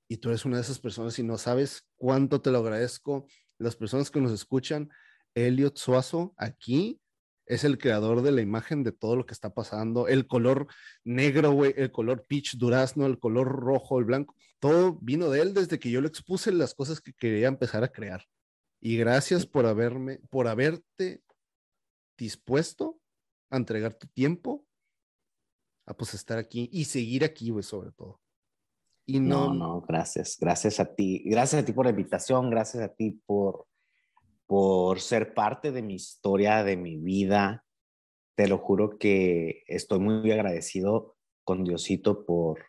Y 0.09 0.18
tú 0.18 0.30
eres 0.30 0.43
una 0.43 0.57
de 0.57 0.63
esas 0.63 0.80
personas 0.80 1.20
y 1.20 1.24
no 1.24 1.38
sabes 1.38 1.88
cuánto 1.95 2.41
te 2.41 2.49
lo 2.49 2.57
agradezco. 2.57 3.28
Las 3.59 3.76
personas 3.76 4.09
que 4.09 4.20
nos 4.20 4.32
escuchan, 4.32 4.89
Elliot 5.36 5.78
Suazo, 5.78 6.34
aquí 6.38 6.99
es 7.48 7.64
el 7.64 7.78
creador 7.78 8.22
de 8.22 8.32
la 8.32 8.41
imagen 8.41 8.84
de 8.84 8.91
todo 8.91 9.16
lo 9.16 9.26
que 9.26 9.34
está 9.34 9.54
pasando. 9.54 10.08
El 10.08 10.28
color 10.28 10.68
negro, 11.04 11.52
güey, 11.52 11.74
el 11.78 11.91
color 11.91 12.26
peach 12.28 12.56
durazno, 12.58 13.06
el 13.06 13.20
color 13.20 13.48
rojo, 13.48 14.00
el 14.00 14.06
blanco, 14.06 14.36
todo 14.60 14.98
vino 15.02 15.30
de 15.30 15.41
él 15.41 15.54
desde 15.54 15.80
que 15.80 15.89
yo 15.89 16.02
le 16.02 16.08
expuse 16.08 16.52
las 16.52 16.74
cosas 16.74 17.02
que 17.02 17.14
quería 17.14 17.48
empezar 17.48 17.84
a 17.84 17.91
crear. 17.91 18.26
Y 18.80 18.98
gracias 18.98 19.45
por 19.45 19.66
haberme, 19.66 20.20
por 20.30 20.48
haberte 20.48 21.22
dispuesto 22.18 23.00
a 23.50 23.58
entregar 23.58 23.93
tu 23.93 24.08
tiempo, 24.08 24.66
a 25.86 25.95
pues 25.95 26.14
estar 26.14 26.38
aquí 26.38 26.70
y 26.72 26.86
seguir 26.86 27.24
aquí, 27.24 27.50
güey, 27.50 27.64
sobre 27.64 27.91
todo. 27.91 28.20
Y 29.06 29.22
no, 29.22 29.54
no, 29.54 29.82
gracias. 29.82 30.38
Gracias 30.39 30.82
a 30.82 30.93
ti. 30.93 31.24
Gracias 31.26 31.64
a 31.64 31.66
ti 31.66 31.72
por 31.72 31.86
la 31.86 31.91
invitación. 31.91 32.50
Gracias 32.50 32.84
a 32.84 32.93
ti 32.93 33.22
por, 33.26 33.66
por 34.48 35.02
ser 35.02 35.34
parte 35.34 35.72
de 35.72 35.82
mi 35.82 35.95
historia, 35.95 36.64
de 36.64 36.78
mi 36.78 36.98
vida. 36.98 37.66
Te 38.36 38.48
lo 38.48 38.58
juro 38.58 38.98
que 38.98 39.64
estoy 39.68 40.00
muy 40.00 40.32
agradecido 40.32 41.18
con 41.43 41.64
Diosito 41.64 42.26
por, 42.26 42.66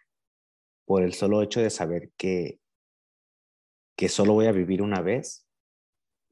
por 0.85 1.03
el 1.03 1.15
solo 1.15 1.43
hecho 1.43 1.61
de 1.61 1.71
saber 1.71 2.13
que, 2.17 2.61
que 3.97 4.09
solo 4.09 4.35
voy 4.35 4.47
a 4.47 4.53
vivir 4.53 4.83
una 4.83 5.01
vez 5.01 5.47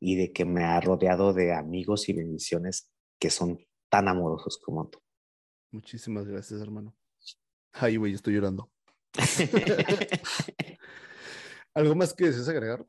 y 0.00 0.16
de 0.16 0.32
que 0.32 0.44
me 0.44 0.64
ha 0.64 0.80
rodeado 0.80 1.32
de 1.32 1.54
amigos 1.54 2.08
y 2.08 2.12
bendiciones 2.12 2.92
que 3.20 3.30
son 3.30 3.58
tan 3.88 4.08
amorosos 4.08 4.58
como 4.58 4.88
tú. 4.88 5.00
Muchísimas 5.70 6.26
gracias, 6.26 6.60
hermano. 6.60 6.94
Ay, 7.72 7.96
güey, 7.96 8.14
estoy 8.14 8.34
llorando. 8.34 8.70
¿Algo 11.74 11.94
más 11.94 12.14
que 12.14 12.26
desees 12.26 12.48
agregar? 12.48 12.86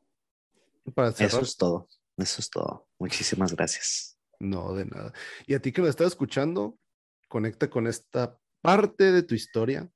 Para 0.94 1.10
Eso 1.10 1.40
es 1.40 1.56
todo. 1.56 1.88
Eso 2.18 2.40
es 2.40 2.50
todo. 2.50 2.88
Muchísimas 2.98 3.54
gracias. 3.54 4.18
No, 4.40 4.74
de 4.74 4.84
nada. 4.84 5.12
Y 5.46 5.54
a 5.54 5.62
ti 5.62 5.72
que 5.72 5.82
me 5.82 5.88
estás 5.88 6.08
escuchando, 6.08 6.78
conecta 7.28 7.70
con 7.70 7.86
esta 7.86 8.38
parte 8.60 9.12
de 9.12 9.22
tu 9.22 9.34
historia, 9.34 9.90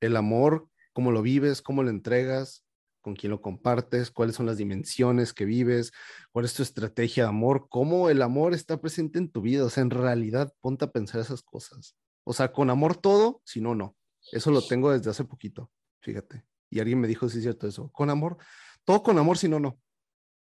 el 0.00 0.16
amor, 0.16 0.68
cómo 0.92 1.10
lo 1.12 1.22
vives, 1.22 1.62
cómo 1.62 1.82
lo 1.82 1.90
entregas, 1.90 2.64
con 3.00 3.14
quién 3.14 3.30
lo 3.30 3.40
compartes, 3.40 4.10
cuáles 4.10 4.36
son 4.36 4.46
las 4.46 4.58
dimensiones 4.58 5.32
que 5.32 5.44
vives, 5.44 5.92
cuál 6.30 6.44
es 6.44 6.54
tu 6.54 6.62
estrategia 6.62 7.24
de 7.24 7.30
amor, 7.30 7.66
cómo 7.68 8.10
el 8.10 8.22
amor 8.22 8.54
está 8.54 8.80
presente 8.80 9.18
en 9.18 9.30
tu 9.30 9.40
vida. 9.40 9.64
O 9.64 9.70
sea, 9.70 9.82
en 9.82 9.90
realidad, 9.90 10.52
ponte 10.60 10.84
a 10.84 10.92
pensar 10.92 11.20
esas 11.20 11.42
cosas. 11.42 11.96
O 12.24 12.32
sea, 12.32 12.52
con 12.52 12.70
amor 12.70 12.96
todo, 12.96 13.40
si 13.44 13.60
no, 13.60 13.74
no. 13.74 13.96
Eso 14.30 14.50
lo 14.50 14.62
tengo 14.62 14.92
desde 14.92 15.10
hace 15.10 15.24
poquito, 15.24 15.70
fíjate. 16.00 16.44
Y 16.70 16.80
alguien 16.80 17.00
me 17.00 17.08
dijo, 17.08 17.28
sí 17.28 17.38
es 17.38 17.42
cierto 17.42 17.66
eso. 17.66 17.90
Con 17.90 18.08
amor, 18.08 18.38
todo 18.84 19.02
con 19.02 19.18
amor, 19.18 19.36
si 19.36 19.48
no, 19.48 19.58
no. 19.58 19.80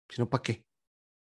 Si 0.08 0.20
no, 0.20 0.28
¿para 0.28 0.42
qué? 0.42 0.64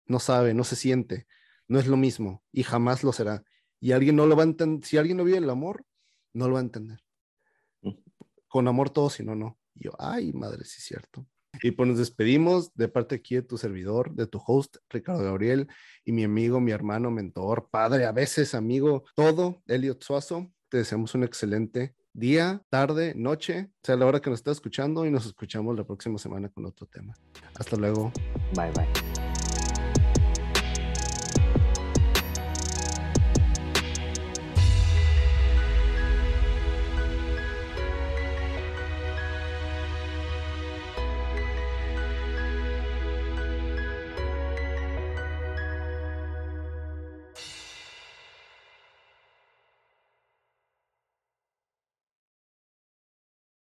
No 0.08 0.18
sabe, 0.18 0.54
no 0.54 0.64
se 0.64 0.76
siente, 0.76 1.26
no 1.68 1.78
es 1.78 1.86
lo 1.86 1.96
mismo 1.96 2.42
y 2.50 2.62
jamás 2.62 3.04
lo 3.04 3.12
será. 3.12 3.44
Y 3.80 3.92
alguien 3.92 4.16
no 4.16 4.26
lo 4.26 4.36
va 4.36 4.42
a 4.42 4.46
entender. 4.46 4.86
Si 4.88 4.96
alguien 4.96 5.18
no 5.18 5.24
vive 5.24 5.38
el 5.38 5.50
amor, 5.50 5.84
no 6.32 6.48
lo 6.48 6.54
va 6.54 6.60
a 6.60 6.62
entender. 6.62 7.00
Mm. 7.82 7.92
Con 8.48 8.66
amor 8.66 8.90
todo, 8.90 9.10
si 9.10 9.22
no, 9.22 9.34
no. 9.34 9.58
Y 9.74 9.84
yo, 9.84 9.92
ay, 9.98 10.32
madre, 10.32 10.64
sí 10.64 10.76
es 10.78 10.84
cierto. 10.84 11.26
Y 11.62 11.72
pues 11.72 11.88
nos 11.88 11.98
despedimos 11.98 12.74
de 12.74 12.88
parte 12.88 13.16
aquí 13.16 13.34
de 13.34 13.42
tu 13.42 13.58
servidor, 13.58 14.14
de 14.14 14.26
tu 14.26 14.40
host, 14.44 14.76
Ricardo 14.90 15.24
Gabriel, 15.24 15.68
y 16.04 16.12
mi 16.12 16.24
amigo, 16.24 16.60
mi 16.60 16.72
hermano, 16.72 17.10
mentor, 17.10 17.68
padre, 17.70 18.04
a 18.04 18.12
veces 18.12 18.54
amigo, 18.54 19.04
todo, 19.14 19.62
Elliot 19.66 20.02
Suazo. 20.02 20.52
Te 20.68 20.78
deseamos 20.78 21.14
un 21.14 21.24
excelente 21.24 21.96
día, 22.12 22.62
tarde, 22.68 23.14
noche, 23.16 23.70
sea 23.82 23.96
la 23.96 24.06
hora 24.06 24.20
que 24.20 24.30
nos 24.30 24.40
estás 24.40 24.58
escuchando 24.58 25.06
y 25.06 25.10
nos 25.10 25.26
escuchamos 25.26 25.76
la 25.76 25.84
próxima 25.84 26.18
semana 26.18 26.48
con 26.50 26.66
otro 26.66 26.86
tema. 26.86 27.14
Hasta 27.54 27.76
luego. 27.76 28.12
Bye 28.54 28.72
bye. 28.72 29.07